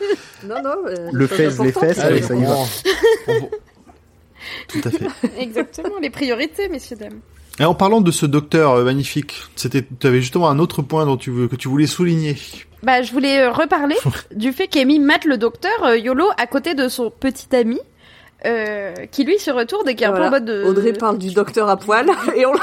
[0.47, 0.77] Non, non.
[0.89, 2.55] euh, Le chose fez, les fesses, allez, ça y va.
[4.69, 5.07] Tout à fait.
[5.39, 7.21] Exactement, les priorités, messieurs, dames.
[7.59, 11.07] Et en parlant de ce docteur euh, magnifique, c'était, tu avais justement un autre point
[11.07, 12.37] dont tu veux, que tu voulais souligner.
[12.83, 13.97] Bah, je voulais euh, reparler
[14.35, 17.81] du fait qu'Amy mate le docteur euh, YOLO à côté de son petit ami,
[18.45, 20.65] euh, qui lui se retourne et qui est un peu en mode de...
[20.65, 22.61] Audrey parle du docteur à poil et on l'a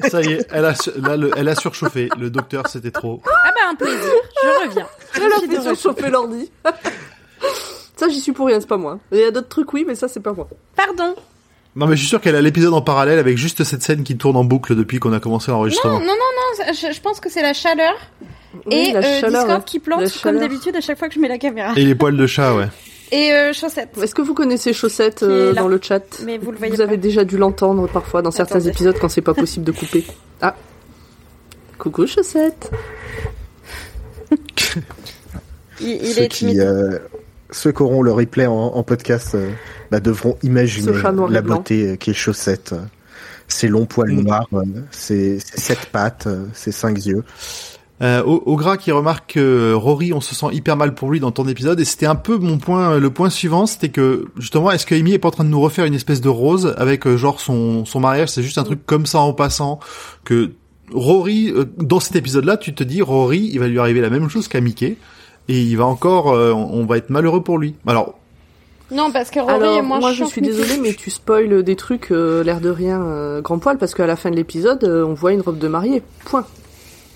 [0.08, 2.08] Ça y est, elle a, su- là, le- elle a surchauffé.
[2.18, 3.20] Le docteur, c'était trop.
[3.26, 4.12] Ah bah, un plaisir,
[4.42, 4.86] je reviens.
[5.16, 6.50] elle a fait surchauffer l'ordi.
[7.96, 8.98] ça, j'y suis pour rien, c'est pas moi.
[9.12, 10.48] Il y a d'autres trucs, oui, mais ça, c'est pas moi.
[10.76, 11.14] Pardon.
[11.76, 14.16] Non, mais je suis sûr qu'elle a l'épisode en parallèle avec juste cette scène qui
[14.16, 16.00] tourne en boucle depuis qu'on a commencé Non, l'enregistrement.
[16.00, 17.92] non, non, non, je, je pense que c'est la chaleur
[18.64, 21.14] Oui, et la euh, chaleur, Discord qui plante La comme d'habitude à chaque fois que
[21.14, 21.74] je mets la caméra.
[21.76, 22.68] Et les poils de chat, ouais.
[23.12, 23.96] Et euh, chaussettes.
[24.02, 26.74] Est-ce que vous connaissez Chaussette Qui est euh, dans le chat Mais vous le voyez
[26.74, 30.04] Vous avez déjà dû l'entendre parfois dans certains épisodes quand c'est pas possible de couper.
[30.42, 30.54] Ah.
[31.78, 32.70] Coucou Chaussette.
[35.80, 37.00] Il, est qui, timide.
[37.56, 39.50] Euh, ceux qui auront le replay en, en podcast euh,
[39.90, 40.92] bah, devront imaginer
[41.30, 41.56] la blanc.
[41.56, 42.72] beauté euh, qu'est Chaussette.
[42.72, 42.80] euh,
[43.48, 47.22] Ses longs poils noirs, euh, ses, ses sept pattes, euh, ses cinq yeux.
[48.02, 51.30] Euh, gras qui remarque que euh, Rory, on se sent hyper mal pour lui dans
[51.30, 54.70] ton épisode, et c'était un peu mon point, euh, le point suivant, c'était que justement,
[54.70, 57.06] est-ce que Amy est pas en train de nous refaire une espèce de rose avec
[57.06, 59.80] euh, genre son son mariage, c'est juste un truc comme ça en passant
[60.24, 60.50] que
[60.92, 64.28] Rory, euh, dans cet épisode-là, tu te dis Rory, il va lui arriver la même
[64.28, 64.98] chose qu'à Mickey,
[65.48, 67.74] et il va encore, euh, on va être malheureux pour lui.
[67.86, 68.14] Alors,
[68.90, 71.76] Non, parce que Rory Alors, est moins moi je suis désolée, mais tu spoil des
[71.76, 75.04] trucs, euh, l'air de rien, euh, grand poil, parce qu'à la fin de l'épisode, euh,
[75.04, 76.02] on voit une robe de mariée.
[76.24, 76.44] Point.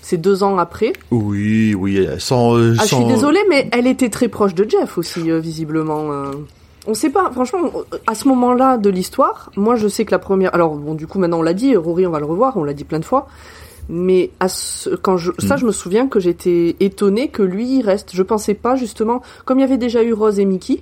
[0.01, 0.93] C'est deux ans après.
[1.11, 4.67] oui, oui, sans, euh, Ah, je sans- suis désolée, mais elle était très proche de
[4.69, 6.11] Jeff aussi, euh, visiblement.
[6.11, 6.31] euh.
[6.87, 7.71] On sait pas, franchement,
[8.07, 10.53] à ce moment-là de l'histoire, moi je sais que la première.
[10.55, 12.73] Alors, bon, du coup, maintenant on l'a dit, Rory, on va le revoir, on l'a
[12.73, 13.27] dit plein de fois.
[13.93, 14.89] Mais à ce...
[14.95, 15.31] quand je...
[15.39, 15.59] ça, Mm.
[15.59, 18.11] je me souviens que j'étais étonnée que lui il reste.
[18.13, 20.81] Je pensais pas, justement, comme il y avait déjà eu Rose et Mickey,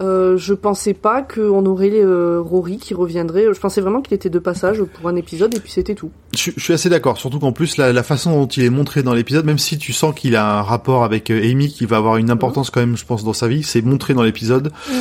[0.00, 3.46] euh, je pensais pas qu'on aurait euh, Rory qui reviendrait.
[3.52, 6.10] Je pensais vraiment qu'il était de passage pour un épisode et puis c'était tout.
[6.36, 9.02] Je, je suis assez d'accord, surtout qu'en plus la, la façon dont il est montré
[9.02, 11.98] dans l'épisode, même si tu sens qu'il a un rapport avec euh, Amy qui va
[11.98, 14.72] avoir une importance quand même, je pense, dans sa vie, c'est montré dans l'épisode.
[14.90, 14.92] Mm.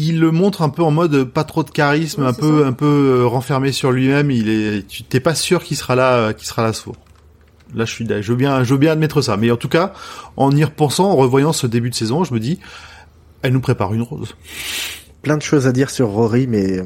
[0.00, 2.68] Il le montre un peu en mode pas trop de charisme, Oui, un peu, ça.
[2.68, 4.30] un peu renfermé sur lui-même.
[4.30, 6.96] Il est, tu t'es pas sûr qu'il sera là, euh, qu'il sera là sourd.
[7.74, 9.36] Là, je suis, je veux bien, je veux bien admettre ça.
[9.36, 9.92] Mais en tout cas,
[10.36, 12.60] en y repensant, en revoyant ce début de saison, je me dis,
[13.42, 14.36] elle nous prépare une rose.
[15.22, 16.80] Plein de choses à dire sur Rory, mais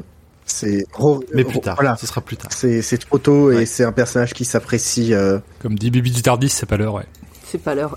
[0.45, 0.85] C'est
[1.33, 1.75] mais plus tard.
[1.75, 2.51] Voilà, ce sera plus tard.
[2.51, 5.13] C'est c'est trop tôt et c'est un personnage qui s'apprécie.
[5.13, 5.39] Euh...
[5.61, 7.05] Comme dit Bibi du Tardis, c'est pas l'heure, ouais.
[7.45, 7.95] C'est pas l'heure.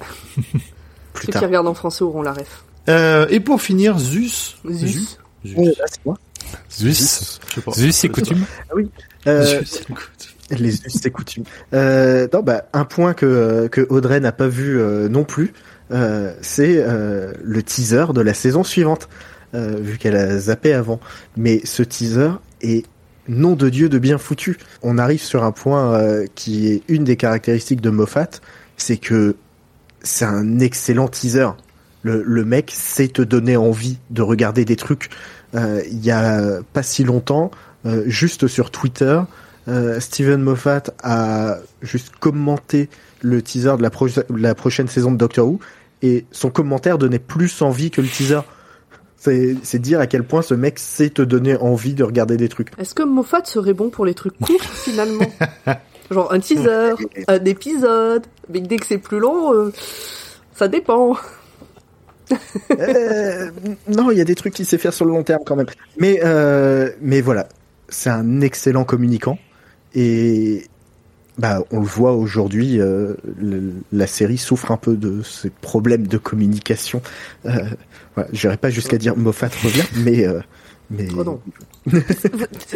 [1.21, 2.66] Ceux qui regardent en français auront la ref.
[2.89, 4.57] Euh, et pour finir, Zeus.
[4.71, 5.19] Zeus.
[5.45, 5.55] Zeus.
[5.57, 6.19] Oh, c'est moi.
[6.71, 7.41] Zeus.
[7.75, 8.45] Zeus, c'est coutume.
[8.71, 8.91] Ah oui.
[9.27, 9.61] Euh,
[10.51, 11.45] les Zeus, c'est coutume.
[11.75, 15.53] Euh, non, bah, un point que, que Audrey n'a pas vu euh, non plus,
[15.91, 19.09] euh, c'est euh, le teaser de la saison suivante,
[19.55, 21.01] euh, vu qu'elle a zappé avant.
[21.37, 22.31] Mais ce teaser
[22.61, 22.87] est
[23.29, 24.59] nom de Dieu de bien foutu.
[24.83, 28.31] On arrive sur un point euh, qui est une des caractéristiques de Moffat,
[28.77, 29.35] c'est que
[30.03, 31.49] c'est un excellent teaser.
[32.07, 35.11] Le, le, mec sait te donner envie de regarder des trucs.
[35.57, 37.51] Euh, il y a pas si longtemps,
[37.85, 39.21] euh, juste sur Twitter,
[39.67, 42.89] euh, Steven Moffat a juste commenté
[43.23, 45.59] le teaser de la, pro la prochaine saison de Doctor Who
[46.03, 48.41] et son commentaire donnait plus envie que le teaser.
[49.19, 52.71] C'est dire à quel point ce mec sait te donner envie de regarder des trucs.
[52.79, 55.27] Est-ce que Moffat serait bon pour les trucs courts finalement?
[56.13, 56.95] Genre un teaser,
[57.27, 59.73] un épisode, mais dès que c'est plus long, euh,
[60.55, 61.17] ça dépend.
[62.71, 63.51] Euh,
[63.89, 65.67] non, il y a des trucs qu'il sait faire sur le long terme quand même.
[65.99, 67.49] Mais euh, mais voilà,
[67.89, 69.39] c'est un excellent communicant
[69.95, 70.67] et
[71.39, 73.15] bah on le voit aujourd'hui, euh,
[73.93, 77.03] la série souffre un peu de ces problèmes de communication.
[77.45, 80.27] Voilà, J'irai pas jusqu'à dire Moffat revient, mais
[80.91, 81.09] mais.
[81.17, 81.41] Oh non.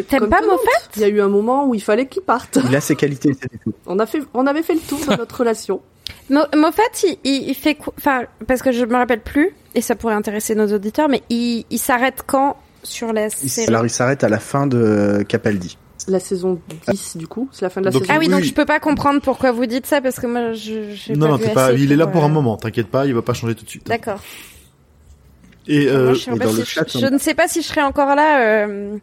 [0.09, 2.59] T'aimes pas Moffat Il y a eu un moment où il fallait qu'il parte.
[2.69, 3.73] Il a ses qualités, c'est tout.
[3.87, 5.81] On a fait, on avait fait le tour de notre relation.
[6.29, 9.95] Mo Moffat, il, il, fait quoi Enfin, parce que je me rappelle plus, et ça
[9.95, 13.69] pourrait intéresser nos auditeurs, mais il, il s'arrête quand sur la série?
[13.69, 15.77] Alors il s'arrête à la fin de Capaldi.
[16.09, 16.59] La saison
[16.89, 18.15] 10 du coup, c'est la fin de la donc, saison.
[18.17, 21.13] Ah oui, donc je peux pas comprendre pourquoi vous dites ça parce que moi je.
[21.13, 21.73] non, pas non, vu t'es pas.
[21.75, 22.57] Il est là pour, pour un euh, moment.
[22.57, 23.87] T'inquiète pas, il va pas changer tout de suite.
[23.87, 24.21] D'accord.
[25.69, 27.19] Et, euh, Moi, je, sais et pas dans si le je- chat, je, on- ne
[27.19, 28.41] sais pas si je serai encore là.
[28.67, 28.97] euh,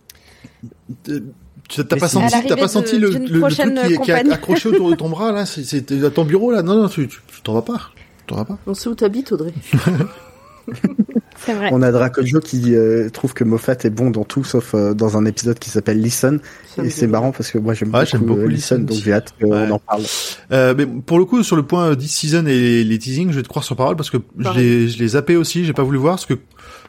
[1.69, 4.31] tu t'as pas senti, l'arrivée pas senti le, le, le truc qui est, qui est
[4.31, 7.09] accroché autour de ton bras là C'est c'est à ton bureau là Non, non, tu
[7.43, 7.91] t'en vas pas.
[8.19, 8.57] Tu t'en vas pas.
[8.67, 9.53] On sait où t'habites, Audrey.
[11.45, 11.69] C'est vrai.
[11.71, 15.17] On a Dracojo qui euh, trouve que Moffat est bon dans tout sauf euh, dans
[15.17, 16.39] un épisode qui s'appelle Listen
[16.83, 19.51] et c'est marrant parce que moi j'aime Ouais, beaucoup, euh, Listen donc j'ai hâte qu'on
[19.51, 19.71] Ouais.
[19.71, 20.01] en parle.
[20.51, 23.29] Euh, mais pour le coup, sur le point euh, this season et les, les teasings,
[23.31, 25.73] je vais te croire sur parole parce que je les, je les zappé aussi, j'ai
[25.73, 26.33] pas voulu voir parce que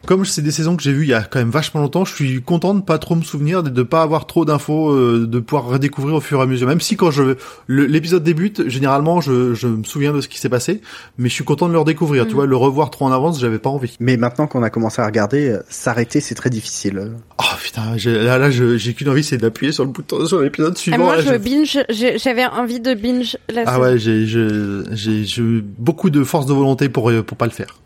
[0.07, 2.15] comme c'est des saisons que j'ai vues il y a quand même vachement longtemps, je
[2.15, 5.39] suis content de pas trop me souvenir, de, de pas avoir trop d'infos, euh, de
[5.41, 6.69] pouvoir redécouvrir au fur et à mesure.
[6.69, 7.37] Même si quand je
[7.69, 10.81] l'épisode débute, généralement je, je me souviens de ce qui s'est passé,
[11.19, 12.25] mais je suis content de le redécouvrir.
[12.25, 12.29] Mm.
[12.29, 13.97] Tu vois, le revoir trop en avance, j'avais pas envie.
[14.01, 17.13] Mais maintenant qu'on a commencé à regarder, euh, s'arrêter c'est très difficile.
[17.39, 20.75] Oh putain, j'ai- là, là j'ai qu'une envie, c'est d'appuyer sur le bouton sur l'épisode
[20.77, 20.99] Ah, suivant.
[20.99, 21.79] moi, Là, je binge.
[21.91, 24.49] j'ai- J'avais envie de binge la Ah ouais, j'ai j'ai
[24.95, 27.79] j'ai eu beaucoup de force de volonté pour euh, pour pas le faire.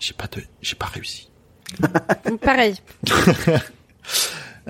[0.00, 1.28] J'ai pas de j'ai pas réussi.
[2.42, 2.74] Pareil.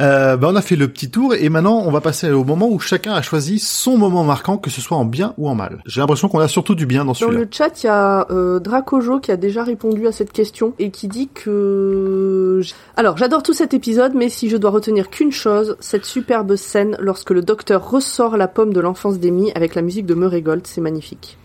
[0.00, 2.66] Euh, bah on a fait le petit tour et maintenant on va passer au moment
[2.68, 5.82] où chacun a choisi son moment marquant, que ce soit en bien ou en mal.
[5.84, 7.40] J'ai l'impression qu'on a surtout du bien dans Dans celui-là.
[7.40, 10.90] le chat, il y a euh, Dracojo qui a déjà répondu à cette question et
[10.90, 12.62] qui dit que...
[12.96, 16.96] Alors, j'adore tout cet épisode, mais si je dois retenir qu'une chose, cette superbe scène
[16.98, 20.66] lorsque le docteur ressort la pomme de l'enfance d'Amy avec la musique de Murray Gold,
[20.66, 21.36] c'est magnifique.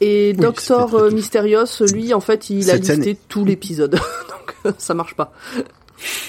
[0.00, 1.14] Et Docteur très euh, touchant.
[1.16, 3.92] Mysterious, lui, en fait, il a Cette listé tout l'épisode.
[4.30, 5.32] Donc, euh, ça marche pas.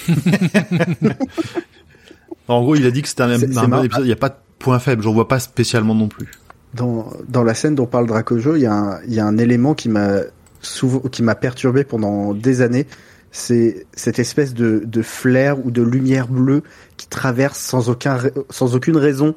[2.47, 3.83] En gros, il a dit que c'était un, C'est- un bon marrant.
[3.83, 4.05] épisode.
[4.05, 5.03] Il y a pas de point faible.
[5.03, 6.27] J'en vois pas spécialement non plus.
[6.73, 9.37] Dans, dans la scène dont parle Dracojo, il y, a un- il y a un
[9.37, 10.19] élément qui m'a
[10.61, 12.87] souvent qui m'a perturbé pendant des années.
[13.31, 16.63] C'est cette espèce de, de flair ou de lumière bleue
[16.97, 19.33] qui traverse sans aucun ra- sans aucune raison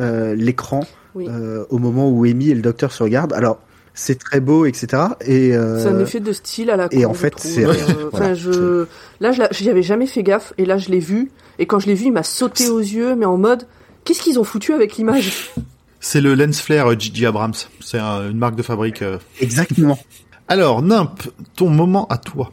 [0.00, 0.80] euh, l'écran
[1.14, 1.26] Oui.
[1.28, 3.32] euh, au moment où Amy et le docteur se regardent.
[3.32, 3.60] Alors
[3.96, 5.02] c'est très beau, etc.
[5.24, 7.72] Et euh, C'est un effet de style à la et con, en fait, c'est Euh,
[8.12, 8.34] Voilà.
[8.34, 8.86] je,
[9.20, 11.94] là, j'y avais jamais fait gaffe, et là, je l'ai vu, et quand je l'ai
[11.94, 13.66] vu, il m'a sauté aux yeux, mais en mode,
[14.04, 15.50] qu'est-ce qu'ils ont foutu avec l'image?
[16.00, 17.54] C'est le lens flare euh, Gigi Abrams.
[17.80, 19.00] C'est un- une marque de fabrique.
[19.02, 19.18] euh.
[19.40, 19.98] exactement.
[20.46, 21.22] Alors, Nimp,
[21.56, 22.52] ton moment à toi.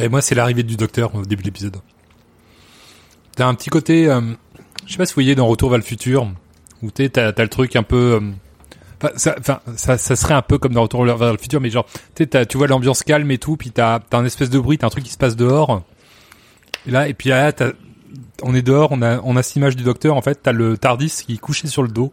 [0.00, 1.76] Et moi, c'est l'arrivée du docteur au début de l'épisode.
[3.36, 4.20] T'as un petit côté, euh,
[4.86, 6.30] je sais pas si vous voyez dans Retour vers le futur,
[6.82, 8.20] où t'es, t'as, le truc un peu, euh,
[9.16, 11.86] ça, enfin, ça, ça serait un peu comme dans Retour vers le futur, mais genre,
[12.14, 14.90] tu vois l'ambiance calme et tout, puis t'as, t'as un espèce de bruit, t'as un
[14.90, 15.82] truc qui se passe dehors.
[16.86, 17.72] Et là, et puis là, t'as,
[18.42, 20.76] on est dehors, on a, on a cette image du docteur, en fait, t'as le
[20.76, 22.12] Tardis qui est couché sur le dos.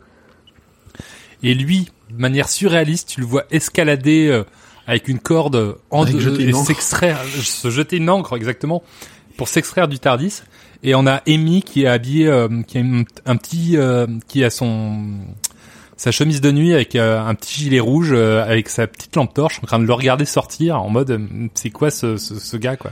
[1.43, 4.43] Et lui, de manière surréaliste, tu le vois escalader euh,
[4.87, 8.83] avec une corde en Avec une et s'extraire, se jeter une encre exactement
[9.37, 10.41] pour s'extraire du Tardis.
[10.83, 14.43] Et on a Amy qui est habillée, euh, qui a un, un petit, euh, qui
[14.43, 15.19] a son
[15.99, 19.33] sa chemise de nuit avec euh, un petit gilet rouge, euh, avec sa petite lampe
[19.33, 21.19] torche, en train de le regarder sortir en mode, euh,
[21.55, 22.91] c'est quoi ce, ce, ce gars quoi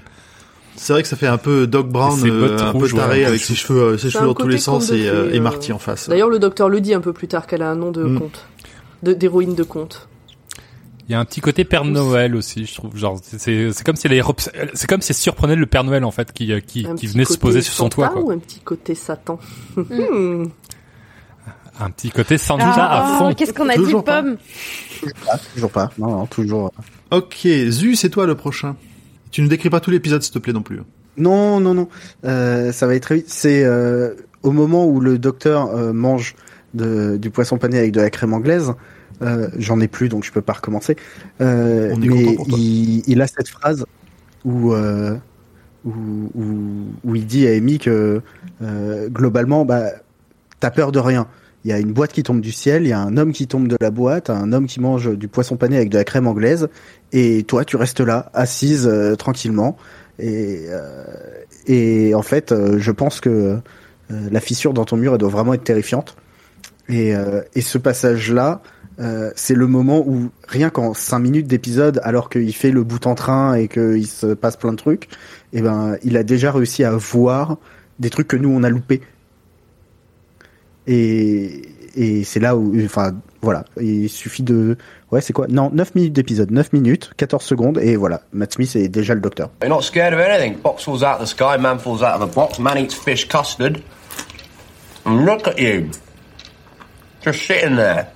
[0.75, 3.55] C'est vrai que ça fait un peu Doc Brown, euh, un peu taré avec ses
[3.55, 6.09] cheveux, euh, ses cheveux dans tous les sens et, euh, et Marty en face.
[6.09, 8.19] D'ailleurs, le docteur le dit un peu plus tard qu'elle a un nom de mm.
[8.19, 8.45] conte,
[9.03, 10.09] d'héroïne de conte.
[11.07, 12.97] Il y a un petit côté Père Noël aussi, je trouve.
[12.97, 14.21] Genre, c'est c'est comme si elle
[14.73, 17.37] c'est comme si elle surprenait le Père Noël en fait, qui qui, qui venait se
[17.37, 18.09] poser sur son toit.
[18.09, 18.21] Quoi.
[18.21, 19.39] Ou un petit côté Satan?
[19.77, 20.47] Hmm.
[21.79, 23.33] Un petit côté Santa ah, à fond.
[23.33, 24.37] Qu'est-ce qu'on a dit, Pomme
[24.99, 25.91] Toujours pas, toujours pas.
[25.97, 26.71] Non, non, toujours.
[27.11, 28.75] Ok, Zu, c'est toi le prochain.
[29.31, 30.81] Tu ne décris pas tout l'épisode, s'il te plaît, non plus.
[31.17, 31.87] Non, non, non.
[32.25, 33.29] Euh, ça va être très vite.
[33.29, 34.13] C'est euh,
[34.43, 36.35] au moment où le docteur euh, mange
[36.73, 38.73] de, du poisson pané avec de la crème anglaise.
[39.21, 40.95] Euh, J'en ai plus, donc je peux pas recommencer.
[41.41, 43.85] Euh, mais il, il, a cette phrase
[44.45, 45.15] où, euh,
[45.85, 45.91] où,
[46.35, 46.45] où,
[47.03, 48.21] où, il dit à Amy que
[49.09, 49.89] globalement, bah,
[50.59, 51.27] t'as peur de rien.
[51.67, 53.45] Il y a une boîte qui tombe du ciel, il y a un homme qui
[53.45, 56.25] tombe de la boîte, un homme qui mange du poisson pané avec de la crème
[56.25, 56.69] anglaise,
[57.11, 58.89] et toi tu restes là, assise
[59.19, 59.75] tranquillement.
[60.17, 61.03] Et, euh,
[61.65, 63.59] et en fait, euh, je pense que euh,
[64.09, 66.15] la fissure dans ton mur, elle doit vraiment être terrifiante.
[66.87, 67.13] Et,
[67.59, 68.61] ce passage-là,
[69.35, 73.13] c'est le moment où rien qu'en 5 minutes d'épisode, alors qu'il fait le bout en
[73.13, 75.09] train et qu'il se passe plein de trucs,
[75.51, 77.57] eh ben il a déjà réussi à voir
[77.99, 79.01] des trucs que nous on a loupés.
[80.87, 81.61] Et,
[81.95, 84.77] et c'est là où, enfin, voilà, il suffit de,
[85.11, 85.47] ouais, c'est quoi?
[85.47, 89.21] Non, 9 minutes d'épisode, 9 minutes, 14 secondes, et voilà, Matt Smith est déjà le
[89.21, 89.49] docteur.
[89.61, 90.57] You're not scared of anything.
[90.61, 93.27] Box falls out of the sky, man falls out of a box, man eats fish
[93.27, 93.81] custard.
[95.05, 95.89] And look at you.
[97.21, 98.07] Just sitting there.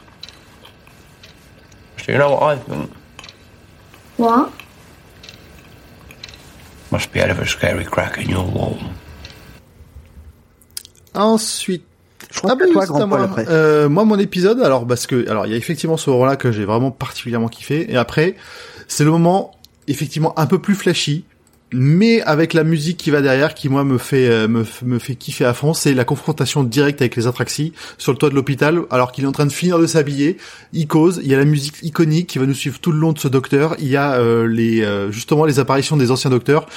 [1.97, 2.91] So you know what I think?
[4.17, 4.51] What?
[6.91, 8.77] Must be out of a scary crack in your wall.
[11.13, 11.83] Ensuite,
[12.43, 13.29] ah bah, toi, moi.
[13.49, 16.51] Euh, moi, mon épisode, alors parce que, alors il y a effectivement ce moment-là que
[16.51, 18.35] j'ai vraiment particulièrement kiffé, et après,
[18.87, 19.51] c'est le moment
[19.87, 21.25] effectivement un peu plus flashy,
[21.73, 25.15] mais avec la musique qui va derrière, qui moi me fait euh, me, me fait
[25.15, 28.81] kiffer à fond, c'est la confrontation directe avec les Atraxis sur le toit de l'hôpital,
[28.89, 30.37] alors qu'il est en train de finir de s'habiller.
[30.73, 33.13] Il cause, il y a la musique iconique qui va nous suivre tout le long
[33.13, 33.75] de ce docteur.
[33.79, 36.67] Il y a euh, les justement les apparitions des anciens docteurs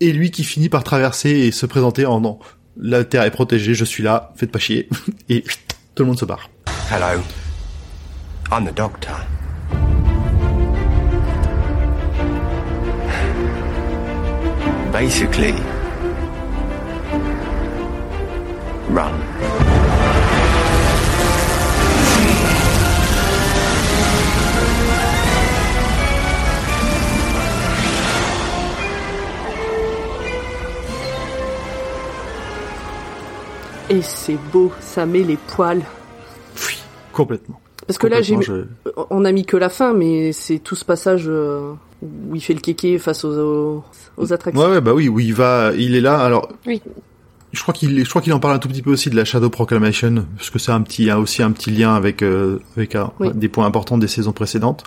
[0.00, 2.38] et lui qui finit par traverser et se présenter en non
[2.80, 4.88] la Terre est protégée, je suis là, faites pas chier.
[5.28, 5.44] Et
[5.94, 6.48] tout le monde se barre.
[6.90, 7.22] Hello.
[8.50, 9.14] I'm the doctor.
[14.92, 15.54] Basically,
[18.90, 19.59] run.
[33.90, 35.82] Et c'est beau, ça met les poils.
[36.68, 36.78] Oui,
[37.12, 37.60] complètement.
[37.88, 38.36] Parce que là, j'ai,
[39.10, 42.54] on a mis que la fin, mais c'est tout ce passage euh, où il fait
[42.54, 43.82] le kéké face aux,
[44.16, 44.62] aux, attractions.
[44.62, 46.20] Ouais, ouais, bah oui, où il va, il est là.
[46.20, 46.80] Alors, oui.
[47.52, 49.24] Je crois qu'il, je crois qu'il en parle un tout petit peu aussi de la
[49.24, 52.96] Shadow Proclamation, parce que c'est un petit, a aussi un petit lien avec euh, avec
[53.34, 54.84] des points importants des saisons précédentes,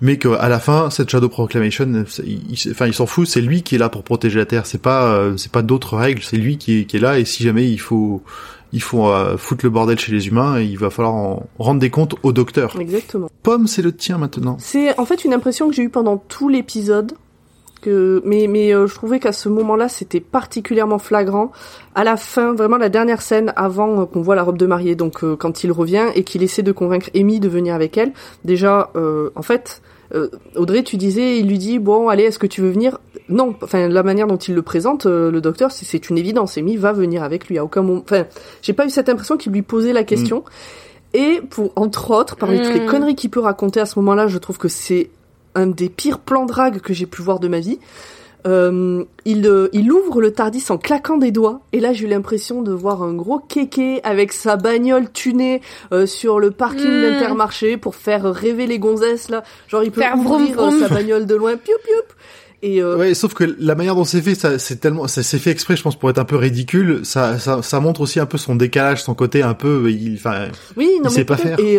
[0.00, 3.74] mais qu'à la fin, cette Shadow Proclamation, il, enfin, il s'en fout, c'est lui qui
[3.74, 6.56] est là pour protéger la Terre, c'est pas, euh, c'est pas d'autres règles, c'est lui
[6.56, 8.22] qui est, qui est là, et si jamais il faut,
[8.72, 11.80] il faut euh, foutre le bordel chez les humains, et il va falloir en rendre
[11.80, 12.78] des comptes au docteur.
[12.78, 13.28] Exactement.
[13.42, 14.56] Pomme, c'est le tien maintenant.
[14.60, 17.12] C'est en fait une impression que j'ai eue pendant tout l'épisode
[18.24, 21.52] mais mais euh, je trouvais qu'à ce moment-là c'était particulièrement flagrant.
[21.94, 24.94] À la fin vraiment la dernière scène avant euh, qu'on voit la robe de mariée
[24.94, 28.12] donc euh, quand il revient et qu'il essaie de convaincre Amy de venir avec elle
[28.44, 28.90] déjà
[29.34, 29.82] en fait
[30.54, 32.98] Audrey tu disais il lui dit bon allez est-ce que tu veux venir?
[33.28, 33.54] Non.
[33.62, 36.58] Enfin la manière dont il le présente le docteur c'est une évidence.
[36.58, 38.26] Amy va venir avec lui à aucun moment enfin
[38.62, 40.38] j'ai pas eu cette impression qu'il lui posait la question.
[40.38, 41.16] Mm.
[41.16, 42.86] et pour entre autres parmi toutes les mm.
[42.86, 45.10] conneries qu'il peut raconter à ce moment-là je trouve que c'est
[45.54, 47.78] un des pires plans drague que j'ai pu voir de ma vie.
[48.46, 51.62] Euh, il, euh, il ouvre le Tardis en claquant des doigts.
[51.72, 55.62] Et là j'ai eu l'impression de voir un gros kéké avec sa bagnole tunée
[55.92, 57.02] euh, sur le parking mmh.
[57.02, 59.44] d'Intermarché pour faire rêver les gonzesses là.
[59.68, 61.56] Genre il peut ouvrir sa bagnole de loin.
[61.56, 62.16] Piou piou
[62.62, 62.96] et euh...
[62.96, 65.76] ouais sauf que la manière dont c'est fait ça c'est tellement ça s'est fait exprès
[65.76, 67.00] je pense pour être un peu ridicule.
[67.04, 70.48] Ça, ça ça montre aussi un peu son décalage son côté un peu il enfin
[70.76, 71.58] oui, non, il sait pas faire.
[71.60, 71.78] Et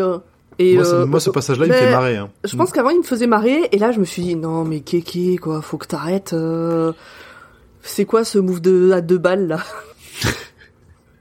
[0.60, 2.18] et moi, moi ce passage-là, il me fait marrer.
[2.18, 2.30] Hein.
[2.44, 4.82] Je pense qu'avant, il me faisait marrer, et là, je me suis dit, non, mais
[4.82, 6.34] kéké, quoi, faut que t'arrêtes.
[6.34, 6.94] Euh...
[7.82, 9.60] C'est quoi ce move de à deux balles, là?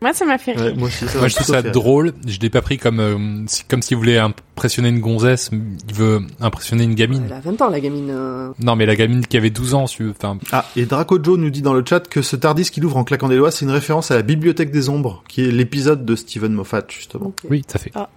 [0.04, 0.74] Moi, ça m'a fait rire.
[0.76, 2.12] moi, aussi, ça moi je trouve ça drôle.
[2.26, 5.48] Je l'ai pas pris comme euh, comme s'il voulait impressionner une gonzesse.
[5.50, 7.22] Il veut impressionner une gamine.
[7.24, 8.10] Elle a 20 ans, la gamine.
[8.10, 8.50] Euh...
[8.62, 9.84] Non, mais la gamine qui avait 12 ans.
[9.84, 10.38] Enfin.
[10.52, 13.04] Ah, et Draco Joe nous dit dans le chat que ce Tardis qu'il ouvre en
[13.04, 16.16] claquant des doigts, c'est une référence à la Bibliothèque des Ombres, qui est l'épisode de
[16.16, 17.28] Steven Moffat, justement.
[17.28, 17.48] Okay.
[17.50, 17.92] Oui, ça fait.
[17.94, 18.10] Ah.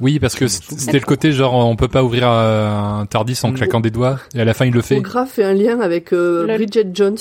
[0.00, 3.80] Oui, parce que c'était le côté genre on peut pas ouvrir un Tardis en claquant
[3.80, 5.00] des doigts et à la fin il le fait.
[5.00, 7.18] Graf fait un lien avec euh, Bridget Jones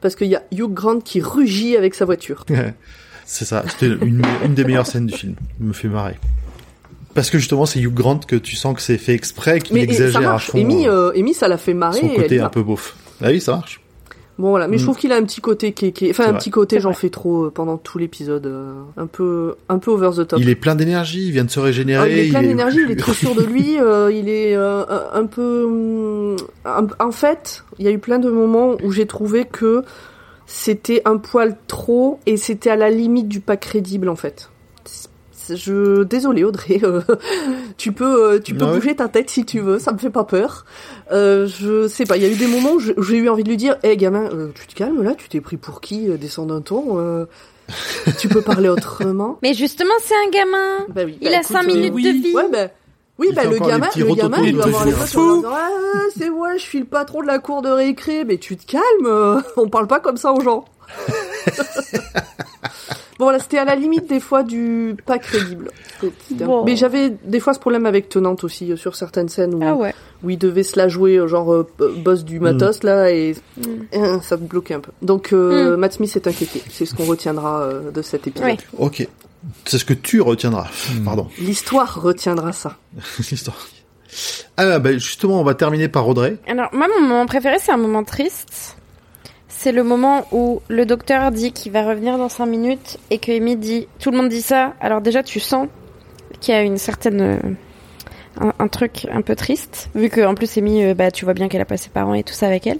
[0.00, 2.44] parce qu'il y a Hugh Grant qui rugit avec sa voiture.
[3.24, 5.34] c'est ça, c'était une, une, des meilleures scènes du film.
[5.60, 6.16] Il me fait marrer.
[7.14, 10.30] Parce que justement, c'est Hugh Grant que tu sens que c'est fait exprès, qu'il exagère
[10.30, 10.58] à fond.
[10.58, 12.00] Amy, euh, Amy, ça l'a fait marrer.
[12.00, 12.96] Son côté un peu beauf.
[13.22, 13.80] Ah oui, ça marche.
[14.36, 14.86] Bon voilà, mais je mm.
[14.86, 16.10] trouve qu'il a un petit côté qui, qui...
[16.10, 19.78] enfin un petit côté j'en fais trop euh, pendant tout l'épisode, euh, un peu un
[19.78, 20.40] peu over the top.
[20.40, 22.02] Il est plein d'énergie, il vient de se régénérer.
[22.02, 25.26] Ah, il est plein d'énergie, il est trop sûr de lui, euh, il est un
[25.26, 25.66] peu.
[25.68, 26.36] Mm,
[26.98, 29.84] en fait, il y a eu plein de moments où j'ai trouvé que
[30.46, 34.50] c'était un poil trop et c'était à la limite du pas crédible en fait
[35.50, 37.00] je désolé Audrey, euh,
[37.76, 40.24] tu peux euh, tu peux bouger ta tête si tu veux, ça me fait pas
[40.24, 40.64] peur.
[41.12, 43.48] Euh, je sais pas, il y a eu des moments où j'ai eu envie de
[43.48, 46.60] lui dire "Eh gamin, tu te calmes là, tu t'es pris pour qui Descends d'un
[46.60, 47.26] ton
[48.18, 50.86] tu peux parler autrement?" Mais justement, c'est un gamin.
[50.88, 52.34] Bah oui, il bah a cinq minutes de vie.
[52.34, 52.68] Ouais, bah,
[53.18, 55.68] oui, bah le gamin, le gamin, il va avoir les potes ah,
[56.16, 59.42] c'est moi, je suis le patron de la cour de récré, mais tu te calmes,
[59.56, 60.64] on parle pas comme ça aux gens.
[63.18, 65.70] Bon, là, c'était à la limite des fois du pas crédible.
[66.64, 69.92] Mais j'avais des fois ce problème avec Tenante aussi euh, sur certaines scènes où, ah
[70.22, 72.86] où il devait se la jouer, euh, genre euh, boss du matos mm.
[72.86, 74.20] là, et mm.
[74.22, 74.90] ça me bloquait un peu.
[75.02, 75.76] Donc mm.
[75.76, 76.62] Matt Smith est inquiété.
[76.70, 78.58] C'est ce qu'on retiendra de cet épisode.
[78.78, 79.06] Ok.
[79.66, 80.68] C'est ce que tu retiendras.
[81.04, 81.28] Pardon.
[81.38, 82.78] L'histoire retiendra ça.
[83.18, 83.68] L'histoire.
[84.56, 86.36] Ah bah justement, on va terminer par Audrey.
[86.46, 88.76] Alors moi, mon moment préféré, c'est un moment triste
[89.64, 93.32] c'est le moment où le docteur dit qu'il va revenir dans 5 minutes et que
[93.32, 94.74] Amy dit tout le monde dit ça.
[94.78, 95.68] Alors déjà tu sens
[96.38, 100.58] qu'il y a une certaine euh, un, truc un peu triste vu que en plus
[100.58, 102.66] Amy euh, bah tu vois bien qu'elle a pas ses parents et tout ça avec
[102.66, 102.78] elle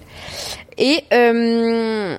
[0.77, 2.19] et euh,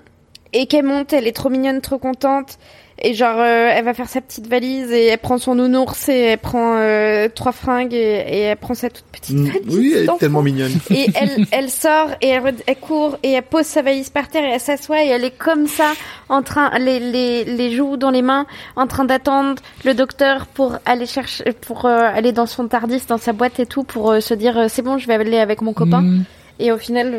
[0.52, 2.58] et qu'elle monte, elle est trop mignonne, trop contente
[3.02, 6.18] et genre, euh, elle va faire sa petite valise et elle prend son nounours et
[6.18, 9.48] elle prend euh, trois fringues et, et, elle prend sa toute petite mm.
[9.48, 9.78] valise.
[9.78, 10.72] Oui, elle est tellement mignonne.
[10.92, 14.46] Et elle, elle sort et elle, elle, court et elle pose sa valise par terre
[14.46, 15.92] et elle s'assoit et elle est comme ça,
[16.30, 18.46] en train, les, les, les joues dans les mains,
[18.78, 23.18] en train d'attendre le docteur pour aller chercher, pour euh, aller dans son tardis, dans
[23.18, 26.02] sa boîte et tout, pour se dire c'est bon, je vais aller avec mon copain.
[26.02, 26.24] Mm.
[26.60, 27.14] Et au final,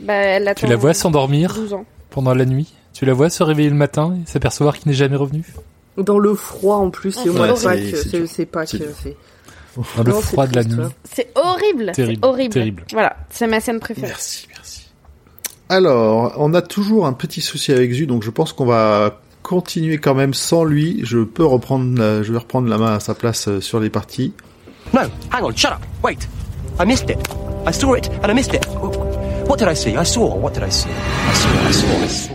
[0.00, 0.60] bah, elle attend.
[0.60, 1.58] Tu la vois s'endormir
[2.10, 2.74] pendant la nuit?
[2.94, 5.44] Tu la vois se réveiller le matin et s'apercevoir qu'il n'est jamais revenu?
[5.98, 9.16] Dans le froid en plus, c'est ouais, c'est pas que c'est.
[9.96, 10.86] Dans le froid de la nuit.
[11.04, 11.92] C'est horrible.
[11.92, 12.24] Terrible.
[12.24, 12.54] horrible.
[12.54, 12.84] Terrible.
[12.92, 14.06] Voilà, c'est ma scène préférée.
[14.08, 14.88] Merci, merci.
[15.68, 19.98] Alors, on a toujours un petit souci avec Zu, donc je pense qu'on va continuer
[19.98, 21.00] quand même sans lui.
[21.04, 24.32] Je peux reprendre, je vais reprendre la main à sa place euh, sur les parties.
[24.92, 25.00] No,
[25.32, 26.28] hang on, shut up, wait.
[26.78, 27.18] I missed it.
[27.66, 28.66] I saw it and I missed it.
[29.48, 29.96] What did I see?
[29.96, 30.34] I saw.
[30.36, 30.90] What did I see?
[30.90, 31.48] I saw.
[31.68, 32.04] I saw.
[32.04, 32.33] I saw.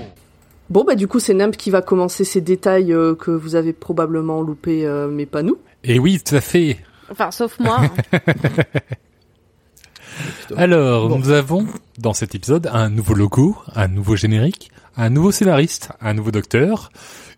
[0.69, 3.73] Bon, bah du coup, c'est Namp qui va commencer ces détails euh, que vous avez
[3.73, 5.57] probablement loupés, euh, mais pas nous.
[5.83, 6.77] Et oui, tout à fait.
[7.11, 7.81] Enfin, sauf moi.
[7.81, 7.89] Hein.
[10.55, 11.65] Alors, nous avons
[11.97, 16.91] dans cet épisode un nouveau logo, un nouveau générique, un nouveau scénariste, un nouveau docteur,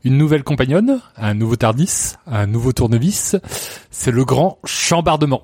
[0.03, 3.37] une nouvelle compagnonne, un nouveau Tardis, un nouveau tournevis.
[3.91, 5.43] C'est le grand chambardement.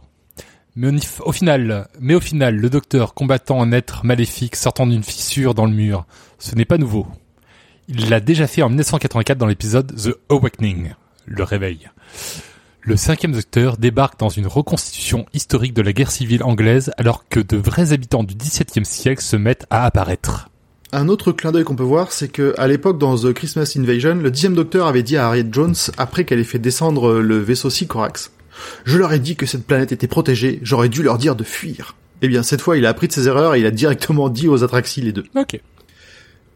[0.75, 0.91] Mais
[1.25, 5.65] au final, mais au final, le docteur combattant un être maléfique sortant d'une fissure dans
[5.65, 6.05] le mur,
[6.37, 7.07] ce n'est pas nouveau.
[7.89, 10.93] Il l'a déjà fait en 1984 dans l'épisode The Awakening,
[11.25, 11.89] le réveil.
[12.81, 17.39] Le cinquième docteur débarque dans une reconstitution historique de la guerre civile anglaise alors que
[17.39, 20.49] de vrais habitants du XVIIe siècle se mettent à apparaître.
[20.91, 24.15] Un autre clin d'œil qu'on peut voir, c'est que à l'époque dans The Christmas Invasion,
[24.15, 27.69] le dixième docteur avait dit à Harriet Jones, après qu'elle ait fait descendre le vaisseau
[27.69, 28.31] Sycorax,
[28.83, 31.95] je leur ai dit que cette planète était protégée, j'aurais dû leur dire de fuir.
[32.21, 34.49] Eh bien, cette fois, il a appris de ses erreurs et il a directement dit
[34.49, 35.25] aux Atraxi les deux.
[35.35, 35.61] Ok.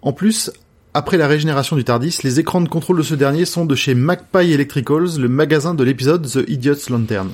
[0.01, 0.51] En plus,
[0.93, 3.95] après la régénération du TARDIS, les écrans de contrôle de ce dernier sont de chez
[3.95, 7.31] Magpie Electricals, le magasin de l'épisode The Idiot's Lantern.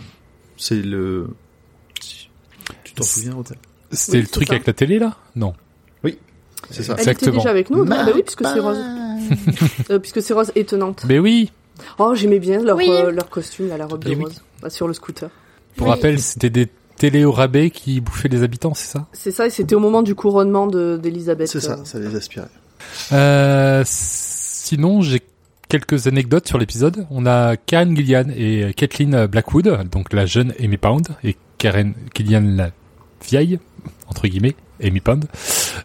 [0.58, 1.28] C'est le...
[2.00, 3.36] Tu t'en souviens,
[3.92, 5.16] C'était le truc avec la télé, là?
[5.36, 5.54] Non.
[6.04, 6.18] Oui,
[6.70, 6.96] c'est ça.
[6.98, 8.78] Elle était déjà avec nous, bah oui, puisque c'est Rose.
[9.90, 11.06] euh, puisque c'est Rose étonnante.
[11.08, 11.52] Mais oui
[12.00, 15.30] Oh, j'aimais bien leur, euh, leur costume, la robe de Rose, bah, sur le scooter.
[15.76, 16.68] Pour rappel, c'était des
[16.98, 19.06] télé au rabais qui bouffaient les habitants, c'est ça?
[19.14, 21.48] C'est ça, et c'était au moment du couronnement d'Elisabeth.
[21.48, 22.48] C'est ça, ça les aspirait.
[23.12, 25.22] Euh, sinon, j'ai
[25.70, 27.06] quelques anecdotes sur l'épisode.
[27.12, 32.44] On a Karen Gillian et Kathleen Blackwood, donc la jeune Amy Pound, et Karen Gillian
[32.44, 32.72] la
[33.26, 33.60] vieille,
[34.08, 35.26] entre guillemets, Amy Pound.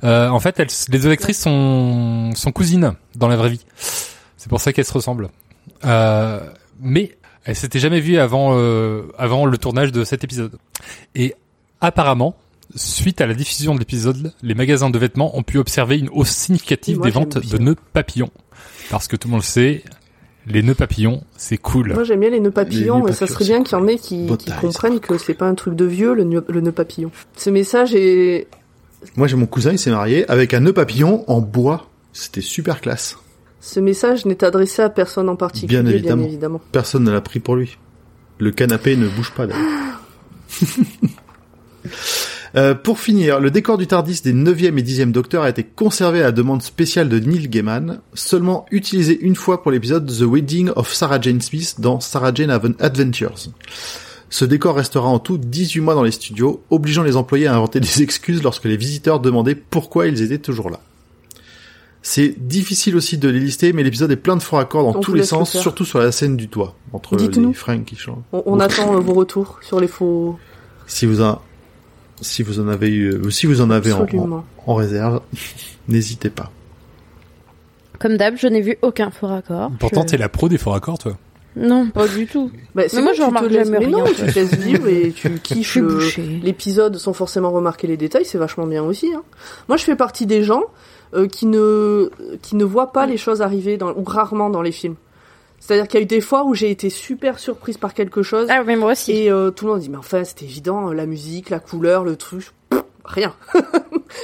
[0.05, 3.65] Euh, en fait, elles, les deux actrices sont, sont cousines dans la vraie vie.
[4.37, 5.29] C'est pour ça qu'elles se ressemblent.
[5.85, 6.41] Euh,
[6.81, 10.59] mais elles s'étaient jamais vues avant, euh, avant le tournage de cet épisode.
[11.15, 11.35] Et
[11.81, 12.37] apparemment,
[12.74, 16.31] Suite à la diffusion de l'épisode, les magasins de vêtements ont pu observer une hausse
[16.31, 18.31] significative des ventes de nœuds papillons.
[18.90, 19.85] Parce que tout le monde le sait,
[20.47, 21.93] les nœuds papillons, c'est cool.
[21.93, 24.28] Moi j'aime bien les nœuds papillons, mais ça serait bien qu'il y en ait qui,
[24.61, 27.11] comprennent que c'est pas un truc de vieux le nœud, le nœud papillon.
[27.36, 28.49] Ce message est...
[29.16, 31.89] Moi j'ai mon cousin, il s'est marié avec un nœud papillon en bois.
[32.12, 33.19] C'était super classe.
[33.61, 36.61] Ce message n'est adressé à personne en particulier, Bien évidemment.
[36.73, 37.78] Personne ne l'a pris pour lui.
[38.39, 40.01] Le canapé ne bouge pas d'ailleurs.
[42.55, 46.20] Euh, pour finir, le décor du Tardis des 9e et 10e Docteurs a été conservé
[46.20, 50.70] à la demande spéciale de Neil Gaiman, seulement utilisé une fois pour l'épisode The Wedding
[50.77, 53.35] of Sarah Jane Smith dans Sarah Jane Adventures.
[54.29, 57.81] Ce décor restera en tout 18 mois dans les studios, obligeant les employés à inventer
[57.81, 60.81] des excuses lorsque les visiteurs demandaient pourquoi ils étaient toujours là.
[62.03, 65.01] C'est difficile aussi de les lister, mais l'épisode est plein de faux raccords dans On
[65.01, 67.49] tous les le sens, surtout sur la scène du toit, entre Dites-nous.
[67.49, 68.24] les fringues qui changent.
[68.33, 70.37] On, on attend vos retours sur les faux.
[70.89, 71.41] Si vous en,
[72.23, 74.07] si vous en avez eu, euh, si vous en avez en,
[74.66, 75.20] en, réserve,
[75.89, 76.51] n'hésitez pas.
[77.99, 79.70] Comme d'hab, je n'ai vu aucun faux raccord.
[79.78, 81.16] Pourtant, Je- t'es la pro des faux raccords, toi.
[81.55, 82.51] Non, pas du tout.
[82.74, 84.12] Bah, c'est Mais moi, bon, je remarque jamais mais non, rien.
[84.15, 86.40] tu te laisses vivre et tu Je kiffes bouchée.
[86.43, 89.12] l'épisode sans forcément remarquer les détails, c'est vachement bien aussi.
[89.15, 89.23] Hein.
[89.69, 90.62] Moi, je fais partie des gens
[91.15, 92.09] euh, qui ne
[92.40, 94.94] qui ne voient pas les choses arriver dans, ou rarement dans les films.
[95.65, 98.49] C'est-à-dire qu'il y a eu des fois où j'ai été super surprise par quelque chose
[98.51, 99.13] Ah, mais moi aussi.
[99.13, 102.17] et euh, tout le monde dit mais enfin c'était évident, la musique, la couleur, le
[102.17, 103.33] truc, pff, rien.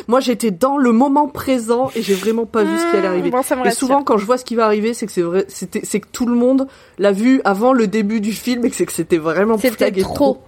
[0.08, 3.28] Moi, j'étais dans le moment présent et j'ai vraiment pas vu ce qui allait arriver.
[3.28, 5.12] Mmh, Bon, ça me Et souvent, quand je vois ce qui va arriver, c'est que
[5.12, 6.66] c'est vrai, c'était, c'est que tout le monde
[6.98, 10.42] l'a vu avant le début du film et que c'est que c'était vraiment C'était trop.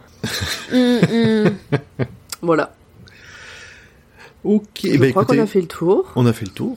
[0.72, 1.50] Hum, hum.
[2.42, 2.74] Voilà.
[4.44, 6.12] Ok, Je bah crois écoutez, qu'on a fait le tour.
[6.16, 6.76] on a fait le tour.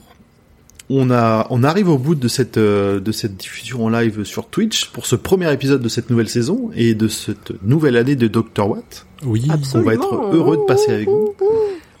[0.90, 4.46] On a, on arrive au bout de cette, euh, de cette diffusion en live sur
[4.48, 8.28] Twitch pour ce premier épisode de cette nouvelle saison et de cette nouvelle année de
[8.28, 8.68] Dr.
[8.68, 9.06] Watt.
[9.24, 9.46] Oui.
[9.50, 9.80] Absolument.
[9.80, 11.34] On va être heureux de passer avec vous.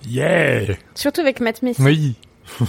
[0.06, 0.74] Yeah.
[0.94, 1.78] Surtout avec Matt Smith.
[1.80, 2.14] Oui.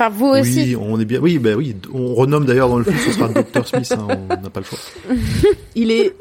[0.00, 0.60] Enfin, vous aussi.
[0.60, 1.18] Oui, on est bien.
[1.20, 3.66] Oui, bah oui, on renomme d'ailleurs dans le film, ce sera Dr.
[3.66, 3.92] Smith.
[3.98, 4.78] hein, on n'a pas le choix.
[5.74, 6.14] Il est.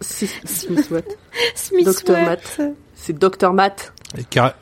[0.00, 1.04] Smith Watt.
[1.56, 2.12] Smith Dr.
[2.12, 2.24] Watt.
[2.58, 2.60] Matt.
[2.94, 3.52] C'est Dr.
[3.52, 3.92] Matt.
[4.16, 4.54] Et Car-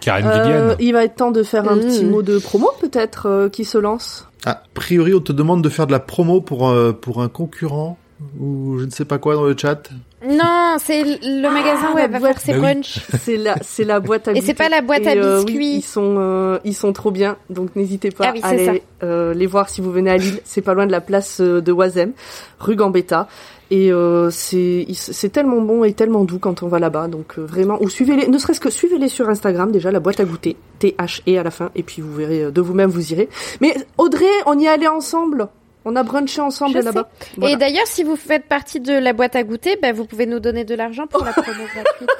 [0.00, 1.80] Karen Euh, il va être temps de faire un Mm.
[1.80, 4.26] petit mot de promo, peut-être, euh, qui se lance.
[4.46, 7.96] A priori, on te demande de faire de la promo pour euh, pour un concurrent
[8.40, 9.88] ou je ne sais pas quoi dans le chat.
[10.26, 12.82] Non, c'est le magasin où la elle va faire ses Bah oui.
[13.20, 14.46] C'est la, c'est la boîte à Et goûter.
[14.46, 15.74] c'est pas la boîte à euh, oui, biscuits.
[15.76, 17.36] ils sont, euh, ils sont trop bien.
[17.50, 20.40] Donc n'hésitez pas Ah oui, à aller euh, les voir si vous venez à Lille.
[20.44, 22.12] C'est pas loin de la place de Oisem,
[22.58, 23.28] rue Gambetta.
[23.70, 27.08] Et euh, c'est, c'est tellement bon et tellement doux quand on va là-bas.
[27.08, 30.24] Donc euh, vraiment, ou suivez-les, ne serait-ce que suivez-les sur Instagram déjà, la boîte à
[30.24, 31.70] goûter, T H E à la fin.
[31.74, 33.28] Et puis vous verrez de vous-même, vous irez.
[33.60, 35.48] Mais Audrey, on y est allé ensemble.
[35.84, 37.10] On a brunché ensemble là-bas.
[37.36, 37.54] Voilà.
[37.54, 40.40] Et d'ailleurs, si vous faites partie de la boîte à goûter, bah, vous pouvez nous
[40.40, 42.10] donner de l'argent pour la promo gratuite.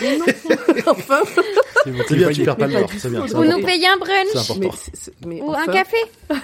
[0.00, 0.24] Non,
[0.86, 1.20] enfin.
[1.84, 2.90] C'est bien, tu perds pas le nord,
[3.44, 4.58] nous payez un brunch.
[4.58, 4.68] Mais
[5.26, 5.62] mais ou enfin.
[5.62, 5.96] un café.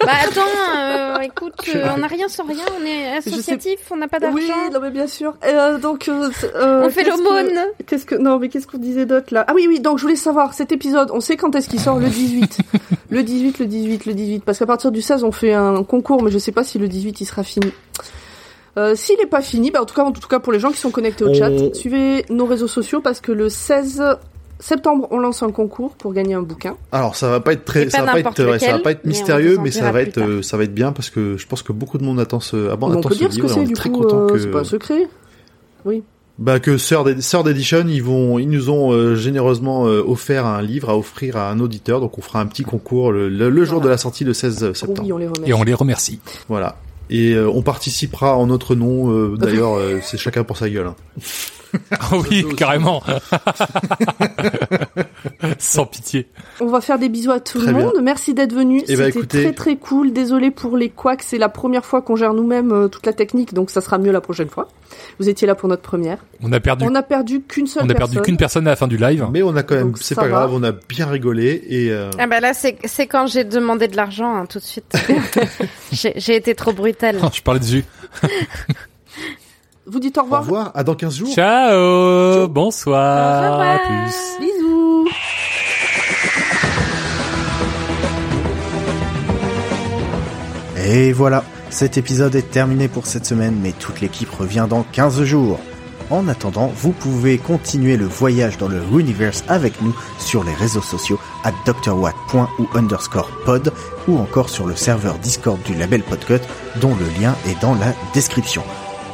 [0.00, 0.40] bah attends,
[0.76, 4.36] euh, écoute, euh, on n'a rien sans rien, on est associatif, on n'a pas d'argent.
[4.36, 5.34] Oui, non mais bien sûr.
[5.44, 7.60] Euh, donc euh, euh, on fait qu'est-ce que- l'aumône.
[7.86, 9.44] Qu'est-ce que non mais qu'est-ce qu'on disait d'autre là?
[9.48, 11.98] Ah oui oui donc je voulais savoir cet épisode on sait quand est-ce qu'il sort?
[11.98, 12.58] Le 18
[13.10, 16.22] le 18 le 18 le 18 parce qu'à partir du 16 on fait un concours
[16.22, 17.72] mais je sais pas si le 18 il sera fini.
[18.78, 20.70] Euh, S'il est pas fini, bah en tout cas en tout cas pour les gens
[20.70, 24.02] qui sont connectés au On- chat, suivez nos réseaux sociaux parce que le 16
[24.58, 26.76] septembre on lance un concours pour gagner un bouquin.
[26.92, 28.78] Alors ça va pas être très, ça pas va pas n'importe être, ouais, ça va
[28.78, 31.46] pas être mystérieux, mais ça va être, euh, ça va être bien parce que je
[31.46, 33.36] pense que beaucoup de monde attend ce, ah bon, on attend peut ce dire ce
[33.36, 34.64] livre que et on c'est est du très coup, content euh, que, c'est pas un
[34.64, 35.08] secret.
[36.38, 40.44] bah que Third Ed- Third Edition, ils vont, ils nous ont euh, généreusement euh, offert
[40.46, 43.48] un livre à offrir à un auditeur, donc on fera un petit concours le, le-
[43.50, 43.84] le jour Voilà.
[43.84, 45.02] de la sortie le 16 septembre.
[45.04, 45.50] Oui, on les remercie.
[45.50, 46.20] Et on les remercie.
[46.48, 46.76] Voilà.
[47.08, 49.10] Et euh, on participera en notre nom.
[49.12, 50.88] euh, D'ailleurs, euh, c'est chacun pour sa gueule.
[50.88, 50.96] hein.
[51.92, 53.02] Ah oui, carrément.
[55.58, 56.28] Sans pitié.
[56.60, 57.86] On va faire des bisous à tout Très le bien.
[57.86, 58.00] monde.
[58.02, 58.82] Merci d'être venu.
[58.88, 60.12] Eh ben, C'était écoutez- très très cool.
[60.12, 61.22] Désolé pour les couacs.
[61.22, 64.12] C'est la première fois qu'on gère nous-mêmes euh, toute la technique, donc ça sera mieux
[64.12, 64.68] la prochaine fois.
[65.18, 66.18] Vous étiez là pour notre première.
[66.42, 68.22] On a perdu, On a perdu qu'une seule on a perdu personne.
[68.24, 69.26] qu'une personne à la fin du live.
[69.32, 70.28] Mais on a quand même, Donc, c'est pas va.
[70.28, 73.88] grave, on a bien rigolé et euh, Ah bah là, c'est c'est quand j'ai demandé
[73.88, 74.96] de l'argent hein, tout de suite.
[75.92, 77.18] j'ai j'ai été trop brutale.
[77.32, 77.84] Je parlais de jus.
[79.88, 80.42] Vous dites au au revoir.
[80.42, 80.70] revoir.
[80.74, 81.28] À dans 15 jours.
[81.32, 83.74] Ciao, bonsoir, Au revoir.
[83.74, 84.16] à plus.
[84.40, 85.08] Bisous.
[90.76, 95.22] Et voilà, cet épisode est terminé pour cette semaine, mais toute l'équipe revient dans 15
[95.24, 95.58] jours.
[96.08, 100.82] En attendant, vous pouvez continuer le voyage dans le Universe avec nous sur les réseaux
[100.82, 103.72] sociaux à drwatt.ou underscore pod
[104.06, 106.38] ou encore sur le serveur Discord du label Podcut
[106.80, 108.62] dont le lien est dans la description.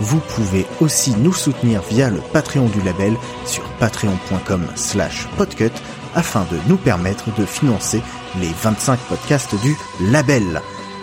[0.00, 5.70] Vous pouvez aussi nous soutenir via le Patreon du label sur patreon.com slash podcut
[6.14, 8.02] afin de nous permettre de financer
[8.40, 9.76] les 25 podcasts du
[10.10, 10.60] label.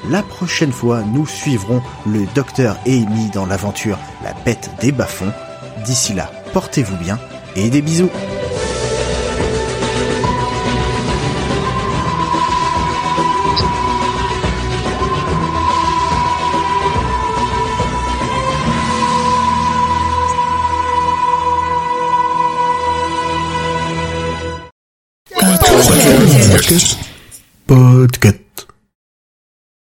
[0.09, 5.33] La prochaine fois, nous suivrons le docteur Amy dans l'aventure La bête des bas-fonds.
[5.85, 7.19] D'ici là, portez-vous bien
[7.55, 8.09] et des bisous.
[27.69, 28.48] Podcast.